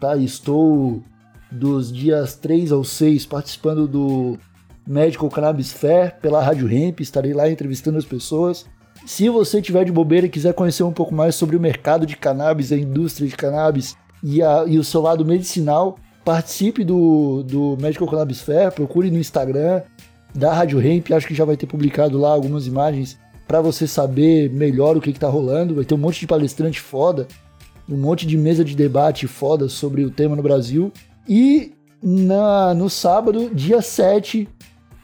tá? 0.00 0.16
Estou 0.16 1.02
dos 1.50 1.92
dias 1.92 2.34
3 2.36 2.72
ao 2.72 2.82
6 2.84 3.26
participando 3.26 3.86
do 3.86 4.38
Medical 4.86 5.28
Cannabis 5.28 5.72
Fair 5.72 6.16
pela 6.20 6.42
Rádio 6.42 6.70
Hemp, 6.70 7.00
estarei 7.00 7.32
lá 7.32 7.48
entrevistando 7.50 7.98
as 7.98 8.04
pessoas. 8.04 8.66
Se 9.04 9.28
você 9.28 9.60
tiver 9.60 9.84
de 9.84 9.92
bobeira 9.92 10.26
e 10.26 10.30
quiser 10.30 10.54
conhecer 10.54 10.82
um 10.82 10.92
pouco 10.92 11.14
mais 11.14 11.34
sobre 11.34 11.56
o 11.56 11.60
mercado 11.60 12.06
de 12.06 12.16
cannabis, 12.16 12.72
a 12.72 12.76
indústria 12.76 13.28
de 13.28 13.36
cannabis 13.36 13.96
e, 14.22 14.42
a- 14.42 14.64
e 14.66 14.78
o 14.78 14.84
seu 14.84 15.02
lado 15.02 15.24
medicinal, 15.24 15.98
participe 16.24 16.84
do, 16.84 17.42
do 17.42 17.76
Medical 17.78 18.08
Cannabis 18.08 18.40
Fair, 18.40 18.72
procure 18.72 19.10
no 19.10 19.18
Instagram 19.18 19.82
da 20.34 20.52
Rádio 20.54 20.80
Hemp, 20.80 21.12
acho 21.12 21.26
que 21.28 21.34
já 21.34 21.44
vai 21.44 21.56
ter 21.56 21.66
publicado 21.66 22.18
lá 22.18 22.30
algumas 22.30 22.66
imagens 22.66 23.18
para 23.46 23.60
você 23.60 23.86
saber 23.86 24.50
melhor 24.50 24.96
o 24.96 25.00
que, 25.02 25.10
está 25.10 25.28
rolando. 25.28 25.74
Vai 25.74 25.84
ter 25.84 25.94
um 25.94 25.98
monte 25.98 26.20
de 26.20 26.26
palestrante 26.26 26.80
foda, 26.80 27.28
um 27.88 27.96
monte 27.96 28.26
de 28.26 28.38
mesa 28.38 28.64
de 28.64 28.74
debate 28.74 29.26
foda 29.26 29.68
sobre 29.68 30.02
o 30.02 30.10
tema 30.10 30.34
no 30.34 30.42
Brasil. 30.42 30.90
E 31.28 31.74
na, 32.02 32.72
no 32.72 32.88
sábado, 32.88 33.50
dia 33.54 33.82
7, 33.82 34.48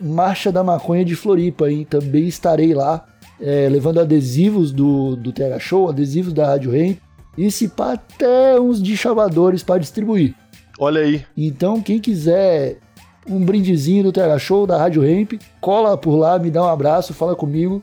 Marcha 0.01 0.51
da 0.51 0.65
Maconha 0.65 1.05
de 1.05 1.15
Floripa, 1.15 1.71
hein? 1.71 1.87
Também 1.89 2.27
estarei 2.27 2.73
lá 2.73 3.07
é, 3.41 3.69
levando 3.69 4.01
adesivos 4.01 4.73
do, 4.73 5.17
do 5.17 5.33
TH 5.33 5.59
Show, 5.59 5.89
adesivos 5.89 6.33
da 6.33 6.47
Rádio 6.47 6.75
Hemp, 6.75 6.99
e 7.37 7.51
se 7.51 7.69
pá, 7.69 7.93
até 7.93 8.61
uns 8.61 8.83
de 8.83 8.97
chavadores 8.97 9.63
para 9.63 9.81
distribuir. 9.81 10.35
Olha 10.79 11.01
aí. 11.01 11.25
Então, 11.37 11.81
quem 11.81 11.99
quiser 11.99 12.79
um 13.29 13.45
brindezinho 13.45 14.05
do 14.05 14.13
TH 14.13 14.39
Show 14.39 14.67
da 14.67 14.77
Rádio 14.77 15.05
Hemp, 15.05 15.35
cola 15.61 15.97
por 15.97 16.17
lá, 16.17 16.39
me 16.39 16.51
dá 16.51 16.63
um 16.63 16.69
abraço, 16.69 17.15
fala 17.15 17.37
comigo, 17.37 17.83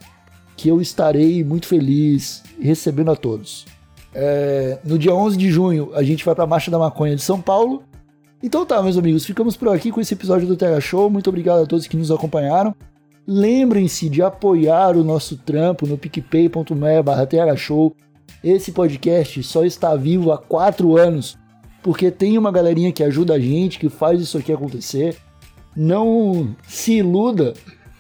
que 0.56 0.68
eu 0.68 0.82
estarei 0.82 1.44
muito 1.44 1.68
feliz 1.68 2.44
recebendo 2.60 3.12
a 3.12 3.16
todos. 3.16 3.66
É, 4.14 4.80
no 4.84 4.98
dia 4.98 5.14
11 5.14 5.38
de 5.38 5.50
junho, 5.52 5.92
a 5.94 6.02
gente 6.02 6.26
vai 6.26 6.34
para 6.34 6.44
a 6.44 6.48
Marcha 6.48 6.72
da 6.72 6.80
Maconha 6.80 7.16
de 7.16 7.22
São 7.22 7.40
Paulo. 7.40 7.84
Então 8.42 8.66
tá, 8.66 8.82
meus 8.82 8.98
amigos, 8.98 9.26
ficamos 9.26 9.56
por 9.56 9.70
aqui 9.70 9.92
com 9.92 10.02
esse 10.02 10.14
episódio 10.14 10.48
do 10.48 10.56
TH 10.56 10.82
Show. 10.82 11.10
Muito 11.10 11.30
obrigado 11.30 11.62
a 11.62 11.66
todos 11.66 11.88
que 11.88 11.96
nos 11.96 12.12
acompanharam. 12.12 12.76
Lembrem-se 13.28 14.08
de 14.08 14.22
apoiar 14.22 14.96
o 14.96 15.04
nosso 15.04 15.36
trampo 15.36 15.86
no 15.86 15.98
picpay.me 15.98 17.04
barra 17.04 17.28
Show. 17.58 17.94
Esse 18.42 18.72
podcast 18.72 19.44
só 19.44 19.66
está 19.66 19.94
vivo 19.98 20.32
há 20.32 20.38
quatro 20.38 20.96
anos 20.96 21.38
porque 21.84 22.10
tem 22.10 22.38
uma 22.38 22.52
galerinha 22.52 22.92
que 22.92 23.04
ajuda 23.04 23.34
a 23.34 23.40
gente, 23.40 23.80
que 23.80 23.90
faz 23.90 24.22
isso 24.22 24.38
aqui 24.38 24.54
acontecer. 24.54 25.18
Não 25.76 26.56
se 26.66 26.94
iluda 27.00 27.54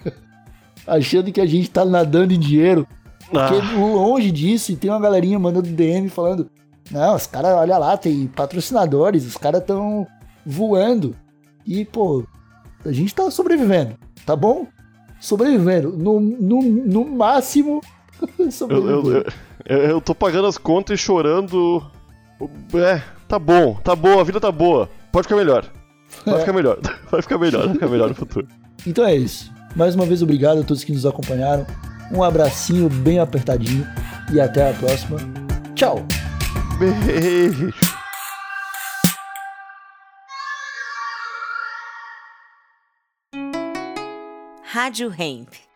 achando 0.88 1.32
que 1.32 1.42
a 1.42 1.46
gente 1.46 1.70
tá 1.70 1.84
nadando 1.84 2.34
em 2.34 2.40
dinheiro, 2.40 2.88
porque 3.30 3.56
Ah, 3.56 3.78
longe 3.78 4.32
disso, 4.32 4.72
e 4.72 4.78
tem 4.78 4.90
uma 4.90 5.00
galerinha 5.00 5.38
mandando 5.38 5.70
DM 5.70 6.10
falando: 6.10 6.50
Não, 6.90 7.16
os 7.16 7.28
caras, 7.28 7.54
olha 7.54 7.78
lá, 7.78 7.98
tem 7.98 8.28
patrocinadores, 8.28 9.26
os 9.26 9.36
caras 9.38 9.62
estão 9.62 10.08
voando. 10.46 11.16
E, 11.66 11.84
pô, 11.84 12.26
a 12.86 12.92
gente 12.92 13.14
tá 13.14 13.30
sobrevivendo, 13.30 13.96
tá 14.26 14.36
bom? 14.36 14.68
Sobrevivendo. 15.20 15.91
No, 15.97 16.20
no, 16.20 16.61
no 16.61 17.05
máximo, 17.05 17.82
eu, 18.22 18.45
eu, 18.45 18.51
sobrevivendo. 18.51 19.26
eu, 19.65 19.78
eu 19.78 20.01
tô 20.01 20.13
pagando 20.13 20.47
as 20.47 20.57
contas 20.57 20.99
e 20.99 21.03
chorando. 21.03 21.86
É, 22.74 23.01
tá 23.28 23.39
bom, 23.39 23.76
tá 23.84 23.95
boa, 23.95 24.22
a 24.22 24.24
vida 24.24 24.39
tá 24.39 24.51
boa. 24.51 24.89
Pode 25.11 25.28
ficar 25.28 25.38
melhor. 25.38 25.65
Vai 26.26 26.39
ficar 26.39 26.53
melhor. 26.53 26.80
Vai 27.11 27.22
ficar 27.22 27.38
melhor, 27.38 27.65
vai 27.65 27.74
ficar 27.74 27.88
melhor 27.88 28.09
no 28.09 28.15
futuro. 28.15 28.47
Então 28.86 29.05
é 29.05 29.15
isso. 29.15 29.51
Mais 29.76 29.95
uma 29.95 30.05
vez, 30.05 30.22
obrigado 30.22 30.59
a 30.59 30.63
todos 30.63 30.84
que 30.84 30.91
nos 30.91 31.05
acompanharam. 31.05 31.65
Um 32.11 32.24
abracinho 32.24 32.89
bem 32.89 33.20
apertadinho 33.20 33.86
e 34.32 34.39
até 34.39 34.70
a 34.70 34.74
próxima. 34.74 35.18
Tchau! 35.76 36.05
Beijo. 36.80 37.74
Rádio 44.78 45.10
Hemp. 45.10 45.66